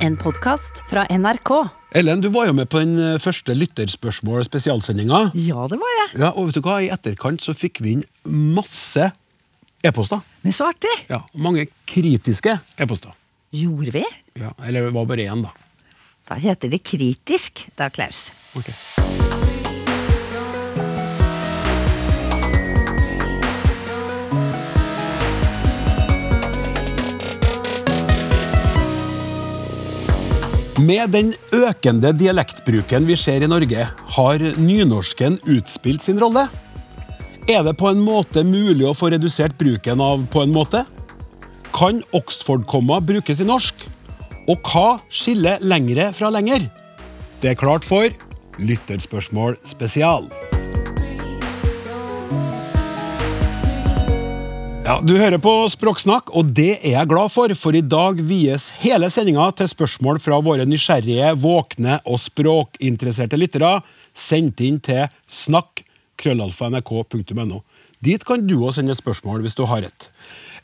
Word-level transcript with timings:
En 0.00 0.16
podkast 0.16 0.82
fra 0.88 1.04
NRK. 1.10 1.50
Ellen, 1.94 2.20
du 2.22 2.28
var 2.32 2.48
jo 2.48 2.54
med 2.56 2.68
på 2.72 2.80
den 2.80 2.94
eh, 3.02 3.16
første 3.20 3.54
lytterspørsmål 3.56 4.44
spesialsendinga. 4.46 5.26
Ja, 5.36 5.66
det 5.70 5.78
var 5.80 5.92
jeg. 5.96 6.08
Ja, 6.22 6.30
og 6.32 6.48
vet 6.48 6.56
du 6.60 6.62
hva? 6.64 6.78
I 6.84 6.90
etterkant 6.94 7.42
så 7.44 7.54
fikk 7.56 7.82
vi 7.84 7.96
inn 7.98 8.04
masse 8.56 9.10
e-poster. 9.84 10.22
Men 10.44 10.56
så 10.56 10.70
artig. 10.70 10.92
Ja, 11.10 11.22
Mange 11.34 11.66
kritiske 11.90 12.56
e-poster. 12.80 13.12
Gjorde 13.56 13.96
vi? 13.98 14.04
Ja, 14.40 14.54
eller 14.62 14.88
det 14.88 14.96
var 14.96 15.08
bare 15.10 15.26
én, 15.26 15.44
da. 15.44 15.52
Da 16.30 16.38
heter 16.38 16.70
det 16.70 16.84
kritisk, 16.86 17.66
da, 17.76 17.90
Klaus. 17.92 18.28
Ok. 18.56 18.70
Med 30.80 31.10
den 31.12 31.32
økende 31.52 32.12
dialektbruken 32.16 33.04
vi 33.08 33.16
ser 33.18 33.42
i 33.42 33.48
Norge, 33.50 33.84
har 34.14 34.42
nynorsken 34.56 35.36
utspilt 35.50 36.04
sin 36.06 36.20
rolle? 36.22 36.46
Er 37.50 37.64
det 37.66 37.74
på 37.80 37.90
en 37.90 38.00
måte 38.00 38.44
mulig 38.46 38.86
å 38.88 38.94
få 38.96 39.10
redusert 39.12 39.58
bruken 39.58 40.00
av 40.00 40.24
'på 40.30 40.42
en 40.42 40.54
måte'? 40.54 40.86
Kan 41.74 42.02
Oxford-komma 42.12 43.00
brukes 43.00 43.40
i 43.40 43.44
norsk? 43.44 43.74
Og 44.48 44.62
hva 44.62 45.00
skiller 45.10 45.58
lengre 45.60 46.14
fra 46.14 46.30
lenger? 46.30 46.70
Det 47.42 47.50
er 47.50 47.60
klart 47.60 47.84
for 47.84 48.08
Lytterspørsmål 48.58 49.56
spesial. 49.64 50.30
Ja, 54.90 54.96
Du 55.06 55.12
hører 55.14 55.38
på 55.38 55.52
Språksnakk, 55.70 56.32
og 56.34 56.48
det 56.50 56.80
er 56.80 56.96
jeg 56.96 57.08
glad 57.12 57.30
for, 57.30 57.52
for 57.54 57.70
i 57.78 57.82
dag 57.86 58.18
vies 58.26 58.74
hele 58.82 59.06
sendinga 59.14 59.44
til 59.54 59.70
spørsmål 59.70 60.18
fra 60.18 60.42
våre 60.42 60.66
nysgjerrige, 60.66 61.38
våkne 61.38 62.02
og 62.02 62.18
språkinteresserte 62.18 63.38
lyttere, 63.38 63.86
sendt 64.18 64.58
inn 64.66 64.82
til 64.82 65.06
snakk.krøllalfa.nrk.no. 65.30 67.62
Dit 68.02 68.26
kan 68.26 68.42
du 68.50 68.56
også 68.56 68.80
sende 68.80 68.98
spørsmål 68.98 69.46
hvis 69.46 69.54
du 69.54 69.62
har 69.70 69.86
et. 69.86 70.10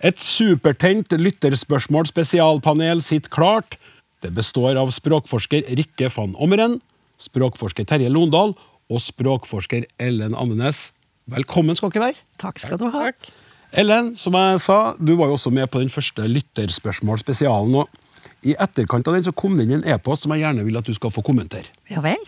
Et 0.03 0.19
supertent 0.19 1.07
lytterspørsmål 1.15 2.11
spesialpanel 2.11 3.07
sitter 3.07 3.31
klart. 3.31 3.79
Det 4.27 4.35
består 4.35 4.75
av 4.75 4.91
språkforsker 4.91 5.71
Rikke 5.71 6.11
van 6.19 6.35
Ommeren, 6.35 6.83
språkforsker 7.23 7.87
Terje 7.87 8.11
Londal 8.11 8.59
og 8.91 8.99
språkforsker 9.07 9.87
Ellen 10.03 10.35
Andenes. 10.35 10.91
Velkommen 11.31 11.79
skal 11.79 11.95
dere 11.95 12.11
være. 12.11 12.19
Takk 12.43 12.59
skal 12.67 12.83
du 12.83 12.91
ha. 12.91 13.15
Ellen, 13.73 14.13
som 14.17 14.37
jeg 14.39 14.61
sa, 14.63 14.79
du 14.99 15.15
var 15.19 15.31
jo 15.31 15.37
også 15.37 15.53
med 15.55 15.69
på 15.71 15.83
den 15.83 15.91
første 15.93 16.27
lytterspørsmål 16.31 17.21
spesialen. 17.21 17.75
og 17.75 17.89
I 18.47 18.55
etterkant 18.55 19.09
av 19.09 19.17
den 19.17 19.27
så 19.27 19.35
kom 19.35 19.57
det 19.57 19.67
inn 19.67 19.81
en 19.81 19.89
e-post 19.95 20.25
som 20.25 20.35
jeg 20.35 20.45
gjerne 20.45 20.65
vil 20.67 20.79
at 20.79 20.87
du 20.87 20.95
skal 20.95 21.13
få 21.15 21.25
kommentere. 21.27 21.73
Ja 21.91 22.05
vel. 22.05 22.23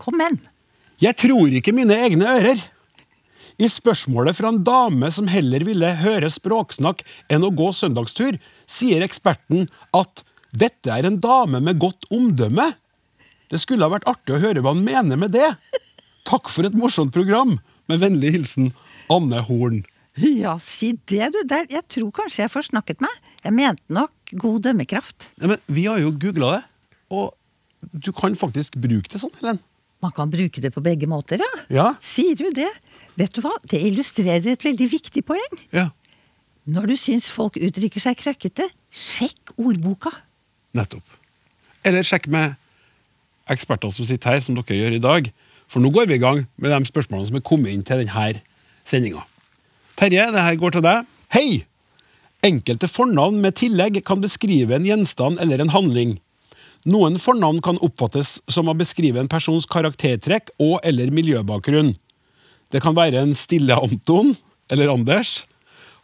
Kom 0.00 0.20
igjen. 0.20 0.40
Jeg 1.02 1.14
tror 1.20 1.52
ikke 1.54 1.74
mine 1.76 1.94
egne 1.94 2.26
ører. 2.38 2.64
I 3.58 3.66
spørsmålet 3.70 4.36
fra 4.38 4.52
en 4.52 4.62
dame 4.66 5.10
som 5.10 5.28
heller 5.30 5.64
ville 5.66 5.96
høre 6.00 6.30
språksnakk 6.30 7.02
enn 7.30 7.46
å 7.46 7.50
gå 7.54 7.72
søndagstur, 7.74 8.38
sier 8.70 9.02
eksperten 9.02 9.66
at 9.94 10.22
dette 10.54 10.90
er 10.94 11.06
en 11.06 11.18
dame 11.20 11.60
med 11.60 11.80
godt 11.82 12.06
omdømme. 12.14 12.70
Det 13.50 13.58
skulle 13.60 13.84
ha 13.84 13.92
vært 13.92 14.06
artig 14.10 14.36
å 14.36 14.42
høre 14.42 14.62
hva 14.62 14.74
han 14.76 14.84
mener 14.86 15.18
med 15.18 15.34
det. 15.34 15.50
Takk 16.28 16.50
for 16.52 16.68
et 16.68 16.76
morsomt 16.78 17.12
program. 17.14 17.58
Med 17.88 18.02
vennlig 18.02 18.34
hilsen 18.34 18.72
Anne 19.10 19.40
Horn. 19.46 19.82
Ja, 20.18 20.56
si 20.62 20.92
det, 21.06 21.28
du. 21.34 21.40
Der. 21.48 21.66
Jeg 21.70 21.84
tror 21.92 22.10
kanskje 22.16 22.42
jeg 22.44 22.50
forsnakket 22.52 23.00
meg. 23.04 23.14
Jeg 23.44 23.54
mente 23.54 23.84
nok 23.94 24.12
god 24.40 24.62
dømmekraft. 24.66 25.28
Ja, 25.40 25.50
men 25.52 25.60
vi 25.70 25.84
har 25.86 26.00
jo 26.02 26.10
googla 26.14 26.52
det, 26.56 26.62
og 27.14 27.34
du 27.92 28.10
kan 28.16 28.34
faktisk 28.36 28.76
bruke 28.82 29.10
det 29.12 29.20
sånn, 29.22 29.34
Helen. 29.40 29.60
Man 30.02 30.12
kan 30.14 30.30
bruke 30.30 30.60
det 30.62 30.70
på 30.74 30.82
begge 30.82 31.08
måter, 31.10 31.40
ja. 31.42 31.62
Ja. 31.74 31.86
Sier 32.04 32.36
du 32.38 32.48
det? 32.54 32.68
Vet 33.18 33.32
du 33.34 33.40
hva, 33.42 33.54
det 33.70 33.80
illustrerer 33.82 34.52
et 34.52 34.66
veldig 34.66 34.86
viktig 34.92 35.24
poeng. 35.26 35.56
Ja, 35.74 35.88
Når 36.68 36.90
du 36.90 36.96
syns 37.00 37.30
folk 37.32 37.56
uttrykker 37.56 38.02
seg 38.02 38.18
krøkkete, 38.20 38.66
sjekk 38.92 39.54
ordboka. 39.56 40.10
nettopp. 40.76 41.14
Eller 41.82 42.04
sjekk 42.04 42.26
med 42.28 42.54
eksperter 43.48 43.90
som 43.94 44.04
sitter 44.04 44.34
her, 44.36 44.40
som 44.44 44.54
dere 44.58 44.76
gjør 44.76 44.98
i 44.98 45.00
dag. 45.02 45.30
For 45.68 45.80
nå 45.80 45.90
går 45.94 46.06
vi 46.10 46.18
i 46.18 46.22
gang 46.22 46.44
med 46.60 46.70
de 46.74 46.90
spørsmålene 46.90 47.30
som 47.30 47.38
er 47.40 47.44
kommet 47.46 47.72
inn 47.72 47.82
til 47.82 48.02
denne 48.04 48.42
sendinga. 48.84 49.24
Terje, 49.98 50.28
det 50.30 50.42
her 50.46 50.56
går 50.60 50.76
til 50.76 50.84
deg. 50.84 51.06
Hei! 51.34 51.48
Enkelte 52.46 52.86
fornavn 52.86 53.40
med 53.42 53.56
tillegg 53.58 53.96
kan 54.06 54.20
beskrive 54.22 54.76
en 54.76 54.86
gjenstand 54.86 55.40
eller 55.42 55.58
en 55.58 55.72
handling. 55.74 56.12
Noen 56.86 57.18
fornavn 57.18 57.58
kan 57.66 57.80
oppfattes 57.82 58.36
som 58.46 58.70
å 58.70 58.76
beskrive 58.78 59.18
en 59.18 59.30
persons 59.30 59.66
karaktertrekk 59.66 60.52
og 60.62 60.78
eller 60.86 61.10
miljøbakgrunn. 61.10 61.96
Det 62.70 62.82
kan 62.84 62.94
være 62.94 63.24
en 63.24 63.34
Stille 63.34 63.74
Anton 63.74 64.36
eller 64.70 64.92
Anders, 64.92 65.40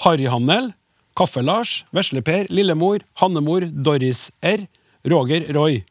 Harryhandel, 0.03 0.72
Kaffe-Lars, 1.15 1.84
Vesle-Per, 1.94 2.49
Lillemor, 2.50 3.05
Hannemor, 3.22 3.69
Doris 3.71 4.26
R, 4.43 4.66
Roger 5.06 5.47
Roy. 5.55 5.84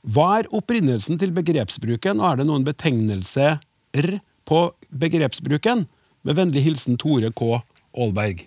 Hva 0.00 0.38
er 0.38 0.48
opprinnelsen 0.48 1.20
til 1.20 1.34
begrepsbruken, 1.36 2.24
og 2.24 2.30
er 2.30 2.40
det 2.40 2.48
noen 2.48 2.64
betegnelse 2.64 3.58
R 4.00 4.10
på 4.48 4.64
begrepsbruken? 4.88 5.84
Med 6.24 6.38
vennlig 6.40 6.64
hilsen 6.64 6.96
Tore 7.00 7.30
K. 7.36 7.60
Aalberg. 7.92 8.46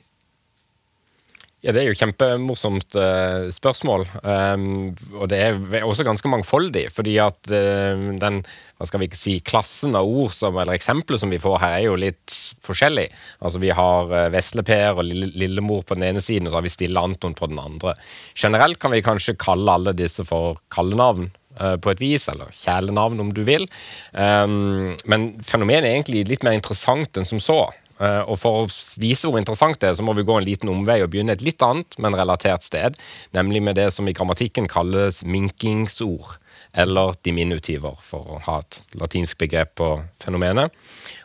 Ja, 1.65 1.73
Det 1.73 1.81
er 1.81 1.88
jo 1.89 1.97
kjempemorsomt 1.97 2.95
uh, 2.95 3.49
spørsmål. 3.53 4.05
Um, 4.21 4.93
og 5.17 5.25
det 5.31 5.39
er 5.41 5.85
også 5.85 6.05
ganske 6.05 6.29
mangfoldig. 6.29 6.85
Fordi 6.93 7.15
at 7.21 7.49
uh, 7.49 8.13
den 8.21 8.43
hva 8.77 8.85
skal 8.85 9.01
vi 9.01 9.07
ikke 9.09 9.17
si, 9.17 9.39
klassen 9.41 9.97
av 9.97 10.05
ord 10.05 10.35
som, 10.38 10.57
eller 10.57 10.77
eksempler 10.77 11.17
som 11.17 11.33
vi 11.33 11.41
får 11.41 11.57
her, 11.63 11.79
er 11.79 11.88
jo 11.88 11.97
litt 11.97 12.35
forskjellig. 12.65 13.07
Altså 13.41 13.61
Vi 13.61 13.73
har 13.73 14.13
uh, 14.13 14.27
Vesle-Per 14.33 15.01
og 15.01 15.05
Lille, 15.09 15.31
Lillemor 15.33 15.81
på 15.81 15.97
den 15.97 16.05
ene 16.11 16.21
siden, 16.21 16.45
og 16.45 16.53
så 16.53 16.61
har 16.61 16.67
vi 16.67 16.73
Stille 16.75 17.03
Anton 17.09 17.38
på 17.38 17.49
den 17.49 17.61
andre. 17.61 17.97
Generelt 18.38 18.81
kan 18.81 18.94
vi 18.94 19.05
kanskje 19.05 19.38
kalle 19.41 19.79
alle 19.79 19.97
disse 19.97 20.25
for 20.29 20.61
kallenavn 20.73 21.31
på 21.57 21.91
et 21.94 22.03
vis, 22.03 22.28
eller 22.31 22.53
kjælenavn 22.53 23.23
om 23.23 23.34
du 23.34 23.44
vil. 23.47 23.68
Um, 24.13 24.95
men 25.09 25.29
fenomenet 25.45 25.90
er 25.90 25.97
egentlig 25.97 26.28
litt 26.29 26.45
mer 26.45 26.57
interessant 26.57 27.18
enn 27.18 27.28
som 27.28 27.41
så. 27.44 27.62
Eh, 28.00 28.23
og 28.29 28.38
For 28.41 28.63
å 28.63 28.66
vise 29.01 29.29
hvor 29.29 29.40
interessant 29.41 29.79
det 29.81 29.91
er, 29.91 29.95
så 29.97 30.06
må 30.06 30.13
vi 30.18 30.25
gå 30.28 30.35
en 30.38 30.45
liten 30.45 30.72
omvei 30.72 31.00
og 31.01 31.12
begynne 31.13 31.34
et 31.38 31.45
litt 31.45 31.63
annet, 31.66 31.97
men 32.01 32.18
relatert 32.18 32.66
sted. 32.66 32.97
Nemlig 33.38 33.63
med 33.66 33.79
det 33.79 33.90
som 33.95 34.07
i 34.07 34.16
grammatikken 34.18 34.69
kalles 34.72 35.23
minkingsord. 35.25 36.38
Eller 36.78 37.16
diminutiver, 37.25 37.95
for 38.03 38.35
å 38.35 38.39
ha 38.45 38.59
et 38.62 38.81
latinsk 39.00 39.39
begrep 39.41 39.72
på 39.79 39.88
fenomenet. 40.22 40.74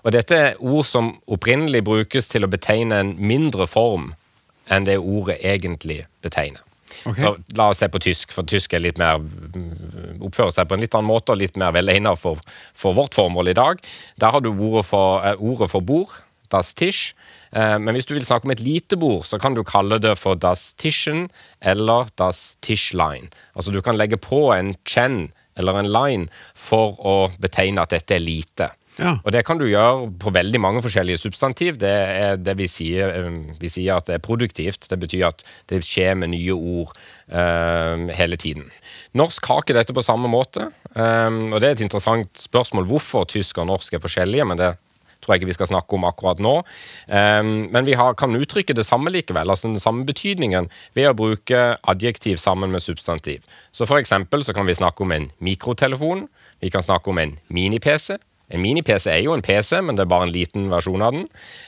Og 0.01 0.15
Dette 0.15 0.39
er 0.39 0.61
ord 0.65 0.87
som 0.89 1.11
opprinnelig 1.27 1.83
brukes 1.85 2.31
til 2.33 2.47
å 2.47 2.53
betegne 2.53 3.03
en 3.03 3.15
mindre 3.21 3.67
form 3.69 4.13
enn 4.73 4.87
det 4.89 4.97
ordet 5.03 5.43
egentlig 5.45 6.05
betegner. 6.25 6.63
Ok. 7.09 7.21
Så 7.21 7.35
La 7.59 7.69
oss 7.73 7.83
se 7.83 7.89
på 7.93 8.01
tysk, 8.03 8.33
for 8.35 8.49
tysk 8.49 8.75
er 8.77 8.85
litt 8.85 9.01
mer 9.01 9.21
oppfører 10.23 10.53
seg 10.55 10.69
på 10.69 10.77
en 10.77 10.85
litt 10.85 10.95
annen 10.97 11.11
måte 11.11 11.35
og 11.35 11.41
litt 11.41 11.59
mer 11.61 11.75
velegnet 11.75 12.21
for, 12.21 12.41
for 12.75 12.97
vårt 12.97 13.17
formål 13.19 13.53
i 13.53 13.57
dag. 13.59 13.81
Der 14.23 14.35
har 14.35 14.45
du 14.45 14.53
ordet 14.53 14.87
for, 14.89 15.23
eh, 15.25 15.41
ordet 15.41 15.71
for 15.73 15.85
bord, 15.85 16.15
das 16.53 16.75
Tisch. 16.77 17.15
Eh, 17.53 17.79
men 17.79 17.97
hvis 17.97 18.09
du 18.09 18.15
vil 18.15 18.27
snakke 18.27 18.49
om 18.49 18.55
et 18.55 18.65
lite 18.65 18.99
bord, 19.01 19.25
så 19.29 19.41
kan 19.41 19.57
du 19.57 19.63
kalle 19.65 19.99
det 20.03 20.17
for 20.21 20.37
das 20.37 20.73
Tischen 20.81 21.29
eller 21.61 22.13
das 22.21 22.57
Tischlein. 22.65 23.33
Altså 23.57 23.73
du 23.73 23.81
kan 23.83 23.97
legge 23.97 24.21
på 24.21 24.51
en 24.55 24.75
chen 24.85 25.33
eller 25.57 25.81
en 25.81 25.93
line 25.93 26.29
for 26.57 26.97
å 27.01 27.17
betegne 27.41 27.83
at 27.83 27.93
dette 27.93 28.17
er 28.17 28.25
lite. 28.25 28.73
Ja. 29.01 29.15
Og 29.25 29.33
det 29.33 29.45
kan 29.49 29.61
du 29.61 29.65
gjøre 29.65 30.11
på 30.21 30.33
veldig 30.35 30.61
mange 30.61 30.83
forskjellige 30.85 31.23
substantiv. 31.23 31.79
Det 31.81 31.91
er 31.93 32.37
det 32.41 32.57
vi 32.59 32.69
sier, 32.69 33.09
eh, 33.09 33.57
vi 33.61 33.71
sier 33.73 33.97
at 33.97 34.09
det 34.11 34.19
er 34.19 34.25
produktivt. 34.25 34.89
Det 34.91 34.99
betyr 35.01 35.29
at 35.31 35.45
det 35.73 35.81
skjer 35.87 36.15
med 36.21 36.35
nye 36.35 36.53
ord 36.53 36.93
uh, 37.33 38.11
hele 38.13 38.37
tiden. 38.37 38.69
Norsk 39.17 39.47
har 39.49 39.63
ikke 39.63 39.77
dette 39.79 39.97
på 39.97 40.05
samme 40.05 40.29
måte. 40.29 40.69
um, 40.95 41.53
og 41.53 41.61
det 41.61 41.69
er 41.69 41.77
et 41.77 41.85
interessant 41.87 42.29
spørsmål 42.39 42.89
hvorfor 42.91 43.25
tysk 43.25 43.59
og 43.59 43.71
norsk 43.71 43.95
er 43.95 44.03
forskjellige, 44.03 44.45
men 44.45 44.61
det 44.61 44.75
tror 45.23 45.35
jeg 45.35 45.43
ikke 45.43 45.53
vi 45.53 45.57
skal 45.57 45.71
snakke 45.71 45.97
om 45.97 46.05
akkurat 46.05 46.43
nå. 46.43 46.55
Um, 47.07 47.53
men 47.73 47.87
vi 47.87 47.95
har, 47.99 48.17
kan 48.19 48.35
uttrykke 48.37 48.75
det 48.75 48.85
samme 48.87 49.13
likevel, 49.15 49.49
altså 49.49 49.71
den 49.71 49.81
samme 49.81 50.05
betydningen, 50.09 50.69
ved 50.99 51.09
å 51.09 51.17
bruke 51.17 51.63
adjektiv 51.81 52.43
sammen 52.43 52.75
med 52.75 52.83
substantiv. 52.83 53.47
Så 53.73 53.87
for 53.89 54.03
eksempel 54.03 54.45
så 54.45 54.53
kan 54.57 54.69
vi 54.69 54.77
snakke 54.77 55.07
om 55.07 55.15
en 55.15 55.31
mikrotelefon, 55.41 56.27
vi 56.61 56.71
kan 56.75 56.85
snakke 56.85 57.11
om 57.11 57.23
en 57.23 57.39
mini-PC. 57.49 58.19
En 58.53 58.63
mini-PC 58.63 59.09
er 59.13 59.23
jo 59.25 59.37
en 59.37 59.45
PC, 59.45 59.79
men 59.85 59.97
det 59.97 60.07
er 60.07 60.13
bare 60.13 60.29
en 60.29 60.35
liten 60.35 60.69
versjon 60.73 61.05
av 61.05 61.15
den. 61.17 61.27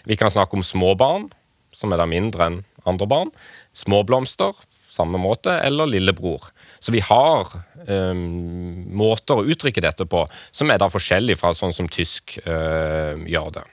Vi 0.08 0.18
kan 0.20 0.32
snakke 0.32 0.58
om 0.58 0.64
småbarn, 0.66 1.30
som 1.74 1.92
er 1.92 2.00
da 2.00 2.08
mindre 2.08 2.48
enn 2.50 2.62
andre 2.88 3.08
barn. 3.08 3.32
Småblomster, 3.76 4.52
samme 4.90 5.18
måte, 5.18 5.54
eller 5.64 5.88
lillebror. 5.90 6.50
Så 6.80 6.92
vi 6.94 7.00
har 7.04 7.48
um, 7.88 8.84
måter 8.94 9.40
å 9.40 9.48
uttrykke 9.48 9.82
dette 9.84 10.06
på 10.06 10.26
som 10.52 10.70
er 10.70 10.82
da 10.82 10.90
forskjellig 10.92 11.38
fra 11.40 11.54
sånn 11.56 11.74
som 11.74 11.88
tysk 11.90 12.38
uh, 12.44 13.16
gjør 13.24 13.50
det. 13.58 13.66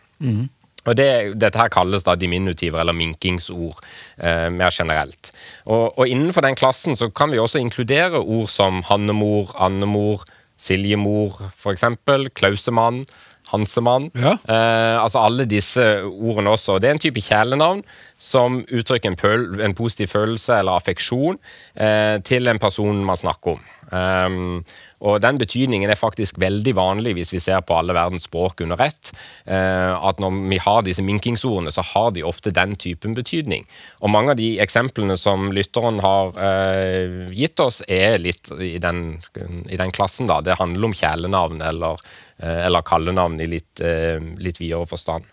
Og 0.90 0.98
det, 0.98 1.10
Dette 1.38 1.60
her 1.62 1.70
kalles 1.70 2.06
da 2.08 2.16
diminutiver 2.18 2.82
eller 2.82 2.96
minkingsord 2.98 3.78
eh, 4.18 4.48
mer 4.50 4.74
generelt. 4.74 5.30
Og, 5.66 5.92
og, 5.98 6.08
Innenfor 6.08 6.42
den 6.46 6.58
klassen 6.58 6.98
så 6.98 7.12
kan 7.14 7.30
vi 7.34 7.42
også 7.42 7.62
inkludere 7.62 8.22
ord 8.22 8.50
som 8.50 8.82
hannemor, 8.90 9.54
andemor, 9.62 10.26
siljemor 10.62 11.40
f.eks., 11.52 11.86
klausemann, 12.38 13.02
hansemann. 13.52 14.08
Ja. 14.16 14.36
Eh, 14.48 14.98
altså 15.02 15.24
alle 15.26 15.48
disse 15.50 15.84
ordene 16.08 16.54
også. 16.54 16.78
Det 16.80 16.90
er 16.90 16.96
en 16.96 17.04
type 17.04 17.24
kjælenavn 17.24 17.84
som 18.22 18.62
uttrykker 18.64 19.12
en, 19.12 19.20
pøl, 19.20 19.46
en 19.66 19.76
positiv 19.78 20.14
følelse 20.14 20.62
eller 20.62 20.80
affeksjon 20.80 21.40
eh, 21.76 22.18
til 22.28 22.48
en 22.48 22.62
person 22.62 23.04
man 23.06 23.20
snakker 23.20 23.58
om. 23.58 23.68
Um, 23.92 24.62
og 25.02 25.22
den 25.24 25.40
betydningen 25.42 25.90
er 25.90 26.00
faktisk 26.00 26.38
veldig 26.42 26.76
vanlig 26.78 27.16
hvis 27.18 27.32
vi 27.34 27.42
ser 27.42 27.64
på 27.66 27.76
alle 27.78 27.96
verdens 27.98 28.28
språk 28.30 28.62
under 28.66 28.82
ett. 28.86 29.12
Uh, 29.50 29.98
at 29.98 30.22
når 30.22 30.38
vi 30.52 30.60
har 30.62 30.86
disse 30.86 31.06
minkingsordene, 31.06 31.74
så 31.74 31.84
har 31.94 32.12
de 32.14 32.26
ofte 32.28 32.54
den 32.54 32.76
typen 32.80 33.16
betydning. 33.18 33.66
Og 34.02 34.14
mange 34.14 34.36
av 34.36 34.40
de 34.40 34.54
eksemplene 34.64 35.18
som 35.20 35.50
lytteren 35.56 36.02
har 36.06 36.38
uh, 36.38 37.32
gitt 37.34 37.60
oss, 37.64 37.82
er 37.90 38.20
litt 38.22 38.52
i 38.62 38.78
den, 38.82 39.18
i 39.68 39.80
den, 39.80 39.94
klassen, 39.96 40.30
da. 40.30 40.40
Det 40.46 40.60
handler 40.60 40.92
om 40.92 40.96
kjælenavn 40.98 41.66
eller, 41.66 42.02
uh, 42.44 42.60
eller 42.68 42.86
kallenavn 42.86 43.42
i 43.42 43.50
litt, 43.50 43.82
litt 44.42 44.62
videre 44.62 44.86
forstand. 44.90 45.26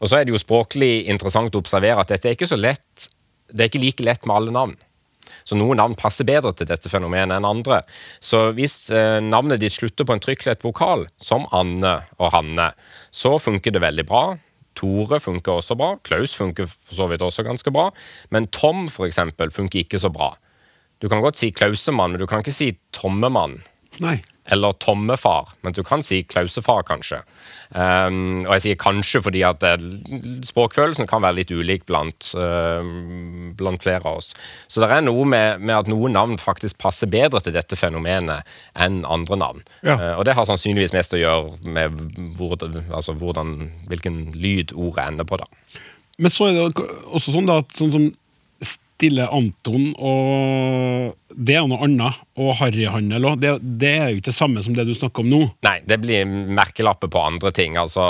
Og 0.00 0.08
så 0.08 0.18
er 0.18 0.26
det 0.26 0.34
jo 0.34 0.40
språklig 0.40 1.06
interessant 1.12 1.54
å 1.54 1.60
observere 1.60 2.02
at 2.02 2.12
dette 2.12 2.28
er 2.28 2.36
ikke 2.36 2.48
så 2.48 2.56
lett 2.56 3.08
Det 3.50 3.64
er 3.64 3.68
ikke 3.68 3.82
like 3.82 4.04
lett 4.06 4.28
med 4.28 4.36
alle 4.36 4.54
navn. 4.54 4.76
Så 5.50 5.58
noen 5.58 5.80
navn 5.80 5.96
passer 5.98 6.28
bedre 6.28 6.52
til 6.54 6.68
dette 6.70 6.90
fenomenet 6.92 7.34
enn 7.34 7.48
andre. 7.48 7.80
Så 8.22 8.52
hvis 8.54 8.84
eh, 8.94 9.18
navnet 9.24 9.58
ditt 9.62 9.74
slutter 9.74 10.06
på 10.06 10.14
en 10.14 10.22
trykklett 10.22 10.62
vokal, 10.62 11.08
som 11.18 11.48
Anne 11.50 11.96
og 12.20 12.30
Hanne, 12.36 12.68
så 13.10 13.34
funker 13.42 13.74
det 13.74 13.82
veldig 13.82 14.06
bra. 14.06 14.24
Tore 14.78 15.18
funker 15.18 15.58
også 15.58 15.74
bra. 15.80 15.96
Klaus 16.06 16.36
funker 16.38 16.70
for 16.70 16.94
så 17.00 17.10
vidt 17.10 17.24
også 17.26 17.42
ganske 17.48 17.74
bra. 17.74 17.88
Men 18.30 18.46
Tom 18.54 18.86
for 18.94 19.10
eksempel, 19.10 19.50
funker 19.50 19.82
ikke 19.82 19.98
så 19.98 20.12
bra. 20.14 20.36
Du 21.02 21.08
kan 21.10 21.24
godt 21.24 21.40
si 21.40 21.50
Klausemann, 21.50 22.14
men 22.14 22.22
du 22.22 22.28
kan 22.30 22.44
ikke 22.44 22.54
si 22.54 22.76
Tommemann. 22.94 23.58
Nei 24.04 24.20
eller 24.50 24.72
tommefar, 24.82 25.52
men 25.62 25.74
du 25.76 25.82
kan 25.86 26.02
si 26.02 26.22
klausefar, 26.26 26.82
kanskje. 26.88 27.20
Um, 27.70 28.42
og 28.48 28.56
jeg 28.56 28.64
sier 28.64 28.80
kanskje 28.82 29.22
fordi 29.22 29.44
at 29.46 29.60
det, 29.62 29.76
språkfølelsen 30.48 31.06
kan 31.10 31.22
være 31.22 31.38
litt 31.38 31.52
ulik 31.54 31.86
blant, 31.86 32.32
uh, 32.34 32.82
blant 33.58 33.84
flere 33.84 34.02
av 34.02 34.18
oss. 34.18 34.32
Så 34.66 34.82
det 34.82 34.90
er 34.90 35.04
noe 35.06 35.26
med, 35.28 35.62
med, 35.62 35.76
at 35.76 35.90
noen 35.90 36.16
navn 36.18 36.34
faktisk 36.42 36.80
passer 36.82 37.10
bedre 37.10 37.42
til 37.44 37.54
dette 37.54 37.78
fenomenet 37.78 38.48
enn 38.74 39.04
andre 39.06 39.38
navn. 39.38 39.62
Ja. 39.86 39.94
Uh, 39.94 40.14
og 40.18 40.26
det 40.26 40.34
har 40.38 40.48
sannsynligvis 40.50 40.96
mest 40.96 41.14
å 41.14 41.22
gjøre 41.22 41.70
med 41.70 42.02
hvor, 42.38 42.58
altså 42.90 43.14
hvordan, 43.14 43.56
hvilken 43.92 44.24
lyd 44.34 44.74
ordet 44.74 45.06
ender 45.12 45.28
på. 45.30 45.38
da. 45.38 45.46
Men 46.20 46.32
så 46.34 46.50
er 46.50 46.58
det 46.58 46.88
også 47.08 47.32
sånn 47.32 47.48
da, 47.48 47.62
at 47.62 47.78
sånn 47.78 47.94
som 47.94 48.10
Stille 49.00 49.24
Anton 49.32 49.94
og 49.96 51.14
Det 51.30 51.54
er 51.56 51.64
noe 51.70 51.86
annet. 51.86 52.18
Og 52.42 52.50
harryhandel 52.58 53.24
òg. 53.30 53.38
Det, 53.40 53.52
det, 53.80 53.90
er 53.96 54.10
jo 54.10 54.18
ikke 54.18 54.28
det 54.28 54.36
samme 54.36 54.60
som 54.64 54.74
det 54.76 54.84
du 54.84 54.92
snakker 54.96 55.22
om 55.22 55.30
nå. 55.30 55.38
Nei, 55.64 55.76
det 55.88 55.96
blir 56.02 56.28
merkelapper 56.28 57.08
på 57.12 57.22
andre 57.22 57.52
ting. 57.56 57.78
Altså, 57.80 58.04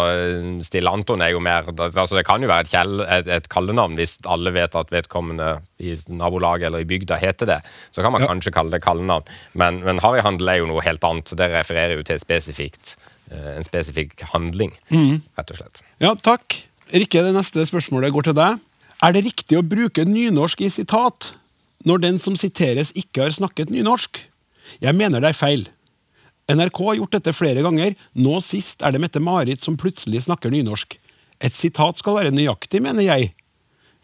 Stille 0.66 0.90
Anton 0.90 1.22
er 1.22 1.34
jo 1.34 1.42
mer 1.44 1.68
altså, 1.70 2.16
Det 2.18 2.24
kan 2.26 2.42
jo 2.42 2.50
være 2.50 2.66
et, 2.66 2.72
kjell, 2.72 3.04
et, 3.04 3.30
et 3.30 3.46
kallenavn 3.52 3.94
hvis 3.98 4.16
alle 4.26 4.50
vet 4.56 4.74
at 4.78 4.90
vedkommende 4.90 5.52
i 5.78 5.94
nabolaget 6.10 6.70
eller 6.70 6.82
i 6.82 6.88
bygda 6.90 7.20
heter 7.22 7.52
det. 7.52 7.60
Så 7.94 8.02
kan 8.02 8.16
man 8.16 8.24
ja. 8.24 8.30
kanskje 8.32 8.54
kalle 8.56 8.74
det 8.74 8.82
kallenavn. 8.82 9.28
Men, 9.52 9.82
men 9.86 10.02
harryhandel 10.02 10.50
er 10.50 10.62
jo 10.62 10.70
noe 10.72 10.82
helt 10.86 11.06
annet. 11.06 11.30
Det 11.38 11.52
refererer 11.54 12.00
jo 12.00 12.08
til 12.08 12.18
spesifikt, 12.22 12.96
eh, 13.30 13.52
en 13.60 13.68
spesifikk 13.68 14.26
handling, 14.32 14.74
mm. 14.90 15.22
rett 15.38 15.54
og 15.54 15.62
slett. 15.62 15.84
Ja, 16.02 16.16
takk. 16.18 16.64
Rikke, 16.90 17.22
det 17.22 17.36
neste 17.36 17.62
spørsmålet 17.68 18.10
går 18.16 18.30
til 18.30 18.36
deg. 18.40 18.58
Er 19.00 19.14
det 19.16 19.24
riktig 19.24 19.56
å 19.56 19.64
bruke 19.64 20.04
nynorsk 20.04 20.60
i 20.60 20.68
sitat 20.72 21.32
når 21.88 22.02
den 22.02 22.18
som 22.20 22.34
siteres 22.36 22.92
ikke 22.92 23.24
har 23.24 23.32
snakket 23.32 23.72
nynorsk? 23.72 24.18
Jeg 24.84 24.96
mener 24.96 25.22
det 25.22 25.30
er 25.32 25.38
feil. 25.38 25.62
NRK 26.50 26.80
har 26.84 26.98
gjort 26.98 27.14
dette 27.16 27.32
flere 27.32 27.62
ganger, 27.64 27.94
nå 28.12 28.40
sist 28.44 28.82
er 28.84 28.92
det 28.92 29.00
Mette-Marit 29.00 29.62
som 29.64 29.78
plutselig 29.80 30.26
snakker 30.26 30.52
nynorsk. 30.52 30.98
Et 31.40 31.56
sitat 31.56 32.00
skal 32.00 32.18
være 32.18 32.34
nøyaktig, 32.34 32.82
mener 32.84 33.06
jeg. 33.06 33.30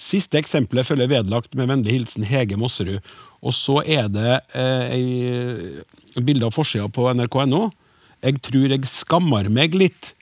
Siste 0.01 0.39
eksempelet 0.41 0.87
følger 0.89 1.11
vedlagt 1.11 1.57
med 1.57 1.69
vennlig 1.69 1.93
hilsen 1.99 2.25
Hege 2.29 2.57
Mosserud. 2.61 3.05
Og 3.45 3.53
så 3.57 3.83
er 3.85 4.09
det 4.13 4.39
eh, 4.57 5.83
bilde 6.17 6.49
av 6.49 6.57
forsida 6.57 6.89
på 6.93 7.09
nrk.no. 7.13 7.67
Jeg 8.25 8.41
tror 8.45 8.73
jeg 8.73 8.89
skammer 8.89 9.51
meg 9.53 9.77
litt, 9.77 10.15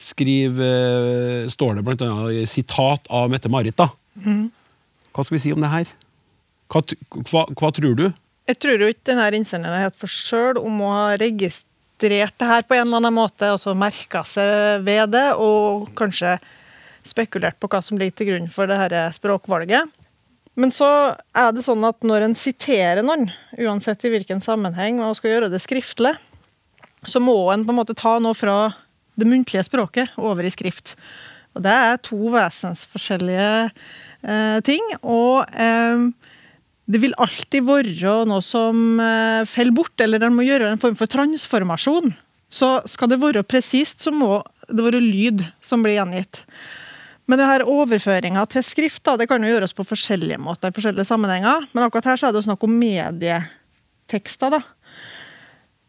skriver, 0.00 1.44
står 1.52 1.76
det 1.76 1.84
blant 1.84 2.02
annet 2.04 2.40
i 2.40 2.48
sitat 2.48 3.04
av 3.12 3.28
Mette-Marit. 3.32 3.76
da. 3.76 3.90
Hva 4.22 5.24
skal 5.24 5.36
vi 5.36 5.42
si 5.44 5.52
om 5.54 5.62
det 5.62 5.72
her? 5.72 5.90
Hva, 6.72 6.82
hva, 7.30 7.44
hva 7.54 7.70
tror 7.74 7.98
du? 7.98 8.08
Jeg 8.48 8.60
tror 8.60 8.82
jo 8.82 8.90
ikke 8.92 9.08
denne 9.08 9.28
innsenderen 9.38 9.78
er 9.78 9.86
helt 9.86 10.00
for 10.00 10.10
sjøl 10.10 10.58
om 10.60 10.82
å 10.84 10.90
ha 10.92 11.06
registrert 11.20 12.34
det 12.38 12.48
her 12.48 12.66
på 12.66 12.76
en 12.76 12.86
eller 12.88 13.00
annen 13.00 13.16
måte, 13.16 13.48
altså 13.48 13.72
merka 13.78 14.24
seg 14.28 14.84
ved 14.84 15.14
det, 15.14 15.26
og 15.40 15.88
kanskje 15.96 16.36
spekulert 17.04 17.56
på 17.60 17.68
hva 17.72 17.80
som 17.84 18.00
ligger 18.00 18.18
til 18.18 18.30
grunn 18.32 18.50
for 18.52 18.68
det 18.68 18.80
dette 18.82 19.16
språkvalget. 19.16 19.92
Men 20.60 20.70
så 20.70 20.88
er 21.34 21.50
det 21.54 21.64
sånn 21.66 21.82
at 21.86 22.04
når 22.06 22.28
en 22.28 22.36
siterer 22.38 23.02
noen, 23.02 23.26
uansett 23.58 24.04
i 24.06 24.12
hvilken 24.12 24.42
sammenheng, 24.44 25.00
og 25.02 25.16
skal 25.18 25.32
gjøre 25.32 25.50
det 25.52 25.62
skriftlig, 25.64 26.14
så 27.04 27.20
må 27.20 27.36
en 27.52 27.64
på 27.66 27.74
en 27.74 27.80
måte 27.80 27.96
ta 27.98 28.16
noe 28.22 28.36
fra 28.38 28.74
det 29.18 29.28
muntlige 29.28 29.64
språket 29.66 30.14
over 30.20 30.46
i 30.46 30.52
skrift. 30.52 30.94
Og 31.54 31.64
det 31.64 31.72
er 31.72 32.00
to 32.02 32.18
vesensforskjellige 32.34 33.48
eh, 33.70 34.58
ting. 34.66 34.84
Og 35.02 35.46
eh, 35.54 36.06
det 36.90 37.00
vil 37.00 37.16
alltid 37.22 37.66
være 37.66 38.20
noe 38.28 38.44
som 38.44 39.00
eh, 39.00 39.42
faller 39.48 39.76
bort, 39.76 39.94
eller 40.02 40.26
en 40.26 40.36
må 40.36 40.46
gjøre 40.46 40.72
en 40.72 40.82
form 40.82 40.98
for 40.98 41.10
transformasjon. 41.10 42.12
Så 42.52 42.76
skal 42.90 43.10
det 43.10 43.22
være 43.22 43.46
presist, 43.46 44.02
så 44.04 44.12
må 44.14 44.42
det 44.68 44.84
være 44.84 45.02
lyd 45.02 45.46
som 45.64 45.82
blir 45.84 45.98
gjengitt. 45.98 46.42
Men 47.24 47.40
det 47.40 47.48
her 47.48 47.64
overføringa 47.70 48.42
til 48.52 48.64
skrift 48.66 49.04
da, 49.06 49.14
det 49.16 49.30
kan 49.30 49.42
jo 49.42 49.54
gjøres 49.54 49.72
på 49.76 49.86
forskjellige 49.88 50.36
måter 50.42 50.68
i 50.68 50.76
forskjellige 50.76 51.08
sammenhenger. 51.08 51.70
Men 51.72 51.86
akkurat 51.86 52.12
her 52.12 52.20
så 52.20 52.28
er 52.28 52.36
det 52.36 52.44
snakk 52.44 52.66
om 52.66 52.74
medietekster. 52.76 54.58
da. 54.58 54.60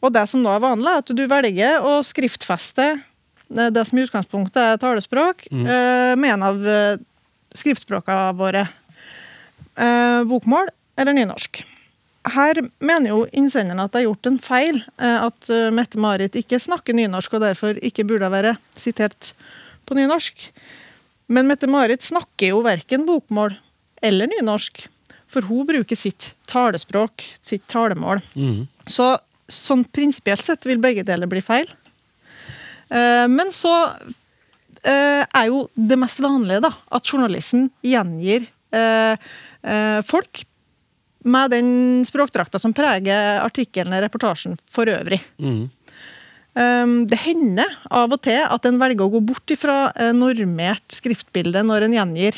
Og 0.06 0.14
det 0.16 0.24
som 0.32 0.46
da 0.46 0.56
er 0.56 0.64
vanlig, 0.64 0.94
er 0.94 1.04
at 1.04 1.12
du 1.18 1.24
velger 1.28 1.84
å 1.84 1.98
skriftfeste 2.06 2.88
det 3.48 3.86
som 3.86 4.00
i 4.00 4.06
utgangspunktet 4.06 4.62
er 4.62 4.82
talespråk, 4.82 5.48
mm. 5.52 5.66
Eh, 5.66 6.16
med 6.20 6.34
en 6.34 6.44
av 6.44 6.68
eh, 6.68 6.98
skriftspråkene 7.56 8.34
våre. 8.40 8.68
Eh, 9.76 10.24
bokmål 10.24 10.72
eller 10.98 11.18
nynorsk. 11.18 11.64
Her 12.36 12.58
mener 12.80 13.12
jo 13.12 13.26
innsenderen 13.38 13.84
at 13.84 13.94
det 13.94 14.02
er 14.02 14.08
gjort 14.08 14.26
en 14.26 14.40
feil. 14.42 14.80
At 14.98 15.46
Mette-Marit 15.78 16.34
ikke 16.40 16.58
snakker 16.58 16.96
nynorsk 16.98 17.36
og 17.38 17.44
derfor 17.44 17.78
ikke 17.86 18.08
burde 18.10 18.32
være 18.34 18.56
sitert 18.74 19.36
på 19.86 19.94
nynorsk. 19.94 20.48
Men 21.30 21.46
Mette-Marit 21.46 22.02
snakker 22.02 22.50
jo 22.50 22.64
verken 22.66 23.06
bokmål 23.06 23.54
eller 24.02 24.32
nynorsk. 24.32 24.88
For 25.30 25.46
hun 25.46 25.68
bruker 25.70 26.00
sitt 26.00 26.32
talespråk, 26.50 27.28
sitt 27.46 27.68
talemål. 27.70 28.24
Mm. 28.34 28.66
Så 28.90 29.12
sånn 29.52 29.86
prinsipielt 29.94 30.46
sett 30.46 30.66
vil 30.66 30.82
begge 30.82 31.06
deler 31.06 31.30
bli 31.30 31.44
feil. 31.46 31.70
Eh, 32.90 33.28
men 33.32 33.52
så 33.56 33.74
eh, 34.84 35.24
er 35.26 35.48
jo 35.50 35.66
det 35.76 35.98
mest 36.00 36.22
vanlige 36.24 36.64
da, 36.68 36.74
at 36.94 37.10
journalisten 37.10 37.70
gjengir 37.86 38.48
eh, 38.76 39.16
folk 40.06 40.44
med 41.26 41.56
den 41.56 41.70
språkdrakta 42.06 42.62
som 42.62 42.76
preger 42.76 43.40
artikkelen 43.42 43.96
eller 43.96 44.06
reportasjen 44.06 44.60
for 44.70 44.90
øvrig. 44.92 45.24
Mm. 45.42 45.66
Det 46.56 47.18
hender 47.20 47.72
av 47.92 48.14
og 48.16 48.22
til 48.24 48.38
at 48.40 48.68
en 48.70 48.78
velger 48.80 49.04
å 49.04 49.12
gå 49.18 49.20
bort 49.28 49.52
fra 49.60 49.90
normert 50.16 50.94
skriftbilde 50.96 51.66
når 51.68 51.88
en 51.88 51.96
gjengir, 51.98 52.38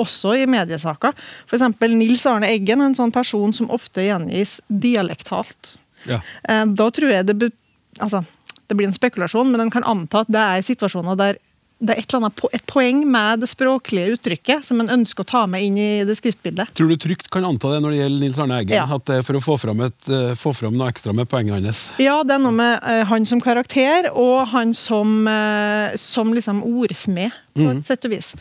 også 0.00 0.32
i 0.38 0.46
mediesaker. 0.48 1.12
F.eks. 1.44 1.66
Nils 1.92 2.24
Arne 2.30 2.48
Eggen, 2.48 2.80
en 2.80 2.96
sånn 2.96 3.12
person 3.12 3.52
som 3.52 3.68
ofte 3.74 4.06
gjengis 4.06 4.54
dialektalt. 4.70 5.74
Ja. 6.08 6.22
Da 6.46 6.88
tror 6.96 7.12
jeg 7.12 7.28
det 7.28 7.50
altså, 7.98 8.22
det 8.66 8.78
blir 8.78 8.88
en 8.88 8.96
spekulasjon, 8.96 9.50
men 9.52 9.66
en 9.66 9.72
kan 9.72 9.86
anta 9.86 10.24
at 10.24 10.32
det 10.32 10.42
er 10.42 10.66
situasjoner 10.66 11.18
der 11.18 11.42
det 11.76 11.92
er 11.92 11.98
et, 12.00 12.06
eller 12.08 12.24
annet, 12.24 12.38
et 12.56 12.62
poeng 12.70 13.02
med 13.12 13.42
det 13.42 13.48
språklige 13.50 14.14
uttrykket 14.14 14.64
som 14.64 14.78
en 14.80 14.88
ønsker 14.94 15.26
å 15.26 15.28
ta 15.28 15.42
med 15.50 15.60
inn 15.60 15.76
i 15.76 15.88
det 16.08 16.14
skriftbildet. 16.16 16.70
Tror 16.78 16.88
du 16.88 16.96
trygt 17.00 17.28
kan 17.32 17.44
anta 17.44 17.74
det 17.74 17.82
når 17.84 17.92
det 17.92 17.98
gjelder 17.98 18.22
Nils 18.24 18.38
Arne 18.40 18.60
Eggen? 18.62 18.76
Ja. 18.78 18.86
At 18.96 19.04
det 19.10 19.18
er 19.20 19.26
for 19.26 19.36
å 19.36 19.42
få 19.44 19.58
fram, 19.60 19.82
et, 19.84 20.08
eh, 20.08 20.32
få 20.40 20.54
fram, 20.56 20.78
noe 20.78 20.88
ekstra 20.88 21.12
med 21.16 21.28
poenget 21.28 21.58
hans? 21.58 21.82
Ja, 22.00 22.16
det 22.24 22.32
er 22.38 22.40
noe 22.40 22.56
med 22.56 22.80
uh, 22.80 23.02
han 23.10 23.28
som 23.28 23.42
karakter 23.44 24.08
og 24.14 24.48
han 24.54 24.72
som, 24.76 25.28
uh, 25.28 25.92
som 26.00 26.32
liksom 26.32 26.64
ordsmed, 26.64 27.36
på 27.52 27.68
et 27.68 27.82
mm. 27.82 27.84
sett 27.84 28.08
og 28.08 28.14
vis. 28.14 28.32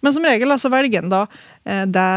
Men 0.00 0.16
som 0.16 0.24
regel 0.24 0.56
altså, 0.56 0.72
velger 0.72 1.04
en 1.04 1.12
da 1.12 1.26
uh, 1.28 1.84
det, 1.84 2.08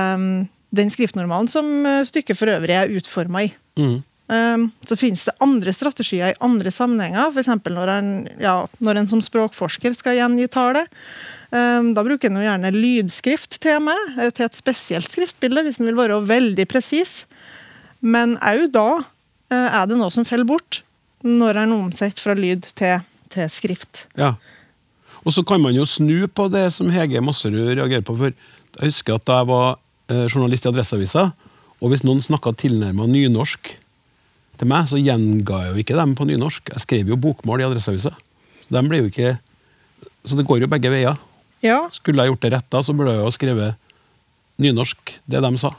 den 0.72 0.94
skriftnormalen 0.94 1.52
som 1.52 1.68
stykket 2.08 2.40
for 2.40 2.54
øvrig 2.54 2.80
er 2.80 2.96
utforma 2.96 3.44
i. 3.50 3.52
Mm. 3.76 4.00
Um, 4.32 4.70
så 4.88 4.96
finnes 4.96 5.26
det 5.28 5.34
andre 5.44 5.74
strategier 5.76 6.32
i 6.32 6.38
andre 6.40 6.72
sammenhenger, 6.72 7.34
f.eks. 7.34 7.50
Når, 7.68 7.90
ja, 8.40 8.54
når 8.80 9.02
en 9.02 9.10
som 9.12 9.24
språkforsker 9.24 9.98
skal 9.98 10.16
gjengi 10.16 10.48
tale. 10.54 10.86
Um, 11.52 11.90
da 11.98 12.06
bruker 12.08 12.32
en 12.32 12.40
gjerne 12.40 12.72
lydskrift 12.72 13.60
til 13.60 13.82
meg, 13.84 14.00
eh, 14.16 14.32
til 14.32 14.48
et 14.48 14.56
spesielt 14.56 15.12
skriftbilde, 15.12 15.66
hvis 15.68 15.82
en 15.82 15.90
vil 15.90 16.00
være 16.00 16.22
veldig 16.30 16.68
presis. 16.72 17.26
Men 18.00 18.38
òg 18.40 18.70
da 18.72 18.88
uh, 19.02 19.68
er 19.68 19.92
det 19.92 20.00
noe 20.00 20.14
som 20.16 20.28
faller 20.28 20.48
bort, 20.48 20.80
når 21.28 21.66
en 21.66 21.76
omsetter 21.82 22.24
fra 22.24 22.38
lyd 22.40 22.72
til, 22.80 23.04
til 23.36 23.52
skrift. 23.52 24.06
Ja. 24.16 24.38
Og 25.28 25.36
så 25.36 25.44
kan 25.44 25.60
man 25.62 25.76
jo 25.76 25.84
snu 25.84 26.24
på 26.32 26.48
det 26.56 26.70
som 26.72 26.90
Hege 26.94 27.20
Masserud 27.20 27.76
reagerer 27.76 28.08
på. 28.08 28.16
for 28.16 28.32
Jeg 28.32 28.96
husker 28.96 29.20
at 29.20 29.28
da 29.28 29.42
jeg 29.42 29.52
var 29.52 29.70
eh, 30.08 30.26
journalist 30.32 30.66
i 30.66 30.72
Adresseavisa, 30.72 31.30
og 31.84 31.92
hvis 31.92 32.08
noen 32.08 32.24
snakka 32.24 32.56
tilnærma 32.56 33.12
nynorsk 33.12 33.76
til 34.62 34.70
meg, 34.70 34.90
så 34.90 35.00
gjenga 35.02 35.64
jeg 35.66 35.74
jo 35.74 35.82
ikke 35.82 35.98
dem 35.98 36.16
på 36.18 36.28
nynorsk. 36.30 36.70
Jeg 36.76 36.84
skrev 36.86 37.10
jo 37.10 37.18
bokmål 37.20 37.64
i 37.64 37.68
Adresseavisa. 37.68 38.14
Så, 38.62 38.82
ikke, 39.02 39.36
så 40.24 40.38
det 40.38 40.46
går 40.48 40.64
jo 40.64 40.72
begge 40.72 40.92
veier. 40.94 41.18
Ja, 41.62 41.84
Skulle 41.94 42.24
jeg 42.24 42.32
gjort 42.32 42.46
det 42.46 42.52
rett 42.56 42.70
da, 42.74 42.82
så 42.82 42.94
burde 42.98 43.14
jeg 43.14 43.22
jo 43.22 43.28
ha 43.28 43.34
skrevet 43.34 43.98
nynorsk, 44.62 45.16
det 45.30 45.42
de 45.44 45.52
sa. 45.62 45.74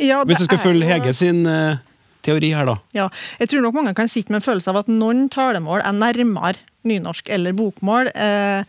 ja 0.00 0.22
Hvis 0.24 0.40
jeg 0.40 0.48
det 0.48 0.48
skal 0.50 0.62
følge 0.64 0.88
Hege 0.88 1.12
sin 1.16 1.46
uh, 1.48 1.78
teori 2.24 2.52
her, 2.56 2.68
da. 2.68 2.76
Ja, 2.96 3.08
jeg 3.40 3.52
tror 3.52 3.64
nok 3.64 3.78
mange 3.78 3.94
kan 3.96 4.10
sitte 4.12 4.32
med 4.32 4.40
en 4.42 4.48
følelse 4.48 4.72
av 4.72 4.82
at 4.82 4.92
noen 4.92 5.28
talemål 5.32 5.84
er 5.84 5.96
nærmere 5.96 6.60
nynorsk 6.86 7.28
eller 7.34 7.56
bokmål. 7.56 8.12
Eh, 8.14 8.62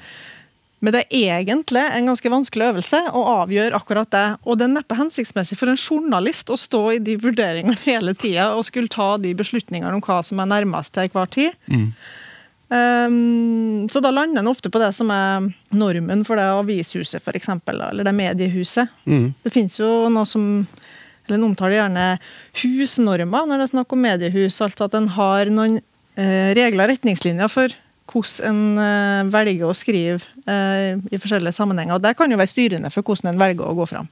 men 0.79 0.93
det 0.93 1.03
er 1.09 1.39
egentlig 1.39 1.81
en 1.81 2.11
ganske 2.11 2.29
vanskelig 2.29 2.67
øvelse 2.67 2.99
å 3.17 3.21
avgjøre 3.41 3.73
akkurat 3.79 4.11
det. 4.13 4.25
Og 4.45 4.59
det 4.59 4.67
er 4.67 4.75
neppe 4.75 4.97
hensiktsmessig 4.99 5.57
for 5.57 5.71
en 5.71 5.79
journalist 5.79 6.51
å 6.53 6.57
stå 6.59 6.81
i 6.93 6.99
de 7.01 7.15
vurderingene 7.21 7.79
hele 7.87 8.13
tida 8.13 8.51
og 8.53 8.67
skulle 8.67 8.91
ta 8.93 9.15
de 9.21 9.33
beslutningene 9.37 9.95
om 9.97 10.03
hva 10.05 10.19
som 10.25 10.37
er 10.43 10.51
nærmest 10.51 10.93
til 10.93 11.07
enhver 11.07 11.31
tid. 11.33 11.57
Um, 12.67 13.87
så 13.89 14.01
da 14.03 14.11
lander 14.11 14.43
en 14.43 14.51
ofte 14.51 14.69
på 14.69 14.81
det 14.83 14.91
som 14.93 15.09
er 15.15 15.47
normen 15.71 16.25
for 16.27 16.37
det 16.37 16.45
avishuset, 16.51 17.25
eksempel, 17.39 17.81
eller 17.89 18.05
det 18.05 18.13
mediehuset. 18.13 18.91
Det 19.43 19.53
fins 19.55 19.79
jo 19.79 20.11
noe 20.13 20.27
som 20.29 20.67
eller 21.27 21.41
En 21.41 21.49
omtaler 21.49 21.75
gjerne 21.75 22.03
husnormer 22.61 23.47
når 23.49 23.59
det 23.59 23.63
er 23.65 23.71
snakk 23.73 23.91
om 23.91 23.99
mediehus. 23.99 24.61
Altså 24.63 24.85
at 24.87 24.93
en 24.95 25.09
har 25.11 25.49
noen 25.51 25.81
eh, 26.15 26.53
regler 26.55 26.85
og 26.85 26.93
retningslinjer 26.93 27.51
for 27.51 27.73
hvordan 28.11 28.47
en 28.49 28.83
eh, 28.83 29.33
velger 29.33 29.67
å 29.67 29.75
skrive 29.75 30.23
eh, 30.47 30.95
i 31.11 31.19
forskjellige 31.19 31.55
sammenhenger. 31.55 31.97
Og 31.97 32.03
Det 32.03 32.15
kan 32.17 32.31
jo 32.31 32.39
være 32.39 32.53
styrende 32.53 32.91
for 32.93 33.05
hvordan 33.05 33.33
en 33.33 33.41
velger 33.41 33.67
å 33.67 33.75
gå 33.77 33.87
fram. 33.89 34.09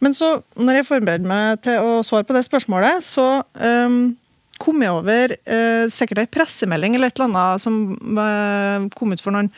Men 0.00 0.16
så, 0.16 0.38
når 0.56 0.80
jeg 0.80 0.88
forbereder 0.88 1.28
meg 1.28 1.60
til 1.64 1.84
å 1.84 2.00
svare 2.06 2.24
på 2.24 2.32
det 2.36 2.46
spørsmålet, 2.46 3.04
så 3.04 3.42
um, 3.60 4.14
kom 4.60 4.80
jeg 4.80 4.96
over 4.96 5.34
uh, 5.36 5.84
sikkert 5.92 6.22
ei 6.22 6.30
pressemelding 6.32 6.96
eller 6.96 7.12
et 7.12 7.20
eller 7.20 7.28
annet 7.28 7.64
som 7.64 7.76
uh, 8.16 8.88
kom 8.96 9.12
ut 9.12 9.20
for 9.20 9.36
noen 9.36 9.50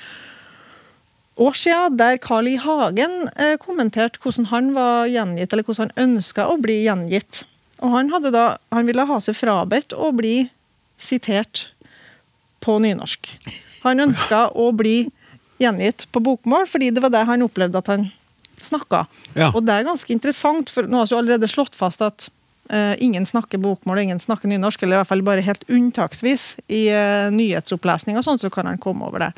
år 1.43 1.55
siden, 1.57 1.95
der 2.01 2.19
Carl 2.23 2.51
I. 2.51 2.57
Hagen 2.59 3.31
uh, 3.39 3.55
kommenterte 3.63 4.19
hvordan 4.23 4.51
han 4.51 4.73
var 4.75 5.07
gjengitt, 5.11 5.55
eller 5.55 5.67
hvordan 5.67 5.93
han 5.93 6.11
ønska 6.11 6.49
å 6.51 6.59
bli 6.63 6.81
gjengitt. 6.89 7.45
Og 7.83 7.95
han, 7.95 8.11
da, 8.35 8.57
han 8.75 8.91
ville 8.91 9.07
ha 9.07 9.21
seg 9.23 9.39
frabedt 9.39 9.95
å 9.95 10.11
bli 10.15 10.37
sitert 11.03 11.69
på 12.63 12.79
nynorsk. 12.83 13.31
Han 13.83 14.07
ønska 14.07 14.47
å 14.55 14.71
bli 14.77 14.97
gjengitt 15.63 16.07
på 16.15 16.23
bokmål, 16.23 16.67
fordi 16.71 16.91
det 16.95 17.03
var 17.05 17.13
det 17.15 17.25
han 17.29 17.45
opplevde 17.45 17.83
at 17.83 17.91
han 17.93 18.09
snakka. 18.63 19.07
Ja. 19.35 19.51
Og 19.53 19.65
det 19.67 19.75
er 19.75 19.89
ganske 19.89 20.15
interessant, 20.15 20.71
for 20.71 20.87
nå 20.87 21.03
har 21.03 21.11
vi 21.11 21.19
allerede 21.19 21.51
slått 21.51 21.77
fast 21.79 22.03
at 22.05 22.29
uh, 22.73 22.95
ingen 23.03 23.27
snakker 23.27 23.61
bokmål 23.63 23.99
og 23.99 24.07
ingen 24.09 24.23
snakker 24.23 24.51
nynorsk, 24.51 24.83
eller 24.83 24.99
i 24.99 25.03
hvert 25.03 25.11
fall 25.11 25.25
bare 25.27 25.47
helt 25.47 25.67
unntaksvis. 25.71 26.53
I 26.71 26.85
uh, 26.95 27.31
nyhetsopplesning 27.35 28.19
og 28.19 28.27
sånn, 28.27 28.43
så 28.43 28.53
kan 28.55 28.71
han 28.71 28.81
komme 28.83 29.09
over 29.11 29.27
det. 29.27 29.33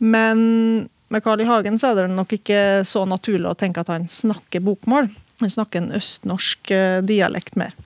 Men 0.00 0.40
med 1.12 1.24
Carl 1.24 1.42
I. 1.42 1.48
Hagen 1.48 1.76
så 1.80 1.90
er 1.90 2.02
det 2.02 2.14
nok 2.14 2.32
ikke 2.38 2.60
så 2.88 3.04
naturlig 3.08 3.50
å 3.50 3.58
tenke 3.58 3.82
at 3.82 3.90
han 3.92 4.08
snakker 4.08 4.64
bokmål. 4.64 5.10
Han 5.42 5.52
snakker 5.52 5.82
en 5.82 5.94
østnorsk 5.96 6.72
uh, 6.72 7.00
dialekt 7.04 7.60
mer. 7.60 7.76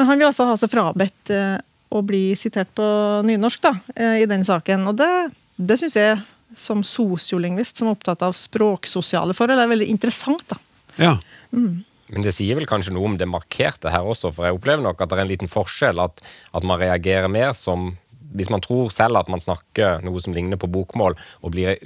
Men 0.00 0.08
han 0.08 0.20
vil 0.20 0.30
altså 0.30 0.46
ha 0.48 0.54
seg 0.56 0.70
frabedt 0.72 1.30
eh, 1.34 1.58
å 1.90 2.02
bli 2.06 2.32
sitert 2.38 2.70
på 2.76 2.86
nynorsk 3.26 3.62
da, 3.64 3.74
eh, 3.96 4.22
i 4.22 4.28
den 4.30 4.44
saken. 4.46 4.86
Og 4.90 4.98
det, 5.00 5.10
det 5.58 5.78
syns 5.80 5.98
jeg, 5.98 6.18
som 6.58 6.82
sosiolingvist 6.86 7.78
som 7.78 7.90
er 7.90 7.96
opptatt 7.96 8.24
av 8.26 8.34
språksosiale 8.38 9.34
forhold, 9.36 9.62
er 9.62 9.70
veldig 9.70 9.90
interessant. 9.90 10.44
da. 10.50 10.58
Ja. 10.98 11.16
Men 11.50 12.24
det 12.26 12.34
sier 12.34 12.58
vel 12.58 12.66
kanskje 12.70 12.94
noe 12.94 13.06
om 13.12 13.16
det 13.18 13.28
markerte 13.30 13.92
her 13.94 14.06
også, 14.06 14.32
for 14.34 14.46
jeg 14.46 14.56
opplever 14.56 14.82
nok 14.82 15.02
at 15.02 15.12
det 15.12 15.18
er 15.18 15.24
en 15.24 15.30
liten 15.30 15.50
forskjell. 15.50 16.02
At, 16.02 16.22
at 16.54 16.66
man 16.66 16.80
reagerer 16.82 17.30
mer 17.30 17.54
som 17.58 17.96
Hvis 18.30 18.46
man 18.46 18.62
tror 18.62 18.92
selv 18.94 19.18
at 19.18 19.26
man 19.26 19.40
snakker 19.42 20.04
noe 20.06 20.20
som 20.22 20.30
ligner 20.30 20.54
på 20.54 20.68
bokmål, 20.70 21.16
og 21.42 21.50
blir 21.50 21.80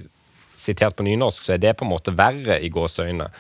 sitert 0.61 0.93
på 0.93 1.07
nynorsk, 1.07 1.41
så 1.41 1.55
er 1.55 1.63
det 1.63 1.71
på 1.79 1.87
en 1.87 1.93
måte 1.95 2.13
verre 2.13 2.59
i 2.61 2.69
gåseøyne 2.69 3.31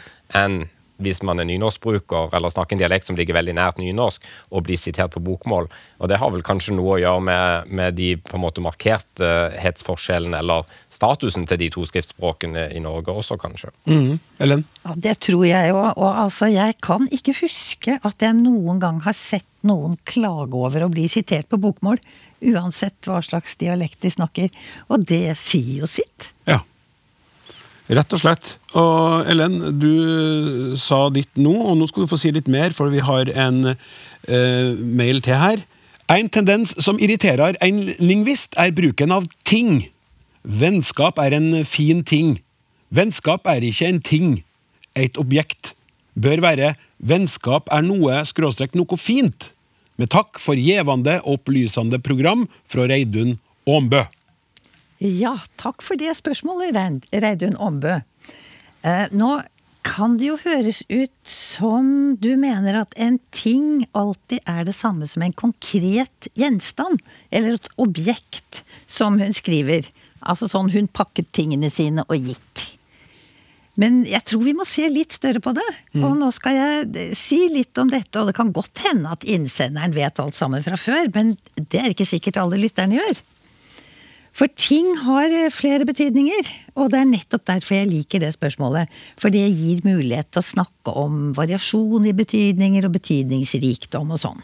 enn 0.40 0.62
hvis 1.02 1.22
man 1.26 1.40
er 1.42 1.48
nynorskbruker 1.48 2.34
eller 2.36 2.52
snakker 2.52 2.76
en 2.76 2.82
dialekt 2.82 3.08
som 3.08 3.18
ligger 3.18 3.36
veldig 3.36 3.56
nært 3.58 3.80
nynorsk, 3.82 4.24
og 4.54 4.66
blir 4.66 4.78
sitert 4.80 5.14
på 5.14 5.22
bokmål. 5.24 5.68
Og 5.98 6.10
det 6.10 6.20
har 6.20 6.32
vel 6.34 6.44
kanskje 6.46 6.76
noe 6.76 6.96
å 6.96 7.00
gjøre 7.02 7.24
med, 7.26 7.72
med 7.74 7.96
de 7.98 8.10
på 8.20 8.38
en 8.38 8.44
måte 8.44 8.64
markerthetsforskjellene, 8.64 10.40
eller 10.42 10.68
statusen 10.92 11.48
til 11.50 11.60
de 11.64 11.70
to 11.74 11.86
skriftspråkene 11.88 12.68
i 12.74 12.82
Norge 12.84 13.14
også, 13.14 13.38
kanskje. 13.40 13.72
Mm. 13.90 14.20
Ellen? 14.44 14.66
Ja, 14.84 14.94
Det 14.96 15.16
tror 15.28 15.46
jeg 15.48 15.74
òg. 15.74 15.90
Og 15.96 16.10
altså, 16.10 16.50
jeg 16.52 16.78
kan 16.84 17.08
ikke 17.14 17.36
huske 17.40 17.98
at 18.02 18.22
jeg 18.22 18.38
noen 18.38 18.82
gang 18.82 19.02
har 19.04 19.16
sett 19.16 19.48
noen 19.64 19.96
klage 20.04 20.58
over 20.58 20.84
å 20.84 20.92
bli 20.92 21.08
sitert 21.08 21.48
på 21.50 21.60
bokmål. 21.60 22.00
Uansett 22.44 23.08
hva 23.08 23.22
slags 23.24 23.56
dialekt 23.60 24.02
de 24.04 24.12
snakker. 24.12 24.52
Og 24.92 25.06
det 25.08 25.38
sier 25.40 25.84
jo 25.84 25.90
sitt. 25.90 26.32
Ja. 26.48 26.60
Rett 27.92 28.14
og 28.16 28.22
slett. 28.22 28.54
Og 28.72 29.28
Ellen, 29.28 29.58
du 29.76 30.72
sa 30.80 31.04
ditt 31.12 31.36
nå, 31.36 31.52
og 31.52 31.76
nå 31.76 31.88
skal 31.90 32.04
du 32.04 32.10
få 32.10 32.18
si 32.20 32.32
litt 32.32 32.48
mer, 32.48 32.72
for 32.72 32.88
vi 32.92 33.02
har 33.04 33.28
en 33.28 33.74
eh, 33.74 34.70
mail 34.80 35.20
til 35.24 35.36
her. 35.36 35.64
En 36.08 36.30
tendens 36.32 36.72
som 36.84 37.00
irriterer 37.00 37.58
en 37.64 37.82
lingvist, 38.00 38.56
er 38.56 38.72
bruken 38.76 39.12
av 39.12 39.28
ting. 39.44 39.90
Vennskap 40.44 41.20
er 41.20 41.36
en 41.36 41.64
fin 41.68 42.00
ting. 42.04 42.38
Vennskap 42.94 43.48
er 43.52 43.64
ikke 43.64 43.88
en 43.90 44.00
ting, 44.04 44.34
et 44.96 45.20
objekt. 45.20 45.74
Bør 46.14 46.40
være 46.44 46.74
vennskap 47.04 47.68
er 47.74 47.84
noe 47.84 48.22
skråstrek 48.28 48.76
noe 48.78 49.00
fint. 49.00 49.50
Med 50.00 50.10
takk 50.14 50.40
for 50.42 50.58
gjevende 50.58 51.20
og 51.22 51.40
opplysende 51.40 52.00
program 52.02 52.48
fra 52.70 52.88
Reidun 52.90 53.36
Åmbø. 53.68 54.04
Ja, 55.02 55.38
takk 55.60 55.82
for 55.82 55.98
det 55.98 56.14
spørsmålet, 56.18 56.76
Reidun 57.12 57.58
Ombø. 57.58 57.98
Eh, 58.84 59.06
nå 59.12 59.32
kan 59.84 60.16
det 60.16 60.30
jo 60.30 60.36
høres 60.40 60.80
ut 60.88 61.12
som 61.28 62.14
du 62.20 62.30
mener 62.40 62.78
at 62.80 62.94
en 62.96 63.18
ting 63.36 63.84
alltid 63.92 64.40
er 64.48 64.64
det 64.64 64.76
samme 64.76 65.08
som 65.10 65.24
en 65.24 65.34
konkret 65.36 66.28
gjenstand, 66.38 67.02
eller 67.30 67.58
et 67.58 67.68
objekt, 67.76 68.62
som 68.86 69.18
hun 69.20 69.36
skriver. 69.36 69.90
Altså 70.24 70.48
sånn 70.48 70.72
hun 70.72 70.88
pakket 70.88 71.28
tingene 71.36 71.68
sine 71.72 72.06
og 72.08 72.30
gikk. 72.30 72.64
Men 73.80 74.04
jeg 74.06 74.22
tror 74.30 74.44
vi 74.46 74.54
må 74.54 74.64
se 74.68 74.86
litt 74.88 75.16
større 75.16 75.42
på 75.42 75.52
det. 75.56 75.66
Og 75.98 76.14
nå 76.16 76.30
skal 76.32 76.56
jeg 76.56 76.88
eh, 76.94 77.14
si 77.18 77.40
litt 77.52 77.76
om 77.82 77.90
dette, 77.90 78.20
og 78.20 78.30
det 78.30 78.36
kan 78.38 78.54
godt 78.54 78.84
hende 78.86 79.12
at 79.12 79.26
innsenderen 79.26 79.96
vet 79.96 80.20
alt 80.22 80.38
sammen 80.38 80.64
fra 80.64 80.78
før, 80.80 81.10
men 81.14 81.34
det 81.58 81.82
er 81.82 81.90
ikke 81.92 82.08
sikkert 82.08 82.38
alle 82.40 82.60
lytterne 82.62 83.00
gjør. 83.00 83.22
For 84.34 84.50
ting 84.58 84.88
har 85.04 85.30
eh, 85.30 85.50
flere 85.54 85.86
betydninger, 85.86 86.48
og 86.74 86.90
det 86.90 87.00
er 87.00 87.10
nettopp 87.10 87.44
derfor 87.46 87.76
jeg 87.78 87.90
liker 87.92 88.24
det 88.24 88.32
spørsmålet. 88.34 88.90
For 89.20 89.30
det 89.34 89.44
gir 89.46 89.84
mulighet 89.86 90.32
til 90.34 90.42
å 90.42 90.48
snakke 90.48 90.94
om 90.98 91.28
variasjon 91.36 92.08
i 92.10 92.16
betydninger 92.16 92.88
og 92.88 92.96
betydningsrikdom 92.96 94.10
og 94.16 94.22
sånn. 94.24 94.42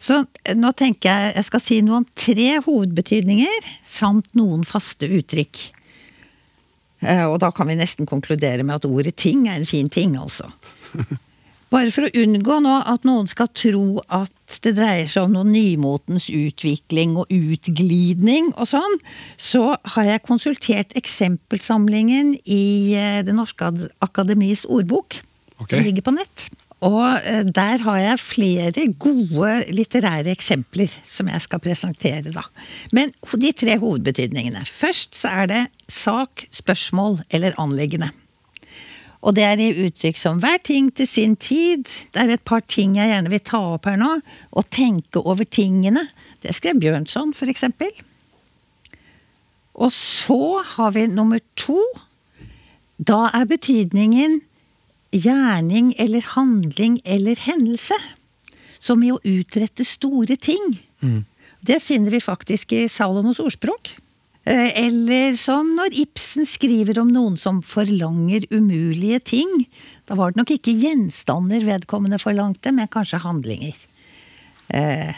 Så 0.00 0.22
eh, 0.46 0.56
nå 0.56 0.72
tenker 0.78 1.12
jeg 1.12 1.36
jeg 1.36 1.48
skal 1.50 1.64
si 1.64 1.82
noe 1.84 2.00
om 2.00 2.08
tre 2.16 2.54
hovedbetydninger, 2.64 3.68
samt 3.84 4.32
noen 4.38 4.64
faste 4.64 5.10
uttrykk. 5.20 5.60
Eh, 7.04 7.26
Og 7.28 7.36
da 7.44 7.52
kan 7.52 7.68
vi 7.68 7.76
nesten 7.76 8.08
konkludere 8.08 8.64
med 8.64 8.80
at 8.80 8.88
ordet 8.88 9.16
ting 9.20 9.44
er 9.48 9.60
en 9.60 9.68
fin 9.68 9.92
ting, 9.92 10.16
altså. 10.16 10.48
Bare 11.70 11.92
for 11.94 12.08
å 12.08 12.14
unngå 12.18 12.56
nå 12.64 12.80
at 12.90 13.04
noen 13.06 13.28
skal 13.30 13.46
tro 13.54 14.00
at 14.08 14.32
det 14.64 14.74
dreier 14.78 15.10
seg 15.10 15.28
om 15.28 15.36
noen 15.36 15.52
nymotens 15.54 16.26
utvikling 16.32 17.14
og 17.20 17.30
utglidning 17.30 18.50
og 18.56 18.66
sånn, 18.72 18.96
så 19.38 19.76
har 19.94 20.08
jeg 20.08 20.24
konsultert 20.26 20.96
eksempelsamlingen 20.98 22.34
i 22.44 22.96
eh, 22.98 23.20
Det 23.26 23.36
norske 23.36 23.70
akademis 24.02 24.66
ordbok, 24.66 25.20
okay. 25.60 25.76
som 25.76 25.86
ligger 25.86 26.06
på 26.06 26.16
nett. 26.16 26.48
Og 26.86 27.04
eh, 27.28 27.44
der 27.44 27.82
har 27.84 27.98
jeg 28.00 28.22
flere 28.22 28.86
gode 29.00 29.52
litterære 29.76 30.32
eksempler 30.32 30.92
som 31.04 31.28
jeg 31.28 31.44
skal 31.44 31.62
presentere, 31.62 32.32
da. 32.32 32.46
Men 32.96 33.12
de 33.36 33.52
tre 33.52 33.76
hovedbetydningene. 33.80 34.64
Først 34.64 35.18
så 35.20 35.34
er 35.42 35.50
det 35.50 35.62
sak, 35.92 36.46
spørsmål 36.50 37.20
eller 37.30 37.56
anliggende. 37.60 38.10
Og 39.20 39.36
det 39.36 39.44
er 39.44 39.60
i 39.60 39.86
uttrykk 39.86 40.16
som 40.16 40.38
'hver 40.40 40.58
ting 40.64 40.94
til 40.94 41.06
sin 41.06 41.36
tid'. 41.36 42.08
Det 42.12 42.20
er 42.20 42.30
et 42.32 42.44
par 42.44 42.60
ting 42.60 42.96
jeg 42.96 43.08
gjerne 43.08 43.30
vil 43.30 43.40
ta 43.40 43.58
opp 43.74 43.84
her 43.84 43.96
nå. 43.96 44.20
Å 44.56 44.62
tenke 44.70 45.20
over 45.26 45.44
tingene. 45.44 46.08
Det 46.42 46.54
skrev 46.54 46.80
Bjørnson, 46.80 47.34
for 47.34 47.46
eksempel. 47.46 47.90
Og 49.74 49.92
så 49.92 50.62
har 50.64 50.90
vi 50.90 51.06
nummer 51.06 51.40
to. 51.56 51.80
Da 52.98 53.30
er 53.34 53.44
betydningen 53.44 54.40
gjerning 55.12 55.94
eller 55.98 56.20
handling 56.20 57.00
eller 57.04 57.36
hendelse. 57.36 57.96
Som 58.78 59.02
i 59.02 59.10
å 59.12 59.20
utrette 59.24 59.84
store 59.84 60.36
ting. 60.36 60.80
Det 61.60 61.82
finner 61.82 62.10
vi 62.10 62.20
faktisk 62.20 62.72
i 62.72 62.88
Salomos 62.88 63.40
ordspråk. 63.40 64.00
Eh, 64.48 64.70
Eller 64.86 65.36
som 65.36 65.74
når 65.76 65.94
Ibsen 66.00 66.48
skriver 66.48 66.98
om 67.02 67.10
noen 67.12 67.36
som 67.36 67.60
forlanger 67.62 68.46
umulige 68.50 69.20
ting. 69.36 69.66
Da 70.08 70.16
var 70.18 70.32
det 70.32 70.40
nok 70.40 70.54
ikke 70.56 70.76
gjenstander 70.80 71.64
vedkommende 71.66 72.20
forlangte, 72.22 72.72
men 72.72 72.88
kanskje 72.88 73.20
handlinger. 73.24 73.76
Eh, 74.70 75.14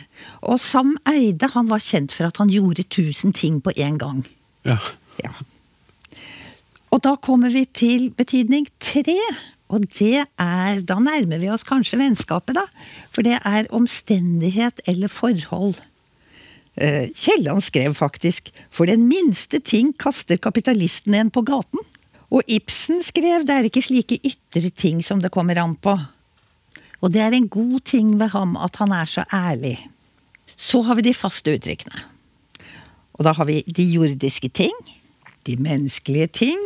og 0.49 0.59
Sam 0.61 0.97
Eide 1.09 1.51
han 1.53 1.69
var 1.71 1.83
kjent 1.85 2.15
for 2.15 2.27
at 2.29 2.41
han 2.41 2.51
gjorde 2.53 2.89
tusen 2.89 3.35
ting 3.37 3.61
på 3.63 3.75
én 3.77 3.99
gang. 4.01 4.25
Ja. 4.67 4.79
Ja. 5.23 5.33
Og 6.93 7.01
da 7.05 7.15
kommer 7.17 7.53
vi 7.53 7.65
til 7.67 8.11
betydning 8.17 8.67
tre. 8.81 9.19
Og 9.73 9.87
det 9.97 10.27
er 10.37 10.81
Da 10.85 10.99
nærmer 11.01 11.41
vi 11.41 11.49
oss 11.49 11.65
kanskje 11.65 11.97
vennskapet, 12.01 12.59
da. 12.59 12.67
For 13.13 13.25
det 13.25 13.39
er 13.41 13.71
omstendighet 13.73 14.83
eller 14.87 15.09
forhold. 15.09 15.81
Eh, 16.77 17.11
Kielland 17.15 17.63
skrev 17.63 17.95
faktisk 17.95 18.51
'For 18.71 18.87
den 18.87 19.09
minste 19.09 19.61
ting 19.61 19.93
kaster 19.99 20.37
kapitalisten 20.37 21.15
en 21.15 21.31
på 21.31 21.43
gaten'. 21.43 21.85
Og 22.31 22.43
Ibsen 22.49 23.03
skrev 23.03 23.45
'Det 23.45 23.51
er 23.51 23.65
ikke 23.65 23.83
slike 23.83 24.19
ytre 24.25 24.71
ting 24.71 25.05
som 25.05 25.21
det 25.21 25.31
kommer 25.31 25.59
an 25.59 25.77
på'. 25.77 26.01
Og 27.03 27.13
det 27.13 27.21
er 27.21 27.33
en 27.33 27.49
god 27.49 27.81
ting 27.81 28.19
ved 28.21 28.29
ham 28.29 28.57
at 28.57 28.77
han 28.77 28.93
er 28.93 29.05
så 29.05 29.25
ærlig. 29.33 29.79
Så 30.57 30.83
har 30.83 30.95
vi 30.95 31.03
de 31.03 31.15
faste 31.15 31.55
uttrykkene. 31.55 31.99
Og 33.15 33.25
da 33.25 33.33
har 33.33 33.45
vi 33.45 33.63
de 33.63 33.83
jordiske 33.83 34.49
ting, 34.49 34.73
de 35.47 35.57
menneskelige 35.57 36.27
ting, 36.27 36.59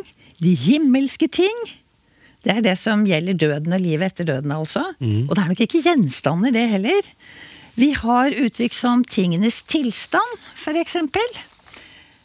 de 0.43 0.55
himmelske 0.55 1.27
ting. 1.29 1.57
Det 2.45 2.53
er 2.53 2.61
det 2.61 2.79
som 2.79 3.05
gjelder 3.07 3.33
døden 3.33 3.73
og 3.73 3.81
livet 3.81 4.07
etter 4.07 4.25
døden, 4.25 4.53
altså. 4.53 4.85
Og 5.29 5.37
det 5.37 5.43
er 5.43 5.49
nok 5.49 5.61
ikke 5.61 5.83
gjenstander, 5.83 6.51
det 6.51 6.69
heller. 6.69 7.09
Vi 7.77 7.93
har 7.93 8.33
uttrykk 8.33 8.75
som 8.75 9.05
tingenes 9.05 9.63
tilstand, 9.69 10.39
eksempel. 10.81 11.27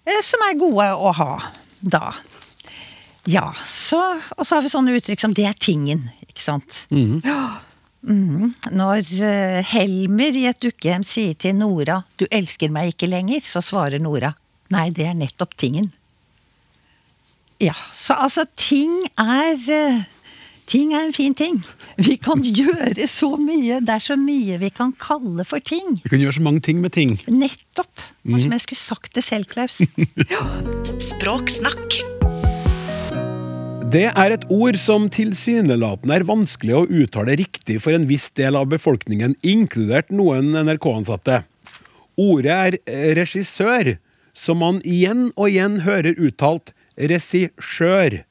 eh, 0.06 0.22
Som 0.24 0.40
er 0.48 0.60
gode 0.60 0.88
å 0.96 1.12
ha 1.12 1.42
da. 1.82 2.14
Ja, 3.30 3.52
så, 3.66 4.00
og 4.38 4.48
så 4.48 4.56
har 4.56 4.64
vi 4.66 4.70
sånne 4.70 4.96
uttrykk 4.98 5.20
som 5.20 5.34
'det 5.34 5.46
er 5.46 5.54
tingen', 5.54 6.10
ikke 6.28 6.42
sant. 6.42 6.88
Ja. 6.90 7.60
Mm. 8.02 8.54
Når 8.72 9.06
eh, 9.22 9.64
Helmer 9.64 10.34
i 10.34 10.48
et 10.50 10.60
dukkehjem 10.60 11.04
sier 11.06 11.36
til 11.36 11.54
Nora 11.56 12.04
'du 12.18 12.26
elsker 12.32 12.72
meg 12.72 12.96
ikke 12.96 13.10
lenger', 13.10 13.42
så 13.46 13.62
svarer 13.62 14.02
Nora 14.02 14.34
'nei, 14.72 14.90
det 14.90 15.06
er 15.06 15.14
nettopp 15.14 15.54
tingen'. 15.58 15.92
Ja, 17.62 17.76
så 17.94 18.14
altså, 18.14 18.46
ting 18.58 19.04
er 19.20 19.54
eh, 19.70 20.04
Ting 20.72 20.94
er 20.96 21.04
en 21.04 21.12
fin 21.12 21.34
ting. 21.36 21.58
Vi 22.00 22.16
kan 22.22 22.40
gjøre 22.62 23.04
så 23.10 23.34
mye. 23.36 23.82
Det 23.84 23.92
er 23.92 24.04
så 24.04 24.16
mye 24.20 24.56
vi 24.62 24.70
kan 24.72 24.94
kalle 24.96 25.44
for 25.48 25.60
ting. 25.60 25.98
Vi 26.06 26.12
kan 26.14 26.22
gjøre 26.22 26.38
så 26.38 26.46
mange 26.46 26.64
ting 26.64 26.80
med 26.80 26.94
ting. 26.96 27.18
Nettopp. 27.28 27.92
Var 28.24 28.46
som 28.46 28.56
jeg 28.56 28.64
skulle 28.64 28.80
sagt 28.80 29.12
det 29.18 29.26
selv, 29.28 29.50
Klaus. 29.52 29.82
Språksnakk. 31.12 32.00
Det 33.92 34.06
er 34.08 34.32
et 34.32 34.48
ord 34.56 34.80
som 34.80 35.10
tilsynelatende 35.12 36.22
er 36.22 36.28
vanskelig 36.30 36.78
å 36.78 36.86
uttale 36.88 37.36
riktig 37.42 37.82
for 37.84 37.92
en 37.98 38.08
viss 38.08 38.30
del 38.40 38.56
av 38.56 38.70
befolkningen, 38.72 39.36
inkludert 39.44 40.14
noen 40.16 40.54
NRK-ansatte. 40.56 41.42
Ordet 42.16 42.56
er 42.56 42.80
eh, 42.86 43.10
regissør, 43.20 43.98
som 44.32 44.64
man 44.64 44.80
igjen 44.88 45.34
og 45.36 45.50
igjen 45.52 45.82
hører 45.84 46.16
uttalt 46.16 46.72
regissør. 46.96 48.22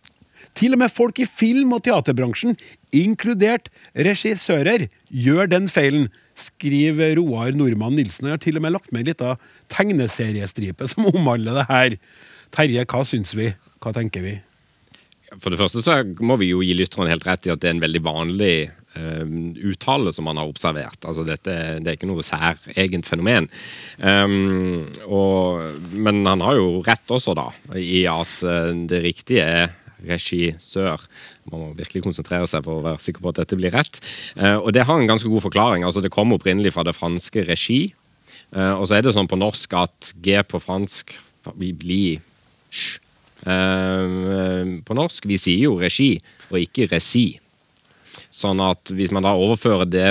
Til 0.59 0.75
og 0.75 0.83
med 0.83 0.92
folk 0.92 1.21
i 1.23 1.28
film- 1.28 1.73
og 1.76 1.85
teaterbransjen, 1.87 2.57
inkludert 2.97 3.71
regissører, 3.95 4.88
gjør 5.11 5.50
den 5.50 5.71
feilen, 5.71 6.09
skriver 6.40 7.16
Roar 7.19 7.54
Nordmann 7.57 7.97
Nilsen. 7.99 8.26
Jeg 8.26 8.38
har 8.38 8.42
til 8.42 8.59
og 8.59 8.64
med 8.64 8.75
lagt 8.75 8.92
med 8.92 9.04
en 9.04 9.11
liten 9.12 9.49
tegneseriestripe 9.71 10.89
som 10.89 11.10
omhandler 11.13 11.60
det 11.60 11.67
her. 11.71 11.99
Terje, 12.54 12.86
hva 12.89 13.02
syns 13.06 13.34
vi? 13.36 13.52
Hva 13.80 13.93
tenker 13.97 14.25
vi? 14.25 14.39
For 15.39 15.52
det 15.52 15.60
første 15.60 15.82
så 15.84 16.00
må 16.26 16.34
vi 16.41 16.50
jo 16.50 16.63
gi 16.65 16.75
lytteren 16.75 17.10
helt 17.10 17.26
rett 17.28 17.47
i 17.47 17.52
at 17.52 17.63
det 17.63 17.71
er 17.71 17.76
en 17.76 17.84
veldig 17.84 18.02
vanlig 18.02 18.54
um, 18.99 19.52
uttale 19.71 20.10
som 20.15 20.26
man 20.26 20.41
har 20.41 20.50
observert. 20.50 20.99
Altså 21.06 21.23
dette, 21.26 21.54
det 21.78 21.93
er 21.93 21.99
ikke 21.99 22.10
noe 22.10 22.25
særegent 22.26 23.06
fenomen. 23.06 23.47
Um, 24.02 24.89
og, 25.06 25.63
men 25.95 26.25
han 26.26 26.43
har 26.43 26.58
jo 26.58 26.80
rett 26.86 27.15
også, 27.15 27.36
da, 27.39 27.47
i 27.78 28.02
at 28.10 28.34
eh, 28.49 28.73
det 28.91 29.04
riktige 29.06 29.47
er 29.47 29.76
regissør. 30.06 31.02
Man 31.50 31.63
må 31.63 31.69
virkelig 31.78 32.04
konsentrere 32.06 32.49
seg 32.50 32.65
for 32.67 32.80
å 32.80 32.84
være 32.84 33.02
sikker 33.04 33.25
på 33.25 33.32
at 33.32 33.43
dette 33.43 33.58
blir 33.58 33.75
rett. 33.75 34.00
Eh, 34.36 34.56
og 34.56 34.73
det 34.76 34.86
har 34.89 35.00
en 35.00 35.10
ganske 35.10 35.28
god 35.28 35.47
forklaring. 35.49 35.84
Altså 35.86 36.02
Det 36.04 36.13
kommer 36.15 36.39
opprinnelig 36.39 36.75
fra 36.76 36.84
det 36.86 36.97
franske 36.97 37.45
regi. 37.49 37.82
Eh, 38.54 38.75
og 38.75 38.86
så 38.89 38.99
er 38.99 39.04
det 39.04 39.15
sånn 39.17 39.30
på 39.30 39.39
norsk 39.41 39.76
at 39.78 40.13
G 40.23 40.41
på 40.47 40.63
fransk 40.63 41.17
blir 41.56 42.21
sj. 42.71 42.99
Eh, 43.47 44.75
på 44.86 44.97
norsk. 44.97 45.28
Vi 45.28 45.39
sier 45.41 45.69
jo 45.69 45.78
regi, 45.80 46.15
og 46.50 46.60
ikke 46.60 46.91
resi. 46.91 47.41
Sånn 48.30 48.60
at 48.65 48.91
hvis 48.95 49.13
man 49.15 49.25
da 49.25 49.32
overfører 49.39 49.86
det 49.86 50.10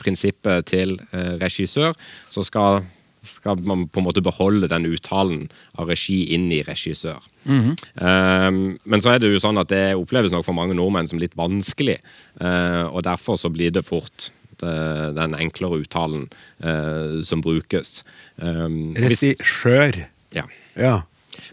prinsippet 0.00 0.66
til 0.70 0.96
regissør, 1.40 1.94
så 2.32 2.42
skal, 2.46 2.84
skal 3.30 3.60
man 3.66 3.86
på 3.90 4.00
en 4.00 4.06
måte 4.08 4.24
beholde 4.24 4.70
den 4.70 4.88
uttalen 4.88 5.46
av 5.78 5.90
regi 5.92 6.22
inn 6.34 6.48
i 6.54 6.62
regissør. 6.66 7.20
Eh, 7.46 8.50
men 8.50 9.04
så 9.04 9.14
er 9.14 9.22
det 9.22 9.32
jo 9.32 9.42
sånn 9.42 9.60
at 9.62 9.72
det 9.72 9.84
oppleves 9.98 10.34
nok 10.34 10.46
for 10.46 10.56
mange 10.56 10.76
nordmenn 10.78 11.10
som 11.10 11.20
litt 11.22 11.36
vanskelig, 11.38 11.98
uh, 12.42 12.86
og 12.90 13.04
derfor 13.06 13.38
så 13.40 13.50
blir 13.52 13.72
det 13.74 13.86
fort 13.86 14.30
det, 14.60 14.76
den 15.16 15.36
enklere 15.36 15.82
uttalen 15.82 16.28
uh, 16.64 17.20
som 17.26 17.42
brukes. 17.44 18.00
Um, 18.36 18.94
Regissør. 18.96 20.06
ja. 20.34 20.48
Ja. 20.76 21.02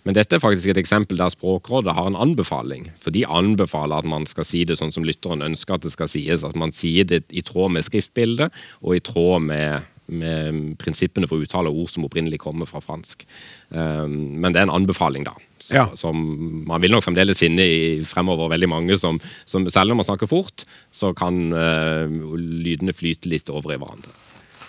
Men 0.03 0.15
dette 0.17 0.37
er 0.37 0.43
faktisk 0.43 0.71
et 0.71 0.79
eksempel 0.81 1.19
der 1.19 1.31
Språkrådet 1.31 1.95
har 1.95 2.07
en 2.09 2.19
anbefaling. 2.19 2.89
For 3.03 3.13
de 3.15 3.25
anbefaler 3.27 4.03
at 4.03 4.09
man 4.09 4.27
skal 4.29 4.47
si 4.47 4.63
det 4.67 4.77
sånn 4.79 4.93
som 4.95 5.05
lytteren 5.07 5.43
ønsker 5.45 5.77
at 5.77 5.85
det 5.85 5.93
skal 5.95 6.11
sies. 6.11 6.43
At 6.47 6.59
man 6.59 6.73
sier 6.75 7.07
det 7.07 7.23
i 7.31 7.43
tråd 7.45 7.75
med 7.75 7.87
skriftbildet 7.87 8.53
og 8.81 8.97
i 8.97 9.03
tråd 9.03 9.47
med, 9.47 9.87
med 10.11 10.75
prinsippene 10.81 11.27
for 11.29 11.43
uttale 11.43 11.71
av 11.71 11.77
ord 11.77 11.91
som 11.91 12.05
opprinnelig 12.07 12.41
kommer 12.43 12.69
fra 12.69 12.81
fransk. 12.83 13.25
Um, 13.69 14.39
men 14.41 14.51
det 14.53 14.61
er 14.61 14.67
en 14.67 14.75
anbefaling, 14.75 15.27
da. 15.27 15.35
Så, 15.63 15.75
Ja. 15.77 15.85
Som 15.95 16.65
man 16.67 16.81
vil 16.83 16.91
nok 16.91 17.05
fremdeles 17.05 17.39
finne 17.39 17.63
i 17.63 18.01
fremover 18.03 18.51
veldig 18.51 18.67
mange 18.67 18.97
som, 18.99 19.19
som 19.45 19.63
selv 19.71 19.93
om 19.93 20.01
man 20.01 20.07
snakker 20.07 20.27
fort, 20.27 20.65
så 20.91 21.13
kan 21.15 21.53
uh, 21.55 22.11
lydene 22.35 22.95
flyte 22.95 23.31
litt 23.31 23.49
over 23.53 23.75
i 23.75 23.79
hverandre. 23.79 24.11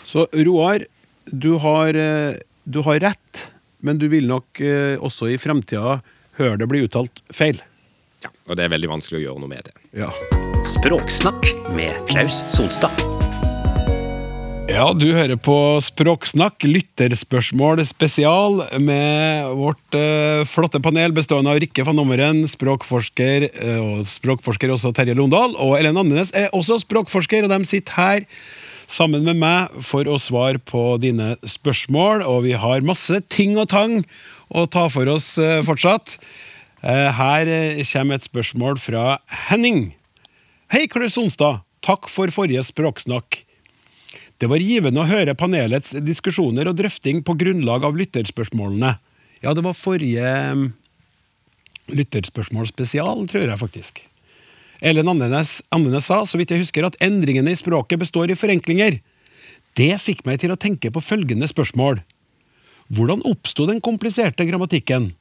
Så 0.06 0.28
Roar, 0.46 0.86
du 1.26 1.56
har, 1.58 1.96
eh, 1.98 2.36
du 2.64 2.82
har 2.86 3.00
rett, 3.00 3.50
men 3.80 3.98
du 3.98 4.06
vil 4.12 4.28
nok 4.30 4.60
uh, 4.62 5.00
også 5.02 5.32
i 5.32 5.40
fremtida 5.40 5.98
høre 6.38 6.60
det 6.60 6.70
bli 6.70 6.84
uttalt 6.86 7.24
feil. 7.34 7.58
Ja, 8.22 8.30
og 8.48 8.56
det 8.56 8.68
er 8.68 8.72
veldig 8.76 8.94
vanskelig 8.94 9.20
å 9.20 9.26
gjøre 9.26 9.42
noe 9.42 9.50
med 9.50 9.66
det. 9.66 9.74
Ja. 9.98 10.12
Språksnakk 10.64 11.50
med 11.74 11.98
Klaus 12.08 12.44
Sonstad. 12.54 13.23
Ja, 14.64 14.86
du 14.96 15.10
hører 15.12 15.36
på 15.36 15.54
Språksnakk, 15.84 16.64
lytterspørsmål 16.64 17.82
spesial, 17.84 18.62
med 18.80 19.50
vårt 19.58 19.96
eh, 19.98 20.40
flotte 20.48 20.80
panel 20.82 21.12
bestående 21.12 21.52
av 21.52 21.60
Rikke 21.60 21.84
van 21.84 22.00
Ommeren, 22.00 22.42
språkforsker, 22.48 23.48
eh, 23.52 23.80
og 23.82 24.08
språkforsker 24.08 24.72
også 24.72 24.94
Terje 24.96 25.16
Londal, 25.18 25.52
og 25.60 25.76
Ellen 25.76 26.00
Andenes 26.00 26.32
er 26.32 26.48
også 26.56 26.80
språkforsker, 26.80 27.44
og 27.44 27.52
de 27.52 27.60
sitter 27.68 27.98
her 27.98 28.26
sammen 28.90 29.24
med 29.28 29.38
meg 29.40 29.76
for 29.84 30.08
å 30.08 30.16
svare 30.20 30.60
på 30.60 30.96
dine 31.02 31.34
spørsmål, 31.44 32.24
og 32.24 32.44
vi 32.48 32.56
har 32.58 32.88
masse 32.88 33.20
ting 33.28 33.58
og 33.60 33.68
tang 33.72 34.00
å 34.48 34.66
ta 34.70 34.88
for 34.92 35.08
oss 35.12 35.34
eh, 35.36 35.60
fortsatt. 35.66 36.16
Eh, 36.84 37.08
her 37.16 37.48
eh, 37.48 37.84
kommer 37.92 38.18
et 38.18 38.28
spørsmål 38.28 38.80
fra 38.80 39.18
Henning. 39.48 39.90
Hei, 40.72 40.86
Klaus 40.90 41.16
Sonstad. 41.16 41.64
Takk 41.84 42.08
for 42.08 42.32
forrige 42.32 42.64
språksnakk. 42.64 43.44
Det 44.44 44.50
var 44.52 44.60
givende 44.60 45.00
å 45.00 45.08
høre 45.08 45.32
panelets 45.40 45.94
diskusjoner 46.04 46.68
og 46.68 46.76
drøfting 46.76 47.22
på 47.24 47.32
grunnlag 47.40 47.86
av 47.88 47.94
lytterspørsmålene. 47.96 48.90
Ja, 49.40 49.54
det 49.56 49.62
var 49.64 49.72
forrige 49.72 50.32
mm, 50.52 50.66
lytterspørsmål 51.96 52.68
spesial, 52.68 53.22
tror 53.30 53.46
jeg 53.46 53.56
faktisk. 53.62 54.02
Ellen 54.84 55.08
Andenes, 55.08 55.62
Andenes 55.72 56.10
sa, 56.10 56.18
så 56.28 56.36
vidt 56.36 56.52
jeg 56.52 56.60
husker, 56.60 56.84
at 56.84 56.98
endringene 57.00 57.54
i 57.54 57.56
språket 57.56 58.02
består 58.02 58.28
i 58.28 58.36
forenklinger. 58.36 58.98
Det 59.80 59.94
fikk 60.04 60.20
meg 60.28 60.42
til 60.44 60.52
å 60.52 60.60
tenke 60.60 60.92
på 60.92 61.00
følgende 61.00 61.48
spørsmål. 61.48 62.02
Hvordan 62.92 63.24
oppsto 63.24 63.64
den 63.70 63.80
kompliserte 63.80 64.44
grammatikken? 64.44 65.14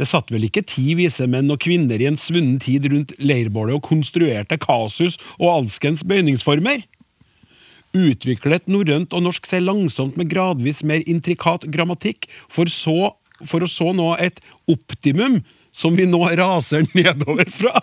Det 0.00 0.08
satt 0.08 0.32
vel 0.32 0.48
ikke 0.48 0.64
ti 0.64 0.96
vise 0.96 1.28
menn 1.28 1.52
og 1.52 1.60
kvinner 1.68 2.00
i 2.00 2.08
en 2.08 2.16
svunnen 2.16 2.56
tid 2.64 2.88
rundt 2.88 3.12
leirbålet 3.20 3.76
og 3.76 3.84
konstruerte 3.92 4.56
kasus 4.56 5.20
og 5.36 5.50
alskens 5.52 6.08
bøyningsformer? 6.08 6.88
Utviklet 7.94 8.66
norrønt 8.70 9.14
og 9.14 9.22
norsk 9.26 9.46
seg 9.46 9.64
langsomt 9.64 10.16
med 10.18 10.30
gradvis 10.32 10.82
mer 10.86 11.04
intrikat 11.10 11.68
grammatikk, 11.70 12.28
for, 12.50 12.70
så, 12.70 13.14
for 13.46 13.64
å 13.64 13.70
så 13.70 13.92
nå 13.94 14.14
et 14.22 14.40
optimum 14.70 15.40
som 15.74 15.96
vi 15.98 16.06
nå 16.06 16.22
raser 16.38 16.86
nedover 16.98 17.50
fra. 17.50 17.80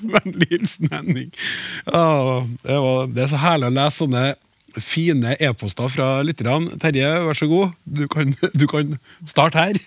Vennlig 0.00 0.50
hilsen 0.50 0.90
Henning. 0.92 1.30
Ah, 1.88 2.44
det, 2.64 2.78
det 3.14 3.24
er 3.24 3.32
så 3.32 3.40
herlig 3.40 3.70
å 3.70 3.76
lese 3.76 4.02
sånne 4.02 4.24
fine 4.78 5.34
e-poster 5.42 5.90
fra 5.90 6.10
lytterne. 6.26 6.76
Terje, 6.80 7.08
vær 7.26 7.38
så 7.38 7.48
god. 7.50 7.72
Du 7.84 8.04
kan, 8.10 8.34
du 8.54 8.66
kan 8.70 8.98
starte 9.28 9.58
her. 9.64 9.80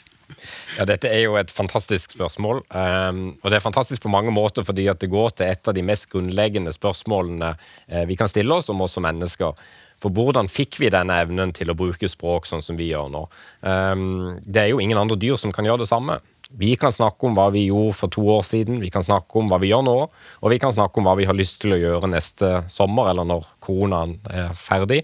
Ja, 0.78 0.88
Dette 0.90 1.12
er 1.12 1.26
jo 1.26 1.38
et 1.40 1.52
fantastisk 1.54 2.16
spørsmål. 2.16 2.64
Um, 2.70 3.24
og 3.42 3.52
det 3.52 3.60
er 3.60 3.66
fantastisk 3.66 4.04
på 4.06 4.12
mange 4.14 4.34
måter 4.34 4.66
fordi 4.66 4.88
at 4.92 5.02
det 5.04 5.12
går 5.14 5.38
til 5.38 5.52
et 5.52 5.70
av 5.70 5.78
de 5.78 5.86
mest 5.86 6.10
grunnleggende 6.12 6.74
spørsmålene 6.76 7.54
uh, 7.56 8.04
vi 8.10 8.18
kan 8.20 8.32
stille 8.32 8.56
oss 8.56 8.72
om 8.74 8.84
oss 8.86 8.98
som 8.98 9.06
mennesker. 9.08 9.58
For 10.04 10.12
hvordan 10.12 10.52
fikk 10.52 10.82
vi 10.82 10.92
denne 10.92 11.16
evnen 11.24 11.54
til 11.56 11.72
å 11.72 11.78
bruke 11.80 12.10
språk 12.12 12.50
sånn 12.50 12.64
som 12.66 12.76
vi 12.80 12.92
gjør 12.92 13.08
nå? 13.14 13.24
Um, 13.64 14.36
det 14.44 14.66
er 14.66 14.72
jo 14.74 14.84
ingen 14.84 15.00
andre 15.00 15.20
dyr 15.20 15.40
som 15.40 15.54
kan 15.56 15.68
gjøre 15.68 15.86
det 15.86 15.92
samme. 15.92 16.20
Vi 16.54 16.76
kan 16.78 16.94
snakke 16.94 17.26
om 17.26 17.34
hva 17.34 17.48
vi 17.54 17.64
gjorde 17.66 17.96
for 17.98 18.14
to 18.14 18.22
år 18.30 18.44
siden, 18.46 18.78
vi 18.84 18.92
kan 18.94 19.02
snakke 19.02 19.40
om 19.40 19.48
hva 19.50 19.58
vi 19.62 19.72
gjør 19.72 19.86
nå, 19.88 19.96
og 20.06 20.52
vi 20.52 20.60
kan 20.62 20.74
snakke 20.76 21.00
om 21.00 21.08
hva 21.08 21.16
vi 21.18 21.26
har 21.26 21.34
lyst 21.34 21.58
til 21.64 21.74
å 21.74 21.80
gjøre 21.80 22.12
neste 22.12 22.52
sommer, 22.70 23.10
eller 23.10 23.26
når 23.26 23.48
koronaen 23.64 24.20
er 24.30 24.54
ferdig. 24.60 25.00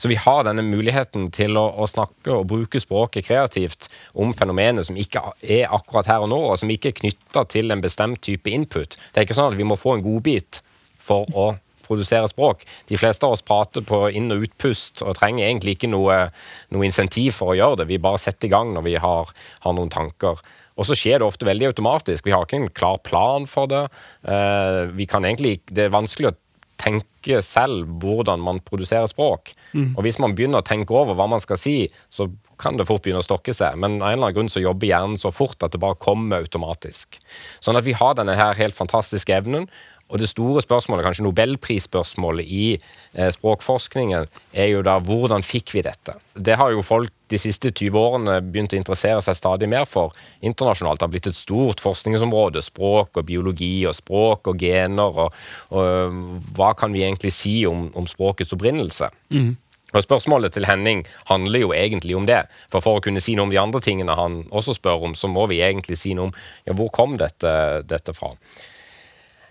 Så 0.00 0.10
vi 0.10 0.18
har 0.18 0.42
denne 0.48 0.64
muligheten 0.66 1.28
til 1.36 1.60
å, 1.60 1.66
å 1.78 1.86
snakke 1.86 2.34
og 2.34 2.48
bruke 2.50 2.82
språket 2.82 3.28
kreativt 3.28 3.86
om 4.18 4.34
fenomenet 4.34 4.88
som 4.88 4.98
ikke 4.98 5.22
er 5.44 5.70
akkurat 5.70 6.10
her 6.10 6.26
og 6.26 6.32
nå, 6.32 6.40
og 6.50 6.58
som 6.58 6.72
ikke 6.72 6.90
er 6.90 7.00
knytta 7.04 7.46
til 7.52 7.70
en 7.70 7.84
bestemt 7.84 8.24
type 8.26 8.50
input. 8.50 8.98
Det 8.98 9.20
er 9.20 9.28
ikke 9.28 9.38
sånn 9.38 9.52
at 9.52 9.60
vi 9.60 9.68
må 9.68 9.78
få 9.78 9.94
en 9.98 10.06
godbit 10.08 10.64
for 10.98 11.30
å 11.38 11.52
produsere 11.90 12.30
språk. 12.30 12.64
De 12.88 12.98
fleste 13.00 13.26
av 13.26 13.36
oss 13.36 13.44
prater 13.46 13.84
på 13.86 14.04
inn- 14.14 14.30
og 14.34 14.46
utpust 14.46 15.04
og 15.04 15.16
trenger 15.18 15.48
egentlig 15.48 15.76
ikke 15.76 15.90
noe, 15.92 16.22
noe 16.70 16.88
insentiv 16.88 17.34
for 17.40 17.52
å 17.52 17.58
gjøre 17.58 17.82
det. 17.82 17.90
Vi 17.90 18.02
bare 18.02 18.22
setter 18.22 18.48
i 18.48 18.54
gang 18.54 18.74
når 18.76 18.86
vi 18.86 18.98
har, 19.02 19.32
har 19.66 19.76
noen 19.76 19.92
tanker. 19.92 20.40
Og 20.80 20.86
så 20.88 20.96
skjer 20.96 21.20
det 21.20 21.28
ofte 21.28 21.48
veldig 21.48 21.72
automatisk. 21.72 22.24
Vi 22.24 22.34
har 22.34 22.46
ikke 22.46 22.60
en 22.62 22.70
klar 22.72 23.00
plan 23.04 23.48
for 23.50 23.68
det. 23.70 23.86
Eh, 24.24 24.86
vi 24.96 25.06
kan 25.10 25.26
egentlig, 25.28 25.60
Det 25.68 25.84
er 25.84 25.98
vanskelig 25.98 26.30
å 26.30 26.38
tenke 26.80 27.42
selv 27.44 27.88
hvordan 28.00 28.40
man 28.40 28.62
produserer 28.64 29.08
språk. 29.10 29.52
Mm. 29.74 29.92
Og 29.96 30.04
hvis 30.06 30.18
man 30.22 30.34
begynner 30.36 30.62
å 30.62 30.66
tenke 30.66 30.96
over 30.96 31.18
hva 31.18 31.28
man 31.28 31.42
skal 31.42 31.60
si, 31.60 31.84
så 32.08 32.30
kan 32.60 32.78
det 32.78 32.88
fort 32.88 33.04
begynne 33.04 33.22
å 33.22 33.26
stokke 33.26 33.54
seg. 33.56 33.78
Men 33.80 33.98
av 33.98 34.10
en 34.10 34.18
eller 34.18 34.28
annen 34.28 34.36
grunn 34.36 34.52
så 34.52 34.62
jobber 34.62 34.90
hjernen 34.90 35.20
så 35.20 35.32
fort 35.34 35.62
at 35.64 35.74
det 35.74 35.82
bare 35.82 35.98
kommer 36.00 36.44
automatisk. 36.44 37.20
Sånn 37.64 37.78
at 37.80 37.86
vi 37.86 37.96
har 37.96 38.18
denne 38.18 38.36
her 38.38 38.58
helt 38.60 38.76
fantastiske 38.76 39.34
evnen. 39.34 39.68
Og 40.10 40.18
det 40.18 40.26
store 40.26 40.62
spørsmålet, 40.62 41.04
kanskje 41.06 41.24
nobelprisspørsmålet 41.24 42.48
i 42.50 42.64
eh, 42.74 43.30
språkforskningen, 43.30 44.26
er 44.50 44.72
jo 44.72 44.82
da 44.86 44.96
hvordan 44.98 45.44
fikk 45.46 45.70
vi 45.76 45.84
dette? 45.86 46.16
Det 46.34 46.56
har 46.58 46.72
jo 46.74 46.82
folk 46.82 47.14
de 47.30 47.38
siste 47.38 47.70
20 47.70 47.98
årene 48.00 48.40
begynt 48.42 48.74
å 48.74 48.80
interessere 48.80 49.22
seg 49.22 49.38
stadig 49.38 49.68
mer 49.70 49.86
for 49.86 50.16
internasjonalt. 50.42 50.98
Det 50.98 51.06
har 51.06 51.14
blitt 51.14 51.30
et 51.30 51.38
stort 51.38 51.82
forskningsområde. 51.84 52.62
Språk 52.66 53.22
og 53.22 53.28
biologi 53.28 53.86
og 53.86 53.94
språk 53.94 54.50
og 54.50 54.58
gener. 54.58 55.24
Og, 55.26 55.42
og 55.78 56.50
hva 56.58 56.72
kan 56.78 56.90
vi 56.94 57.04
egentlig 57.06 57.30
si 57.36 57.60
om, 57.70 57.86
om 57.94 58.10
språkets 58.10 58.56
opprinnelse? 58.56 59.12
Mm. 59.30 59.54
Og 59.94 60.04
Spørsmålet 60.04 60.54
til 60.54 60.68
Henning 60.68 61.04
handler 61.30 61.64
jo 61.64 61.72
egentlig 61.76 62.16
om 62.16 62.28
det. 62.28 62.42
For 62.72 62.84
for 62.84 62.98
å 62.98 63.04
kunne 63.04 63.22
si 63.22 63.36
noe 63.36 63.48
om 63.48 63.54
de 63.54 63.60
andre 63.60 63.82
tingene 63.84 64.16
han 64.18 64.42
også 64.50 64.76
spør 64.78 65.08
om, 65.10 65.16
så 65.18 65.30
må 65.30 65.46
vi 65.50 65.62
egentlig 65.64 65.98
si 66.00 66.14
noe 66.16 66.30
om 66.30 66.36
ja, 66.68 66.76
hvor 66.76 66.92
kom 66.94 67.16
dette, 67.20 67.52
dette 67.88 68.14
fra. 68.16 68.32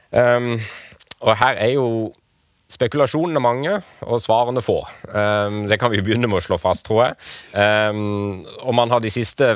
Um, 0.09 0.55
og 1.19 1.35
her 1.37 1.59
er 1.59 1.75
jo 1.75 1.87
spekulasjonene 2.69 3.41
mange 3.41 3.79
og 4.05 4.21
svarene 4.21 4.61
få. 4.63 4.83
Um, 5.09 5.63
det 5.69 5.79
kan 5.81 5.91
vi 5.93 6.03
begynne 6.05 6.29
med 6.29 6.39
å 6.39 6.45
slå 6.45 6.59
fast, 6.61 6.85
tror 6.87 7.07
jeg. 7.07 7.19
Um, 7.57 8.45
og 8.61 8.75
man 8.77 8.93
har 8.93 9.01
de 9.03 9.11
siste 9.13 9.55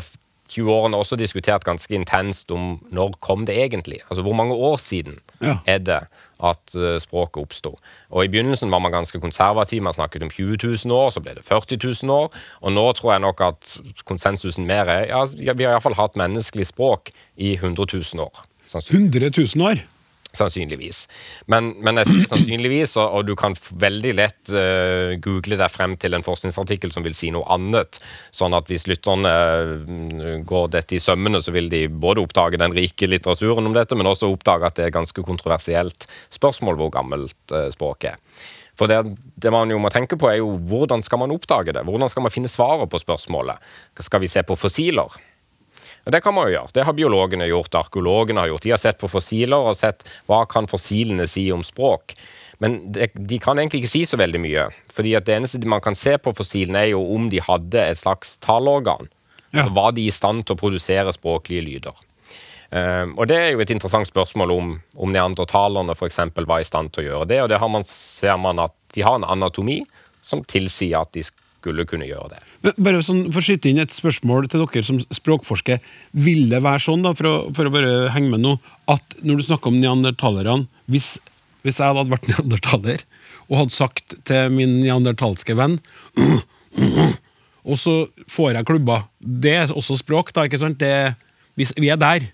20 0.53 0.69
årene 0.71 0.99
også 0.99 1.17
diskutert 1.19 1.65
ganske 1.65 1.95
intenst 1.95 2.51
om 2.53 2.77
når 2.93 3.17
kom 3.23 3.47
det 3.49 3.57
egentlig? 3.57 3.99
Altså 4.09 4.25
hvor 4.25 4.35
mange 4.37 4.53
år 4.53 4.77
siden 4.81 5.17
ja. 5.41 5.57
er 5.65 5.81
det 5.81 5.99
at 6.43 6.75
uh, 6.77 6.97
språket 7.01 7.41
oppsto? 7.41 7.73
Og 8.09 8.25
I 8.25 8.31
begynnelsen 8.31 8.71
var 8.71 8.83
man 8.83 8.93
ganske 8.93 9.19
konservativ, 9.19 9.81
man 9.81 9.95
snakket 9.95 10.23
om 10.23 10.29
20 10.29 10.57
000 10.85 10.95
år, 10.95 11.09
så 11.09 11.23
ble 11.23 11.35
det 11.37 11.45
40 11.47 11.79
000 12.03 12.13
år. 12.13 12.29
Og 12.61 12.75
nå 12.75 12.85
tror 12.99 13.15
jeg 13.15 13.25
nok 13.25 13.41
at 13.41 13.77
konsensusen 14.05 14.67
mer 14.69 14.89
er 14.89 15.07
ja, 15.09 15.25
Vi 15.53 15.63
har 15.63 15.73
iallfall 15.73 15.97
hatt 15.97 16.19
menneskelig 16.19 16.67
språk 16.69 17.13
i 17.37 17.53
100 17.53 17.87
000 17.93 18.23
år. 18.23 18.45
100 18.73 19.29
000 19.55 19.67
år? 19.67 19.83
Sannsynligvis. 20.33 21.03
Men, 21.45 21.67
men 21.85 21.99
jeg 22.01 22.09
sier 22.09 22.29
sannsynligvis, 22.31 22.95
og, 22.97 23.19
og, 23.19 23.27
du 23.27 23.35
kan 23.37 23.53
veldig 23.53 24.13
lett 24.17 24.53
uh, 24.55 25.13
google 25.21 25.59
deg 25.59 25.69
frem 25.69 25.93
til 26.01 26.17
en 26.17 26.25
forskningsartikkel 26.25 26.89
som 26.95 27.05
vil 27.05 27.13
si 27.13 27.29
noe 27.33 27.45
annet. 27.53 27.99
Sånn 28.33 28.55
at 28.57 28.71
hvis 28.71 28.87
lytterne 28.89 29.33
uh, 29.85 30.39
går 30.49 30.71
dette 30.73 30.97
i 30.97 31.01
sømmene, 31.03 31.37
så 31.43 31.53
vil 31.53 31.69
de 31.69 31.85
både 31.85 32.23
oppdage 32.25 32.57
den 32.57 32.73
rike 32.73 33.09
litteraturen 33.11 33.69
om 33.69 33.77
dette, 33.77 33.93
men 33.99 34.09
også 34.09 34.31
oppdage 34.33 34.65
at 34.65 34.79
det 34.79 34.87
er 34.87 34.89
et 34.89 34.97
ganske 34.97 35.25
kontroversielt 35.27 36.07
spørsmål 36.33 36.81
hvor 36.81 36.89
gammelt 36.97 37.53
uh, 37.53 37.69
språket 37.73 38.15
er. 38.15 38.49
For 38.73 38.89
det, 38.89 39.03
det, 39.37 39.51
man 39.53 39.69
jo 39.69 39.77
må 39.77 39.91
tenke 39.93 40.17
på, 40.17 40.31
er 40.31 40.39
jo 40.39 40.55
hvordan 40.57 41.05
skal 41.05 41.21
man 41.21 41.35
oppdage 41.35 41.75
det? 41.77 41.85
Hvordan 41.85 42.09
skal 42.09 42.25
man 42.25 42.33
finne 42.33 42.49
svaret 42.49 42.89
på 42.89 43.01
spørsmålet? 43.01 43.61
Skal 44.01 44.25
vi 44.25 44.31
se 44.33 44.41
på 44.41 44.57
fossiler? 44.57 45.13
Det 46.03 46.19
kan 46.23 46.35
man 46.35 46.49
jo 46.49 46.57
gjøre. 46.57 46.73
Det 46.75 46.83
har 46.83 46.95
biologene 46.97 47.47
gjort, 47.47 47.75
arkeologene 47.79 48.43
har 48.43 48.51
gjort. 48.51 48.65
De 48.65 48.73
har 48.73 48.81
sett 48.81 48.99
på 48.99 49.07
fossiler 49.11 49.69
og 49.69 49.77
sett 49.79 50.03
hva 50.27 50.43
kan 50.49 50.67
fossilene 50.67 51.27
si 51.31 51.45
om 51.55 51.63
språk. 51.63 52.15
Men 52.63 52.79
det, 52.95 53.11
de 53.15 53.39
kan 53.43 53.59
egentlig 53.59 53.83
ikke 53.83 53.93
si 53.93 54.03
så 54.07 54.19
veldig 54.19 54.41
mye. 54.43 54.69
fordi 54.93 55.15
at 55.17 55.25
det 55.25 55.35
eneste 55.35 55.59
man 55.67 55.81
kan 55.81 55.95
se 55.95 56.17
på 56.17 56.33
fossilene, 56.35 56.79
er 56.79 56.91
jo 56.93 57.01
om 57.15 57.29
de 57.31 57.41
hadde 57.41 57.81
et 57.81 57.97
slags 57.97 58.37
taleorgan. 58.43 59.09
Ja. 59.51 59.65
Så 59.65 59.73
var 59.73 59.91
de 59.91 60.07
i 60.07 60.11
stand 60.11 60.45
til 60.45 60.55
å 60.55 60.59
produsere 60.59 61.13
språklige 61.13 61.65
lyder. 61.65 62.03
Um, 62.73 63.13
og 63.19 63.27
Det 63.27 63.37
er 63.37 63.51
jo 63.53 63.61
et 63.61 63.69
interessant 63.69 64.07
spørsmål 64.09 64.51
om, 64.51 64.69
om 64.97 65.11
neandertalerne 65.13 65.93
f.eks. 65.93 66.19
var 66.35 66.59
i 66.59 66.65
stand 66.65 66.91
til 66.91 67.03
å 67.03 67.07
gjøre 67.07 67.29
det. 67.29 67.41
Og 67.43 67.49
det 67.51 67.59
man, 67.61 67.85
ser 67.85 68.37
man 68.41 68.59
at 68.59 68.73
de 68.95 69.05
har 69.05 69.19
en 69.19 69.27
anatomi 69.29 69.83
som 70.21 70.43
tilsier 70.43 71.03
at 71.03 71.13
de 71.13 71.21
skulle 71.63 71.85
kunne 71.87 72.07
gjøre 72.07 72.35
det. 72.35 72.73
Bare 72.75 73.01
sånn, 73.05 73.29
For 73.31 73.39
å 73.39 73.45
skyte 73.45 73.71
inn 73.71 73.81
et 73.83 73.95
spørsmål 73.95 74.49
til 74.51 74.65
dere 74.65 74.83
som 74.85 74.99
språkforsker. 75.13 75.79
Vil 76.11 76.49
det 76.51 76.63
være 76.65 76.83
sånn, 76.83 77.05
da, 77.05 77.13
for 77.17 77.29
å, 77.29 77.35
for 77.55 77.69
å 77.69 77.73
bare 77.73 78.11
henge 78.13 78.33
med 78.33 78.43
nå, 78.43 78.57
at 78.91 79.17
når 79.23 79.39
du 79.39 79.47
snakker 79.47 79.71
om 79.71 79.79
neandertalerne 79.79 80.67
hvis, 80.91 81.15
hvis, 81.63 81.79
jeg 81.79 81.87
hadde 81.87 82.11
vært 82.11 82.29
neandertaler 82.31 83.05
og 83.47 83.59
hadde 83.63 83.75
sagt 83.75 84.17
til 84.27 84.53
min 84.53 84.79
neandertalske 84.81 85.55
venn 85.59 85.79
og 87.69 87.79
så 87.79 87.95
får 88.31 88.57
jeg 88.57 88.67
klubba. 88.67 89.03
Det 89.19 89.57
er 89.63 89.75
også 89.75 89.99
språk, 89.99 90.33
da. 90.35 90.47
ikke 90.47 90.59
sant? 90.61 90.81
Det, 90.83 91.15
vi 91.55 91.91
er 91.91 91.99
der. 91.99 92.31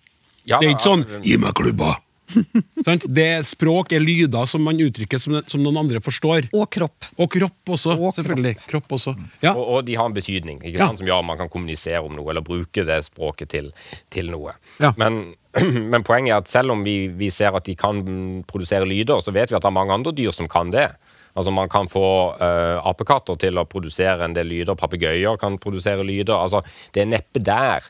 Ja, 0.49 0.57
det 0.57 0.69
er 0.69 0.73
ikke 0.73 0.87
sånn 0.87 1.03
'gi 1.21 1.35
meg 1.37 1.53
klubba'! 1.57 1.99
det 3.17 3.25
er 3.25 3.45
språk 3.47 3.93
er 3.95 4.03
lyder 4.03 4.47
som 4.49 4.63
man 4.65 4.79
uttrykker 4.81 5.21
som, 5.21 5.39
som, 5.49 5.63
noen 5.63 5.81
andre 5.81 6.01
forstår. 6.03 6.49
Og 6.55 6.67
kropp. 6.71 7.09
Og 7.17 7.29
kropp 7.33 7.73
også, 7.75 7.95
og 7.97 8.15
selvfølgelig. 8.17 8.55
Kropp. 8.61 8.69
kropp 8.71 8.95
også. 8.99 9.15
Ja. 9.43 9.53
Og, 9.55 9.63
og, 9.63 9.83
de 9.87 9.97
har 9.99 10.09
en 10.09 10.15
betydning 10.15 10.61
ikke 10.61 10.79
sant? 10.79 11.01
som 11.01 11.09
gjør 11.09 11.23
at 11.23 11.29
man 11.31 11.41
kan 11.41 11.51
kommunisere 11.51 12.01
om 12.05 12.15
noe, 12.15 12.29
eller 12.31 12.45
bruke 12.45 12.85
det 12.87 13.01
språket 13.07 13.53
til, 13.55 13.69
til 14.13 14.31
noe. 14.33 14.55
Ja. 14.81 14.93
Men, 15.01 15.21
men, 15.91 16.05
poenget 16.05 16.33
er 16.33 16.41
at 16.43 16.51
selv 16.51 16.75
om 16.75 16.83
vi, 16.85 16.97
vi, 17.19 17.31
ser 17.33 17.55
at 17.57 17.67
de 17.69 17.77
kan 17.79 18.03
produsere 18.49 18.87
lyder, 18.89 19.23
så 19.25 19.35
vet 19.35 19.51
vi 19.51 19.57
at 19.57 19.65
det 19.65 19.71
er 19.71 19.79
mange 19.79 19.95
andre 19.95 20.15
dyr 20.15 20.35
som 20.35 20.49
kan 20.51 20.73
det. 20.75 20.89
Altså 21.37 21.51
Man 21.53 21.69
kan 21.71 21.87
få 21.87 22.05
uh, 22.35 22.81
apekatter 22.89 23.37
til 23.39 23.59
å 23.61 23.67
produsere 23.69 24.25
en 24.25 24.35
del 24.35 24.49
lyder. 24.49 24.75
Papegøyer 24.75 25.37
kan 25.39 25.59
produsere 25.61 26.03
lyder. 26.03 26.35
altså 26.35 26.63
Det 26.93 27.03
er 27.03 27.11
neppe 27.13 27.39
der 27.39 27.85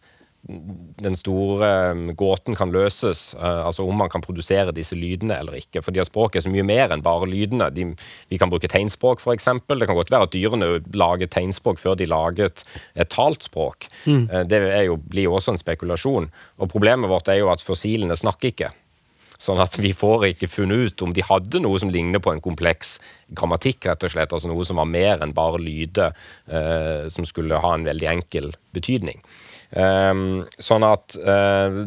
den 0.48 1.18
store 1.20 1.68
um, 1.92 2.06
gåten 2.18 2.56
kan 2.58 2.72
løses, 2.72 3.34
uh, 3.38 3.68
altså 3.68 3.84
om 3.86 4.00
man 4.00 4.10
kan 4.10 4.24
produsere 4.24 4.74
disse 4.76 4.96
lydene 4.98 5.36
eller 5.36 5.60
ikke. 5.60 5.84
Fordi 5.84 6.04
språket 6.08 6.40
er 6.40 6.46
så 6.48 6.54
mye 6.54 6.66
mer 6.66 6.96
enn 6.96 7.04
bare 7.06 7.28
lydene. 7.30 7.70
De, 7.76 7.90
vi 8.32 8.40
kan 8.40 8.52
bruke 8.52 8.70
tegnspråk, 8.72 9.22
f.eks. 9.22 9.50
Det 9.68 9.90
kan 9.90 10.00
godt 10.00 10.14
være 10.14 10.30
at 10.30 10.36
dyrene 10.36 10.72
lager 10.98 11.30
tegnspråk 11.30 11.82
før 11.82 12.00
de 12.00 12.08
laget 12.10 12.64
et 12.96 13.12
talt 13.12 13.46
språk. 13.46 13.90
Mm. 14.06 14.30
Uh, 14.32 14.44
det 14.48 14.64
jo, 14.88 15.00
blir 15.12 15.28
jo 15.28 15.36
også 15.38 15.54
en 15.54 15.62
spekulasjon. 15.62 16.30
Og 16.58 16.72
problemet 16.72 17.12
vårt 17.12 17.30
er 17.30 17.44
jo 17.44 17.52
at 17.52 17.64
fossilene 17.64 18.18
snakker 18.18 18.54
ikke. 18.54 18.72
Sånn 19.40 19.62
at 19.64 19.78
vi 19.80 19.94
får 19.96 20.26
ikke 20.34 20.50
funnet 20.52 20.90
ut 20.90 21.04
om 21.06 21.14
de 21.16 21.24
hadde 21.24 21.62
noe 21.64 21.80
som 21.80 21.92
ligner 21.92 22.20
på 22.20 22.34
en 22.34 22.42
kompleks 22.44 22.98
grammatikk, 23.32 23.86
rett 23.88 24.04
og 24.04 24.12
slett. 24.12 24.34
Altså 24.36 24.52
noe 24.52 24.66
som 24.68 24.82
var 24.82 24.90
mer 24.90 25.24
enn 25.24 25.32
bare 25.36 25.62
lyder 25.64 26.12
eh, 26.52 27.08
som 27.08 27.28
skulle 27.28 27.62
ha 27.64 27.72
en 27.76 27.88
veldig 27.88 28.10
enkel 28.18 28.52
betydning. 28.76 29.24
Um, 29.70 30.48
sånn 30.58 30.86
at 30.88 31.14
uh, 31.22 31.84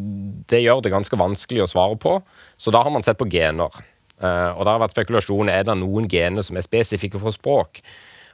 det 0.50 0.62
gjør 0.62 0.84
det 0.84 0.92
ganske 0.94 1.18
vanskelig 1.18 1.64
å 1.64 1.70
svare 1.70 1.98
på. 1.98 2.18
Så 2.56 2.74
da 2.74 2.84
har 2.84 2.94
man 2.94 3.02
sett 3.06 3.18
på 3.18 3.30
gener. 3.30 3.74
Uh, 4.22 4.54
og 4.54 4.62
det 4.62 4.70
har 4.70 4.82
vært 4.84 4.94
spekulasjon 4.94 5.50
er 5.50 5.66
det 5.66 5.78
noen 5.80 6.06
gener 6.10 6.46
som 6.46 6.58
er 6.58 6.66
spesifikke 6.66 7.20
for 7.22 7.34
språk. 7.34 7.82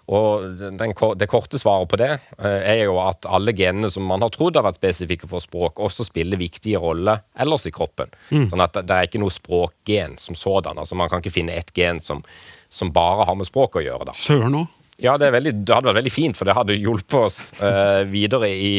Og 0.08 0.44
den, 0.56 0.94
det 1.20 1.28
korte 1.28 1.58
svaret 1.60 1.90
på 1.92 1.98
det 2.00 2.14
eh, 2.16 2.62
er 2.72 2.78
jo 2.86 2.96
at 3.02 3.26
alle 3.28 3.52
genene 3.52 3.90
som 3.92 4.06
man 4.08 4.24
har 4.24 4.32
trodd 4.32 4.56
har 4.56 4.64
vært 4.64 4.78
spesifikke 4.80 5.28
for 5.28 5.44
språk, 5.44 5.82
også 5.84 6.06
spiller 6.08 6.40
viktige 6.40 6.80
roller 6.80 7.20
ellers 7.36 7.68
i 7.68 7.74
kroppen. 7.76 8.08
Sånn 8.48 8.64
at 8.64 8.78
det 8.80 8.94
er 8.94 9.10
ikke 9.10 9.20
noe 9.20 9.34
språkgen 9.34 10.16
som 10.20 10.38
sådan. 10.38 10.80
Altså 10.80 10.96
Man 10.96 11.12
kan 11.12 11.20
ikke 11.20 11.34
finne 11.36 11.58
ett 11.60 11.74
gen 11.76 12.00
som, 12.00 12.24
som 12.72 12.92
bare 12.94 13.28
har 13.28 13.36
med 13.36 13.50
språk 13.50 13.76
å 13.76 13.84
gjøre. 13.84 14.08
da. 14.08 14.16
Søren 14.16 14.62
òg. 14.62 14.77
Ja, 14.98 15.12
det, 15.20 15.28
veldig, 15.30 15.52
det 15.62 15.74
hadde 15.76 15.92
vært 15.92 16.00
veldig 16.00 16.10
fint, 16.10 16.34
for 16.34 16.48
det 16.48 16.56
hadde 16.58 16.74
hjulpet 16.74 17.18
oss 17.20 17.36
eh, 17.62 18.00
videre 18.10 18.48
i, 18.50 18.72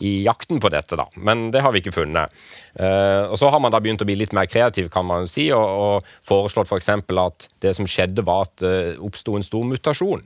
i 0.00 0.12
jakten 0.24 0.60
på 0.62 0.70
dette. 0.72 0.96
da. 0.96 1.04
Men 1.20 1.50
det 1.52 1.60
har 1.60 1.74
vi 1.74 1.82
ikke 1.82 1.92
funnet. 1.92 2.32
Eh, 2.80 3.26
og 3.28 3.36
Så 3.36 3.50
har 3.52 3.60
man 3.60 3.74
da 3.74 3.82
begynt 3.84 4.00
å 4.00 4.08
bli 4.08 4.16
litt 4.16 4.32
mer 4.36 4.48
kreativ, 4.48 4.88
kan 4.94 5.04
man 5.04 5.28
si, 5.28 5.50
og, 5.52 5.66
og 5.66 6.08
foreslått 6.24 6.72
f.eks. 6.72 6.88
at 7.20 7.48
det 7.60 7.74
som 7.76 7.88
skjedde, 7.88 8.24
var 8.24 8.48
at 8.48 8.56
det 8.64 8.74
oppsto 9.04 9.36
en 9.36 9.44
stor 9.44 9.68
mutasjon. 9.68 10.24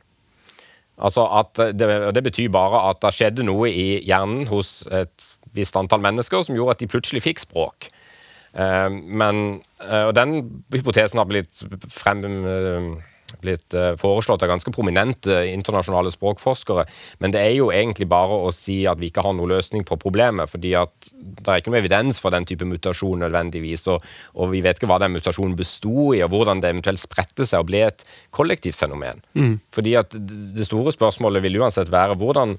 Altså 1.01 1.25
at 1.41 1.59
det, 1.75 1.89
det 2.15 2.23
betyr 2.23 2.53
bare 2.53 2.85
at 2.93 3.01
det 3.03 3.15
skjedde 3.17 3.47
noe 3.49 3.73
i 3.73 3.89
hjernen 4.07 4.47
hos 4.51 4.85
et 4.93 5.31
visst 5.57 5.75
antall 5.81 6.03
mennesker 6.05 6.45
som 6.47 6.55
gjorde 6.55 6.77
at 6.77 6.85
de 6.85 6.91
plutselig 6.95 7.25
fikk 7.25 7.43
språk. 7.43 7.91
Eh, 8.53 8.89
men, 8.91 9.63
eh, 9.83 10.05
og 10.09 10.15
den 10.15 10.41
hypotesen 10.75 11.19
har 11.19 11.29
blitt, 11.31 11.63
frem, 11.91 12.23
eh, 12.25 13.10
blitt 13.43 13.75
eh, 13.77 13.93
foreslått 14.01 14.43
av 14.45 14.51
ganske 14.53 14.73
prominente 14.75 15.37
internasjonale 15.51 16.13
språkforskere. 16.15 16.85
Men 17.23 17.35
det 17.35 17.43
er 17.45 17.55
jo 17.57 17.71
egentlig 17.75 18.09
bare 18.11 18.41
å 18.47 18.51
si 18.55 18.83
at 18.91 19.01
vi 19.01 19.11
ikke 19.11 19.25
har 19.27 19.37
noen 19.37 19.55
løsning 19.55 19.87
på 19.89 19.99
problemet. 20.01 20.51
fordi 20.51 20.75
at 20.79 21.13
det 21.15 21.47
er 21.49 21.63
ikke 21.63 21.73
noe 21.73 21.83
evidens 21.83 22.21
for 22.21 22.35
den 22.35 22.47
type 22.49 22.67
mutasjon 22.67 23.23
nødvendigvis. 23.25 23.87
Og, 23.93 24.05
og 24.35 24.53
vi 24.55 24.63
vet 24.65 24.79
ikke 24.79 24.91
hva 24.91 25.01
den 25.03 25.15
mutasjonen 25.17 25.57
besto 25.59 26.11
i, 26.15 26.23
og 26.25 26.35
hvordan 26.35 26.63
det 26.63 26.75
eventuelt 26.75 27.03
spredte 27.03 27.47
seg 27.47 27.63
og 27.63 27.71
ble 27.71 27.87
et 27.87 28.05
kollektivt 28.35 28.79
fenomen. 28.79 29.23
Fordi 29.75 29.97
at 30.01 30.15
det 30.17 30.67
store 30.69 30.93
spørsmålet 30.95 31.45
vil 31.47 31.61
uansett 31.63 31.93
være 31.93 32.19
hvordan 32.21 32.59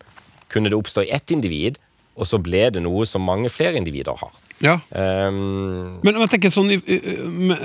kunne 0.52 0.72
det 0.72 0.78
oppstå 0.78 1.06
i 1.06 1.14
ett 1.16 1.32
individ, 1.32 1.80
og 2.15 2.28
så 2.28 2.39
ble 2.41 2.67
det 2.74 2.84
noe 2.84 3.06
som 3.10 3.24
mange 3.26 3.50
flere 3.54 3.80
individer 3.80 4.17
har. 4.19 4.32
Ja. 4.62 4.76
Um, 4.93 5.97
Men 6.06 6.19
jeg 6.21 6.34
tenker 6.36 6.54
sånn, 6.54 6.69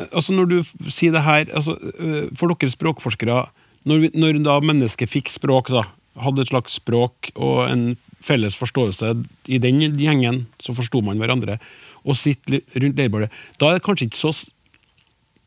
altså 0.08 0.32
når 0.32 0.48
du 0.48 0.56
sier 0.88 1.12
det 1.12 1.20
her 1.26 1.50
altså, 1.52 1.74
øh, 1.76 2.30
For 2.32 2.48
dere 2.48 2.72
språkforskere, 2.72 3.42
når, 3.84 4.06
når 4.16 4.40
da 4.46 4.54
mennesket 4.64 5.12
fikk 5.12 5.28
språk, 5.28 5.68
da, 5.74 5.84
hadde 6.24 6.46
et 6.46 6.52
slags 6.52 6.78
språk 6.80 7.30
og 7.34 7.66
en 7.68 7.84
felles 8.24 8.56
forståelse 8.58 9.12
i 9.52 9.60
den 9.62 9.82
gjengen, 10.00 10.46
så 10.62 10.74
forsto 10.74 11.02
man 11.04 11.20
hverandre, 11.20 11.58
og 12.06 12.16
sitter 12.18 12.62
rundt 12.80 12.98
leirbålet, 12.98 13.34
da 13.60 13.68
er 13.68 13.76
det 13.76 13.84
kanskje 13.84 14.08
ikke 14.08 14.22
så 14.22 14.32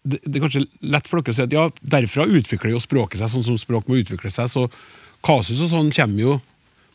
det, 0.10 0.22
det 0.24 0.38
er 0.38 0.44
kanskje 0.46 0.62
lett 0.94 1.10
for 1.10 1.20
dere 1.20 1.34
å 1.34 1.38
si 1.38 1.44
at 1.44 1.54
ja, 1.54 1.66
derfra 1.96 2.28
utvikler 2.30 2.72
jo 2.72 2.80
språket 2.82 3.20
seg 3.20 3.34
sånn 3.34 3.46
som 3.46 3.58
språk 3.60 3.90
må 3.90 4.00
utvikle 4.00 4.32
seg, 4.32 4.48
så 4.52 4.68
kasus 5.26 5.60
og 5.66 5.74
sånn 5.74 5.92
kommer 5.96 6.24
jo 6.24 6.38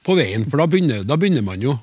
på 0.04 0.16
veien, 0.16 0.46
for 0.48 0.60
da 0.60 0.68
begynner, 0.70 1.04
da 1.04 1.18
begynner 1.20 1.44
man 1.44 1.62
jo. 1.64 1.76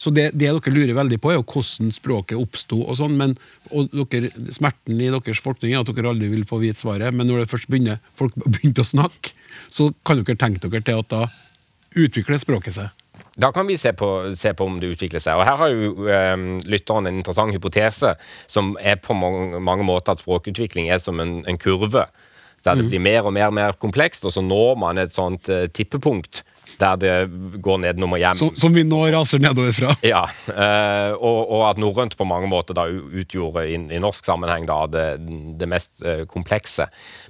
Så 0.00 0.08
det, 0.16 0.30
det 0.32 0.48
dere 0.48 0.72
lurer 0.72 0.96
veldig 0.96 1.18
på, 1.20 1.32
er 1.32 1.36
jo 1.36 1.44
hvordan 1.44 1.90
språket 1.92 2.40
oppsto, 2.40 2.78
og 2.86 2.96
sånn, 2.96 3.18
men 3.20 3.34
og 3.68 3.92
dere, 4.12 4.30
smerten 4.56 4.96
i 4.96 5.10
deres 5.12 5.42
forskning 5.44 5.74
er 5.74 5.82
at 5.82 5.92
dere 5.92 6.14
aldri 6.14 6.30
vil 6.32 6.46
få 6.48 6.62
vite 6.62 6.80
svaret, 6.80 7.12
men 7.12 7.28
når 7.28 7.42
det 7.42 7.50
først 7.52 7.68
begynner, 7.68 8.00
folk 8.16 8.38
begynte 8.54 8.80
å 8.80 8.88
snakke, 8.88 9.34
så 9.68 9.90
kan 10.06 10.22
dere 10.22 10.40
tenke 10.40 10.64
dere 10.64 10.86
til 10.86 11.04
at 11.04 11.12
da 11.12 11.26
utvikler 12.00 12.40
språket 12.40 12.78
seg. 12.78 12.96
Da 13.40 13.52
kan 13.52 13.68
vi 13.68 13.76
se 13.78 13.92
på, 13.96 14.08
se 14.36 14.52
på 14.56 14.66
om 14.66 14.80
det 14.80 14.90
utvikler 14.94 15.22
seg. 15.22 15.38
Og 15.38 15.46
Her 15.46 15.60
har 15.60 15.70
jo 15.72 16.08
eh, 16.10 16.34
lytteren 16.68 17.08
en 17.08 17.20
interessant 17.20 17.54
hypotese, 17.54 18.14
som 18.50 18.72
er 18.80 18.98
på 19.00 19.16
mange, 19.16 19.60
mange 19.64 19.86
måter 19.86 20.16
at 20.16 20.22
språkutvikling 20.24 20.90
er 20.90 21.00
som 21.00 21.20
en, 21.22 21.38
en 21.48 21.60
kurve. 21.60 22.08
Der 22.64 22.76
det 22.76 22.90
blir 22.90 23.00
mer 23.00 23.24
og 23.24 23.32
mer, 23.32 23.52
mer 23.54 23.76
komplekst, 23.80 24.24
og 24.28 24.34
så 24.34 24.42
når 24.44 24.74
man 24.76 25.00
et 25.00 25.14
sånt 25.16 25.48
uh, 25.48 25.64
tippepunkt 25.72 26.42
der 26.80 26.98
det 27.00 27.14
går 27.62 27.80
ned 27.82 28.02
og 28.04 28.18
hjem. 28.18 28.38
Som, 28.38 28.52
som 28.56 28.74
vi 28.74 28.84
nå 28.86 29.00
raser 29.12 29.42
nedover 29.42 29.74
fra. 29.76 29.94
Ja, 30.06 30.22
eh, 30.48 31.12
og, 31.16 31.40
og 31.50 31.64
at 31.68 31.80
norrønt 31.82 32.16
på 32.16 32.26
mange 32.28 32.48
måter 32.50 32.76
da 32.76 32.86
utgjorde 32.88 33.66
i, 33.68 33.76
i 33.76 34.00
norsk 34.02 34.26
sammenheng 34.26 34.68
da 34.68 34.84
det, 34.90 35.06
det 35.60 35.68
mest 35.70 36.04
eh, 36.06 36.24
komplekse. 36.30 36.88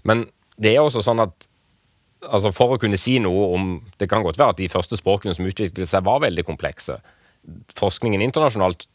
Men 0.09 0.27
det 0.61 0.75
er 0.75 0.85
også 0.85 1.03
sånn 1.05 1.25
at 1.25 1.49
altså 2.29 2.53
for 2.53 2.75
å 2.75 2.81
kunne 2.81 2.99
si 3.01 3.15
noe 3.23 3.47
om 3.57 3.69
Det 3.97 4.05
kan 4.11 4.21
godt 4.21 4.37
være 4.37 4.53
at 4.53 4.59
de 4.59 4.69
første 4.69 4.99
språkene 4.99 5.33
som 5.33 5.47
utviklet 5.49 5.89
seg, 5.89 6.05
var 6.05 6.21
veldig 6.27 6.45
komplekse. 6.45 6.99
Forskningen 7.79 8.23
internasjonalt 8.27 8.87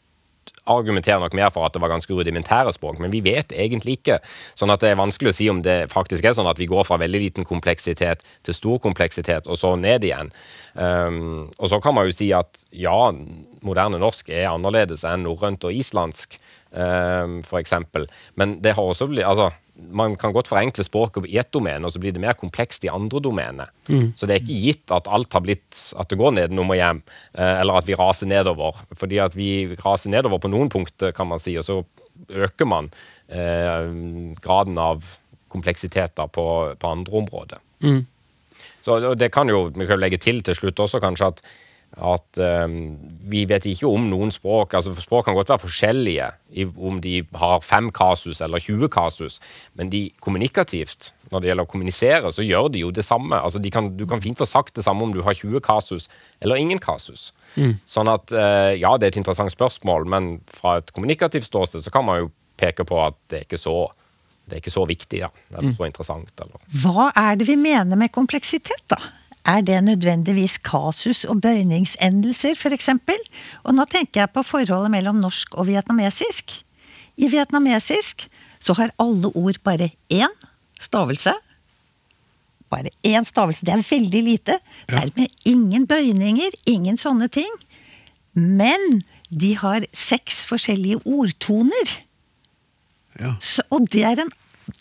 argumenterer 0.72 1.22
nok 1.22 1.36
mer 1.38 1.52
for 1.54 1.68
at 1.68 1.76
det 1.76 1.82
var 1.84 1.92
ganske 1.94 2.14
rudimentære 2.14 2.74
språk, 2.76 3.00
men 3.02 3.14
vi 3.14 3.22
vet 3.26 3.54
egentlig 3.54 4.00
ikke. 4.00 4.20
Sånn 4.58 4.74
at 4.74 4.84
det 4.84 4.92
er 4.92 5.00
vanskelig 5.00 5.34
å 5.34 5.38
si 5.38 5.50
om 5.52 5.62
det 5.66 5.78
faktisk 5.94 6.26
er 6.26 6.36
sånn 6.38 6.50
at 6.50 6.62
vi 6.62 6.70
går 6.70 6.88
fra 6.88 7.00
veldig 7.02 7.22
liten 7.22 7.48
kompleksitet 7.48 8.26
til 8.46 8.58
stor 8.58 8.82
kompleksitet, 8.84 9.50
og 9.50 9.60
så 9.62 9.76
ned 9.80 10.08
igjen. 10.08 10.32
Um, 10.74 11.48
og 11.56 11.70
så 11.72 11.80
kan 11.84 11.96
man 11.96 12.10
jo 12.10 12.16
si 12.16 12.32
at 12.36 12.66
ja, 12.76 12.98
moderne 13.66 14.02
norsk 14.02 14.30
er 14.34 14.52
annerledes 14.52 15.06
enn 15.08 15.24
norrønt 15.28 15.64
og 15.68 15.76
islandsk, 15.76 16.40
um, 16.76 17.40
for 17.46 17.60
eksempel. 17.62 18.08
Men 18.40 18.60
det 18.64 18.76
har 18.78 18.84
også 18.84 19.08
blitt 19.10 19.26
altså, 19.26 19.50
man 19.76 20.16
kan 20.20 20.32
godt 20.36 20.48
forenkle 20.48 20.86
språket 20.88 21.28
i 21.28 21.38
ett 21.42 21.52
domene, 21.52 21.84
og 21.84 21.92
så 21.92 22.00
blir 22.00 22.14
det 22.16 22.22
mer 22.24 22.38
komplekst 22.40 22.86
i 22.88 22.92
andre 22.92 23.20
domener. 23.24 23.72
Så 24.16 24.28
det 24.28 24.38
er 24.38 24.44
ikke 24.44 24.62
gitt 24.62 24.94
at 24.96 25.10
alt 25.12 25.36
har 25.36 25.44
blitt 25.44 25.82
at 26.00 26.12
det 26.12 26.20
går 26.20 26.36
nedenom 26.38 26.72
og 26.72 26.80
hjem, 26.80 27.02
eh, 27.36 27.60
eller 27.60 27.82
at 27.82 27.90
vi 27.90 27.98
raser 28.00 28.30
nedover. 28.32 28.80
Fordi 28.96 29.20
at 29.24 29.36
vi 29.36 29.50
raser 29.84 30.14
nedover 30.14 30.40
på 30.40 30.52
noen 30.54 30.72
punkter, 30.72 31.12
kan 31.16 31.28
man 31.28 31.44
si, 31.44 31.58
og 31.60 31.68
så 31.68 31.82
øker 32.32 32.70
man 32.72 32.90
eh, 33.28 33.92
graden 34.40 34.80
av 34.80 35.04
kompleksiteter 35.52 36.32
på, 36.32 36.48
på 36.80 36.92
andre 36.92 37.20
områder. 37.24 37.64
Så 38.86 39.00
og 39.12 39.18
det 39.20 39.32
kan 39.34 39.50
jo, 39.50 39.68
Vi 39.76 39.88
kan 39.90 40.00
legge 40.00 40.20
til 40.22 40.44
til 40.46 40.56
slutt 40.56 40.80
også 40.80 41.02
kanskje 41.04 41.34
at, 41.34 41.42
at 41.96 42.40
um, 42.68 42.74
vi 43.32 43.46
vet 43.48 43.66
ikke 43.70 43.88
om 43.88 44.10
noen 44.12 44.34
språk 44.34 44.74
altså 44.76 44.92
Språk 45.00 45.30
kan 45.30 45.36
godt 45.38 45.54
være 45.54 45.64
forskjellige, 45.64 46.28
i, 46.52 46.66
om 46.66 47.00
de 47.04 47.22
har 47.40 47.64
fem 47.64 47.88
kasus 47.96 48.42
eller 48.44 48.60
20 48.60 48.90
kasus, 48.92 49.40
men 49.80 49.92
de 49.92 50.10
kommunikativt, 50.24 51.14
når 51.32 51.42
det 51.42 51.50
gjelder 51.50 51.68
å 51.68 51.72
kommunisere, 51.72 52.32
så 52.36 52.46
gjør 52.46 52.70
de 52.74 52.84
jo 52.84 52.92
det 52.96 53.06
samme. 53.08 53.40
Altså 53.40 53.60
de 53.64 53.72
kan, 53.72 53.90
du 53.98 54.06
kan 54.08 54.24
fint 54.24 54.40
få 54.40 54.48
sagt 54.48 54.76
det 54.76 54.86
samme 54.86 55.08
om 55.08 55.14
du 55.16 55.22
har 55.26 55.36
20 55.36 55.64
kasus 55.66 56.10
eller 56.44 56.60
ingen 56.62 56.82
kasus. 56.84 57.30
Sånn 57.88 58.12
at 58.12 58.32
uh, 58.36 58.72
ja, 58.76 58.96
det 59.00 59.08
er 59.08 59.16
et 59.16 59.22
interessant 59.24 59.54
spørsmål, 59.54 60.08
men 60.12 60.34
fra 60.52 60.80
et 60.82 60.92
kommunikativt 60.96 61.48
ståsted 61.48 61.86
så 61.86 61.94
kan 61.94 62.08
man 62.08 62.26
jo 62.26 62.34
peke 62.60 62.86
på 62.88 63.00
at 63.04 63.18
det 63.32 63.42
er 63.42 63.48
ikke 63.48 63.62
så 63.62 63.86
det 64.46 64.60
er 64.60 64.62
ikke 64.62 64.74
så 64.76 64.84
viktig, 64.86 65.20
da. 65.24 65.30
Eller 65.58 65.74
så 65.74 65.88
interessant. 65.88 66.30
Eller. 66.44 66.60
Hva 66.84 67.08
er 67.18 67.40
det 67.40 67.48
vi 67.50 67.56
mener 67.58 67.98
med 67.98 68.12
kompleksitet, 68.14 68.84
da? 68.94 69.00
Er 69.46 69.62
det 69.62 69.84
nødvendigvis 69.84 70.58
kasus- 70.58 71.26
og 71.30 71.42
bøyningsendelser, 71.42 72.56
f.eks.? 72.58 72.90
Og 73.64 73.76
nå 73.78 73.86
tenker 73.86 74.24
jeg 74.24 74.34
på 74.34 74.42
forholdet 74.44 74.92
mellom 74.92 75.22
norsk 75.22 75.54
og 75.54 75.68
vietnamesisk. 75.68 76.64
I 77.18 77.30
vietnamesisk 77.30 78.26
så 78.60 78.74
har 78.74 78.94
alle 79.00 79.30
ord 79.38 79.62
bare 79.64 79.92
én 80.10 80.34
stavelse. 80.82 81.34
Bare 82.70 82.90
én 83.06 83.24
stavelse. 83.24 83.66
Det 83.66 83.74
er 83.74 83.86
veldig 83.90 84.24
lite. 84.24 84.58
Dermed 84.90 85.28
ingen 85.46 85.86
bøyninger, 85.88 86.58
ingen 86.66 86.98
sånne 86.98 87.30
ting. 87.30 87.52
Men 88.34 89.04
de 89.30 89.54
har 89.62 89.86
seks 89.94 90.46
forskjellige 90.50 91.04
ordtoner. 91.06 91.94
Ja. 93.20 93.36
Så, 93.40 93.62
og 93.70 93.86
det 93.94 94.04
er, 94.04 94.26
en, 94.26 94.34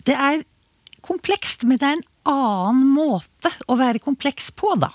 det 0.06 0.16
er 0.16 0.42
komplekst, 1.04 1.68
men 1.68 1.78
det 1.78 1.88
er 1.88 1.98
en 1.98 2.08
annen 2.28 2.88
måte 2.94 3.52
å 3.68 3.76
være 3.78 4.02
kompleks 4.02 4.50
på, 4.56 4.74
da. 4.80 4.92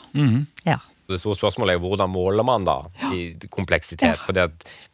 Ja. 0.67 0.79
Det 1.09 1.17
store 1.17 1.37
spørsmålet 1.39 1.75
er 1.75 1.81
hvordan 1.81 2.11
måler 2.13 2.45
man 2.45 2.67
da 2.67 2.77
i 3.13 3.31
kompleksitet? 3.49 4.05
Ja. 4.05 4.17
For 4.21 4.37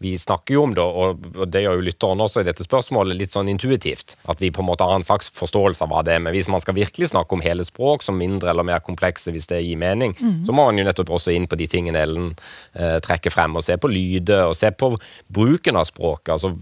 vi 0.04 0.14
snakker 0.20 0.56
jo 0.56 0.64
om 0.68 0.76
det, 0.76 0.84
og 0.84 1.44
det 1.52 1.66
gjør 1.66 1.80
jo 1.80 1.86
lytteren 1.90 2.24
også 2.24 2.44
i 2.44 2.48
dette 2.48 2.66
spørsmålet, 2.66 3.18
litt 3.20 3.36
sånn 3.36 3.52
intuitivt. 3.52 4.16
At 4.32 4.40
vi 4.44 4.52
på 4.56 4.64
en 4.64 4.70
måte 4.70 4.88
har 4.88 4.96
en 4.96 5.06
slags 5.08 5.32
forståelse 5.36 5.84
av 5.84 5.92
hva 5.92 6.04
det 6.08 6.16
er. 6.16 6.24
Men 6.24 6.36
hvis 6.36 6.50
man 6.52 6.64
skal 6.64 6.78
virkelig 6.78 7.12
snakke 7.12 7.36
om 7.36 7.44
hele 7.44 7.66
språk 7.68 8.06
som 8.06 8.18
mindre 8.20 8.54
eller 8.54 8.68
mer 8.68 8.84
komplekse, 8.86 9.34
hvis 9.36 9.50
det 9.52 9.62
gir 9.66 9.80
mening, 9.82 10.16
så 10.48 10.56
må 10.56 10.68
man 10.70 10.80
jo 10.80 10.88
nettopp 10.88 11.12
også 11.18 11.36
inn 11.36 11.50
på 11.52 11.60
de 11.60 11.68
tingene 11.72 12.02
Ellen 12.06 12.32
eh, 12.74 12.98
trekker 13.04 13.34
frem, 13.34 13.56
og 13.60 13.66
se 13.66 13.76
på 13.82 13.92
lyder, 13.92 14.46
og 14.48 14.56
se 14.58 14.72
på 14.72 14.94
bruken 15.36 15.80
av 15.80 15.90
språket. 15.90 16.34
Altså 16.38 16.54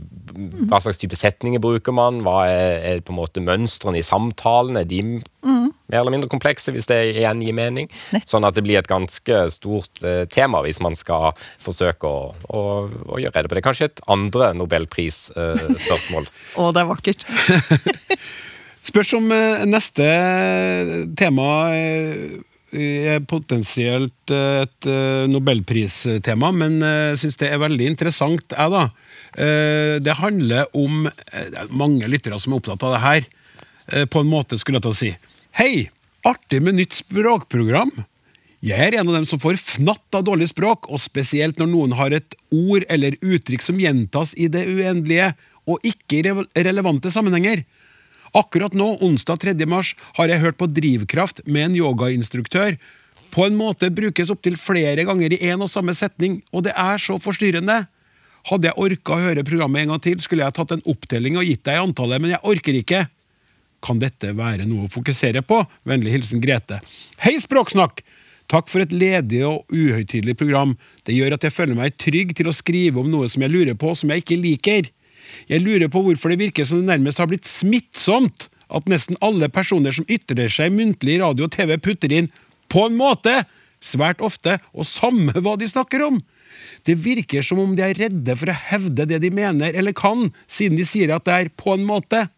hva 0.69 0.81
slags 0.81 0.99
type 1.01 1.17
setninger 1.19 1.61
bruker 1.63 1.95
man? 1.95 2.21
Hva 2.25 2.47
er, 2.49 2.73
er 2.89 3.05
på 3.05 3.13
en 3.13 3.21
måte 3.21 3.43
mønstrene 3.43 4.01
i 4.01 4.05
samtalen? 4.05 4.81
Er 4.81 4.89
de 4.89 5.01
mer 5.93 6.01
eller 6.01 6.15
mindre 6.17 6.31
komplekse, 6.33 6.73
hvis 6.73 6.89
det 6.89 6.99
igjen 7.13 7.41
gir 7.45 7.55
mening. 7.57 7.89
Sånn 8.25 8.45
at 8.47 8.57
det 8.57 8.65
blir 8.65 8.81
et 8.81 8.89
ganske 8.89 9.43
stort 9.53 10.01
eh, 10.03 10.23
tema 10.33 10.63
hvis 10.65 10.81
man 10.83 10.97
skal 10.97 11.31
forsøke 11.63 12.09
å, 12.09 12.31
å, 12.49 12.63
å 13.13 13.21
gjøre 13.21 13.37
rede 13.37 13.51
på 13.51 13.59
det. 13.59 13.65
Kanskje 13.65 13.91
et 13.91 14.01
andre 14.11 14.51
nobelprisspørsmål. 14.57 16.27
Å, 16.59 16.71
det 16.73 16.81
er 16.83 16.89
vakkert. 16.89 17.27
Spørs 18.89 19.13
om 19.15 19.29
eh, 19.31 19.63
neste 19.69 20.07
tema 21.19 21.45
eh, 21.77 22.41
er 22.73 23.19
potensielt 23.29 24.31
et 24.33 24.87
nobelpristema, 25.29 26.49
men 26.57 26.79
jeg 26.81 27.19
syns 27.21 27.37
det 27.37 27.51
er 27.53 27.61
veldig 27.61 27.85
interessant, 27.91 28.47
jeg, 28.49 28.71
da. 28.73 28.87
Eh, 29.37 29.99
Det 30.01 30.15
handler 30.17 30.71
om 30.73 31.05
Det 31.05 31.67
mange 31.69 32.09
lyttere 32.09 32.39
som 32.41 32.55
er 32.55 32.63
opptatt 32.63 32.87
av 32.89 32.95
det 32.95 33.03
her. 33.03 33.29
På 34.09 34.23
en 34.23 34.31
måte 34.31 34.57
skulle 34.57 34.79
jeg 34.79 34.85
til 34.87 34.93
å 34.93 34.97
si 34.97 35.11
Hei! 35.53 35.91
Artig 36.25 36.63
med 36.65 36.79
nytt 36.79 36.95
språkprogram. 36.97 37.91
Jeg 38.65 38.87
er 38.87 38.95
en 38.97 39.11
av 39.11 39.19
dem 39.19 39.27
som 39.29 39.37
får 39.37 39.59
fnatt 39.61 40.17
av 40.17 40.23
dårlig 40.25 40.47
språk, 40.49 40.87
og 40.89 40.97
spesielt 41.03 41.59
når 41.61 41.69
noen 41.69 41.93
har 41.99 42.15
et 42.17 42.33
ord 42.49 42.87
eller 42.89 43.19
uttrykk 43.21 43.61
som 43.61 43.77
gjentas 43.77 44.31
i 44.33 44.47
det 44.49 44.63
uendelige, 44.65 45.27
og 45.69 45.85
ikke 45.85 46.23
i 46.23 46.65
relevante 46.65 47.13
sammenhenger. 47.13 47.61
Akkurat 48.33 48.73
nå, 48.73 48.95
onsdag 49.05 49.43
3. 49.45 49.55
mars, 49.69 49.93
har 50.17 50.33
jeg 50.33 50.41
hørt 50.41 50.57
på 50.57 50.71
Drivkraft 50.73 51.45
med 51.45 51.67
en 51.67 51.79
yogainstruktør. 51.83 52.79
På 53.29 53.45
en 53.45 53.59
måte 53.59 53.93
brukes 53.93 54.33
opptil 54.33 54.57
flere 54.57 55.05
ganger 55.05 55.37
i 55.37 55.43
én 55.53 55.61
og 55.61 55.69
samme 55.69 55.93
setning, 55.93 56.41
og 56.49 56.65
det 56.65 56.73
er 56.73 56.97
så 56.97 57.21
forstyrrende. 57.21 57.83
Hadde 58.49 58.71
jeg 58.71 58.81
orka 58.89 59.19
å 59.19 59.25
høre 59.29 59.45
programmet 59.45 59.85
en 59.85 59.93
gang 59.93 60.07
til, 60.09 60.17
skulle 60.17 60.49
jeg 60.49 60.57
tatt 60.57 60.73
en 60.73 60.87
opptelling 60.89 61.37
og 61.37 61.45
gitt 61.45 61.67
deg 61.69 61.83
antallet, 61.83 62.25
men 62.25 62.33
jeg 62.33 62.47
orker 62.55 62.81
ikke. 62.81 63.09
Kan 63.83 63.99
dette 63.99 64.31
være 64.37 64.67
noe 64.67 64.87
å 64.87 64.91
fokusere 64.91 65.43
på? 65.45 65.59
Vennlig 65.87 66.15
hilsen 66.15 66.43
Grete. 66.43 66.79
Hei, 67.23 67.35
Språksnakk! 67.41 68.03
Takk 68.51 68.67
for 68.71 68.83
et 68.83 68.91
ledig 68.91 69.41
og 69.47 69.71
uhøytidelig 69.71 70.35
program. 70.39 70.75
Det 71.07 71.15
gjør 71.15 71.37
at 71.37 71.45
jeg 71.47 71.55
føler 71.55 71.77
meg 71.77 71.95
trygg 71.99 72.33
til 72.37 72.49
å 72.49 72.55
skrive 72.55 72.99
om 73.01 73.09
noe 73.11 73.29
som 73.31 73.43
jeg 73.43 73.53
lurer 73.53 73.77
på, 73.79 73.93
som 73.95 74.11
jeg 74.11 74.23
ikke 74.23 74.39
liker. 74.39 74.89
Jeg 75.49 75.63
lurer 75.63 75.89
på 75.91 76.03
hvorfor 76.03 76.33
det 76.33 76.41
virker 76.41 76.67
som 76.67 76.81
det 76.81 76.91
nærmest 76.91 77.21
har 77.21 77.29
blitt 77.31 77.47
smittsomt 77.49 78.49
at 78.73 78.87
nesten 78.89 79.19
alle 79.23 79.49
personer 79.53 79.95
som 79.95 80.07
ytrer 80.11 80.51
seg 80.51 80.73
muntlig 80.75 81.17
i 81.17 81.21
radio 81.21 81.47
og 81.47 81.53
TV, 81.55 81.77
putter 81.77 82.11
inn 82.11 82.29
'på 82.69 82.87
en 82.87 82.97
måte' 82.97 83.45
svært 83.83 84.21
ofte, 84.23 84.59
og 84.73 84.87
samme 84.87 85.33
hva 85.33 85.57
de 85.59 85.67
snakker 85.67 86.05
om. 86.05 86.21
Det 86.87 86.95
virker 86.95 87.43
som 87.43 87.59
om 87.59 87.75
de 87.75 87.83
er 87.83 87.99
redde 87.99 88.35
for 88.39 88.47
å 88.47 88.55
hevde 88.69 89.05
det 89.05 89.19
de 89.21 89.29
mener 89.29 89.75
eller 89.75 89.91
kan, 89.91 90.29
siden 90.47 90.77
de 90.77 90.85
sier 90.87 91.11
at 91.13 91.25
det 91.25 91.33
er 91.33 91.49
'på 91.49 91.75
en 91.75 91.85
måte'. 91.85 92.29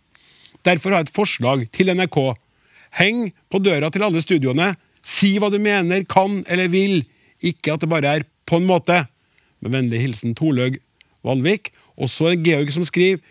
Derfor 0.65 0.91
har 0.91 1.03
jeg 1.03 1.09
et 1.09 1.15
forslag 1.15 1.65
til 1.75 1.93
NRK. 1.93 2.19
Heng 2.99 3.29
på 3.51 3.61
døra 3.61 3.91
til 3.93 4.05
alle 4.07 4.23
studioene. 4.23 4.73
Si 5.05 5.35
hva 5.39 5.51
du 5.53 5.59
mener, 5.61 6.05
kan 6.09 6.41
eller 6.49 6.71
vil. 6.73 7.03
Ikke 7.45 7.75
at 7.75 7.83
det 7.83 7.89
bare 7.89 8.15
er 8.15 8.23
'på 8.45 8.57
en 8.57 8.67
måte'. 8.67 9.07
Med 9.61 9.71
vennlig 9.71 10.01
hilsen 10.01 10.35
Torlaug 10.35 10.77
Valvik. 11.23 11.71
Og 11.97 12.09
så 12.09 12.31
en 12.31 12.43
Georg 12.43 12.71
som 12.71 12.85
skriver 12.85 13.21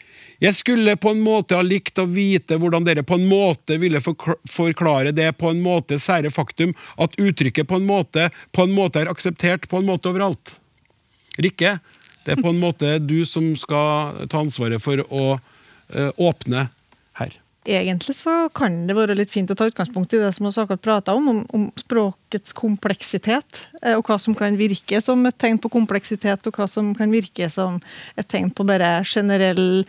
Jeg 0.41 0.55
skulle 0.55 0.97
på 0.97 1.11
en 1.11 1.23
måte 1.23 1.55
ha 1.55 1.63
likt 1.63 1.99
å 1.99 2.09
vite 2.11 2.59
hvordan 2.59 2.85
dere 2.85 3.05
på 3.07 3.15
en 3.15 3.29
måte 3.29 3.79
ville 3.79 4.01
forklare 4.01 5.13
det 5.15 5.39
på 5.39 5.51
en 5.51 5.63
måte 5.63 5.99
sære 6.01 6.31
faktum 6.31 6.75
at 6.99 7.15
uttrykket 7.17 7.69
på 7.69 7.77
en 7.77 7.87
måte 7.87 8.31
på 8.53 8.67
en 8.67 8.75
måte 8.75 9.01
er 9.01 9.13
akseptert 9.13 9.69
på 9.69 9.79
en 9.79 9.87
måte 9.87 10.11
overalt. 10.11 10.59
Rikke, 11.39 11.79
det 12.25 12.33
er 12.35 12.43
på 12.43 12.51
en 12.51 12.61
måte 12.61 12.99
du 12.99 13.25
som 13.25 13.55
skal 13.57 14.27
ta 14.27 14.43
ansvaret 14.43 14.83
for 14.83 15.01
å 15.07 15.39
eh, 15.95 16.11
åpne 16.19 16.69
her. 17.21 17.41
Egentlig 17.65 18.13
så 18.19 18.51
kan 18.53 18.83
det 18.85 18.93
være 18.93 19.15
litt 19.17 19.31
fint 19.33 19.49
å 19.49 19.55
ta 19.57 19.65
utgangspunkt 19.71 20.13
i 20.13 20.19
det 20.21 20.35
som 20.37 20.45
vi 20.45 20.51
akkurat 20.53 20.83
prata 20.85 21.15
om, 21.17 21.31
om, 21.31 21.39
om 21.57 21.63
språkets 21.81 22.53
kompleksitet. 22.53 23.63
eh, 23.81 23.97
Og 23.97 24.05
hva 24.05 24.19
som 24.21 24.37
kan 24.37 24.59
virke 24.61 25.01
som 25.01 25.25
et 25.25 25.39
tegn 25.41 25.57
på 25.57 25.71
kompleksitet, 25.73 26.45
og 26.45 26.59
hva 26.59 26.69
som 26.69 26.93
kan 26.95 27.09
virke 27.09 27.49
som 27.49 27.81
et 28.21 28.29
tegn 28.29 28.53
på 28.53 28.69
bare 28.69 29.01
generell 29.09 29.87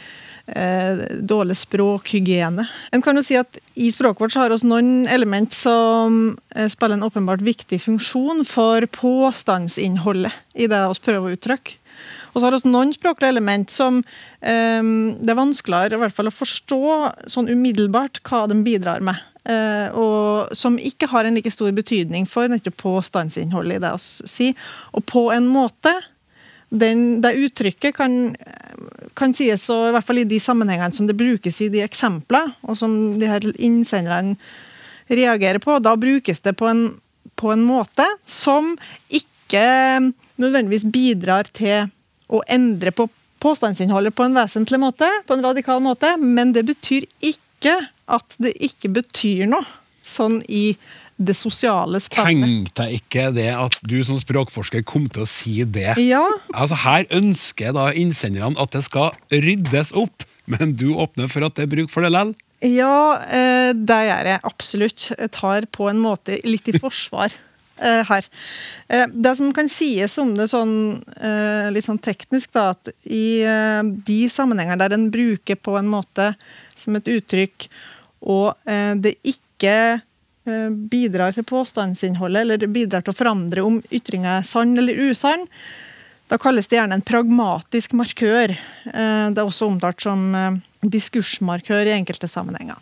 eh, 0.47 1.03
dårlig 1.19 1.59
språkhygiene. 1.65 2.63
En 2.95 3.03
kan 3.03 3.19
jo 3.19 3.25
si 3.27 3.35
at 3.35 3.59
I 3.75 3.91
språket 3.91 4.23
vårt 4.23 4.37
så 4.37 4.45
har 4.45 4.55
vi 4.55 4.71
noen 4.71 5.03
element 5.11 5.51
som 5.51 6.37
eh, 6.55 6.71
spiller 6.71 6.95
en 6.95 7.09
åpenbart 7.09 7.43
viktig 7.43 7.81
funksjon 7.83 8.45
for 8.47 8.87
påstandsinnholdet 8.87 10.31
i 10.55 10.71
det 10.71 10.79
vi 10.79 11.03
prøver 11.09 11.27
å 11.27 11.35
uttrykke. 11.35 11.81
Og 12.35 12.41
så 12.41 12.49
har 12.49 12.57
vi 12.57 12.71
noen 12.71 12.91
språklige 12.91 13.31
element 13.31 13.71
som 13.71 14.01
um, 14.01 14.89
det 15.15 15.31
er 15.31 15.39
vanskeligere 15.39 15.95
i 15.95 16.01
hvert 16.03 16.15
fall 16.17 16.27
å 16.27 16.35
forstå 16.35 16.81
sånn 17.31 17.47
umiddelbart 17.47 18.19
hva 18.27 18.43
de 18.51 18.59
bidrar 18.65 19.03
med. 19.05 19.21
Uh, 19.47 19.87
og 19.95 20.57
som 20.57 20.75
ikke 20.81 21.07
har 21.11 21.27
en 21.27 21.37
like 21.37 21.53
stor 21.53 21.71
betydning 21.75 22.25
for 22.27 22.51
nettopp 22.51 22.75
påstandsinnholdet 22.81 23.77
i 23.77 23.85
det 23.85 23.93
å 23.95 24.01
si. 24.01 24.51
Og 24.97 25.05
på 25.07 25.29
en 25.31 25.47
måte 25.47 25.93
den, 26.75 27.21
Det 27.21 27.31
uttrykket 27.37 27.95
kan, 27.95 28.35
kan 29.15 29.33
sies, 29.37 29.69
og 29.71 29.87
i 29.87 29.91
hvert 29.95 30.03
fall 30.07 30.19
i 30.19 30.27
de 30.27 30.39
sammenhengene 30.41 30.97
som 30.97 31.07
det 31.07 31.15
brukes 31.15 31.61
i 31.61 31.69
de 31.71 31.83
eksemplene, 31.85 32.55
og 32.65 32.75
som 32.75 33.15
de 33.21 33.29
her 33.29 33.45
innsenderne 33.55 34.35
reagerer 35.07 35.61
på, 35.61 35.77
da 35.79 35.93
brukes 35.95 36.41
det 36.41 36.55
på 36.57 36.67
en, 36.67 36.87
på 37.37 37.53
en 37.53 37.63
måte 37.63 38.07
som 38.25 38.73
ikke 39.07 40.11
nødvendigvis 40.41 40.89
bidrar 40.91 41.47
til 41.53 41.85
å 42.31 42.41
endre 42.49 42.93
på 42.95 43.07
påstandsinnholdet 43.43 44.15
på 44.15 44.25
en 44.25 44.37
vesentlig 44.37 44.79
måte, 44.81 45.09
på 45.27 45.37
en 45.37 45.45
radikal 45.45 45.81
måte, 45.83 46.15
men 46.17 46.53
det 46.55 46.65
betyr 46.67 47.05
ikke 47.21 47.77
at 48.11 48.37
det 48.41 48.53
ikke 48.63 48.91
betyr 48.99 49.45
noe 49.49 49.65
sånn 50.05 50.39
i 50.47 50.75
det 51.15 51.35
sosiale 51.37 51.99
spennet. 52.03 52.43
Tenkte 52.43 52.85
jeg 52.89 53.01
ikke 53.01 53.27
det 53.35 53.49
at 53.55 53.77
du 53.87 53.97
som 54.03 54.17
språkforsker 54.19 54.83
kom 54.87 55.07
til 55.07 55.23
å 55.23 55.29
si 55.29 55.61
det. 55.63 55.93
Ja, 56.03 56.25
Altså 56.51 56.77
Her 56.83 57.07
ønsker 57.15 57.75
da 57.75 57.89
innsenderne 57.95 58.59
at 58.59 58.75
det 58.75 58.83
skal 58.89 59.15
ryddes 59.31 59.93
opp, 59.95 60.25
men 60.51 60.75
du 60.75 60.91
åpner 60.99 61.31
for 61.31 61.47
at 61.47 61.55
det 61.55 61.65
er 61.65 61.71
bruk 61.71 61.93
for 61.93 62.05
det 62.05 62.11
likevel? 62.11 62.35
Ja, 62.65 63.19
eh, 63.29 63.71
det 63.75 64.01
gjør 64.07 64.29
jeg 64.31 64.41
absolutt. 64.47 65.09
Jeg 65.11 65.31
tar 65.35 65.67
på 65.75 65.89
en 65.91 65.99
måte 66.01 66.39
litt 66.47 66.67
i 66.71 66.77
forsvar 66.79 67.33
her. 68.07 68.25
Eh, 68.87 69.07
Det 69.11 69.35
som 69.37 69.51
kan 69.53 69.69
sies 69.69 70.17
om 70.21 70.35
det 70.37 70.47
sånn 70.51 71.03
eh, 71.19 71.71
litt 71.71 71.85
sånn 71.85 71.99
teknisk, 71.99 72.51
da, 72.53 72.69
at 72.75 72.89
i 73.03 73.41
eh, 73.43 73.83
de 73.83 74.19
sammenhenger 74.29 74.77
der 74.79 74.93
en 74.95 75.09
bruker 75.11 75.55
på 75.55 75.77
en 75.79 75.89
måte 75.91 76.33
som 76.75 76.95
et 76.95 77.07
uttrykk, 77.07 77.67
og 78.25 78.53
eh, 78.65 78.93
det 78.95 79.15
ikke 79.23 79.75
eh, 80.45 80.69
bidrar 80.91 81.35
til 81.35 81.43
påstandsinnholdet, 81.43 82.41
eller 82.41 82.67
bidrar 82.71 83.03
til 83.03 83.13
å 83.13 83.17
forandre 83.17 83.65
om 83.65 83.81
ytringa 83.91 84.39
er 84.39 84.47
sann 84.47 84.77
eller 84.77 84.95
usann, 85.09 85.45
da 86.27 86.39
kalles 86.41 86.65
det 86.65 86.79
gjerne 86.79 86.97
en 86.97 87.05
pragmatisk 87.05 87.93
markør. 87.93 88.55
Eh, 88.89 89.27
Det 89.29 89.37
er 89.37 89.45
også 89.45 89.67
omtalt 89.69 90.01
som 90.01 90.23
eh, 90.35 90.55
diskursmarkør 90.91 91.87
i 91.87 91.95
enkelte 91.95 92.29
sammenhenger. 92.31 92.79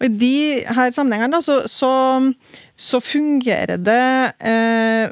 Og 0.00 0.06
I 0.08 0.12
de 0.20 0.36
her 0.66 0.94
sammenhengene 0.94 1.36
da, 1.36 1.42
så, 1.44 1.62
så, 1.70 1.92
så 2.76 3.00
fungerer 3.02 3.80
det 3.80 4.04
eh, 4.38 5.10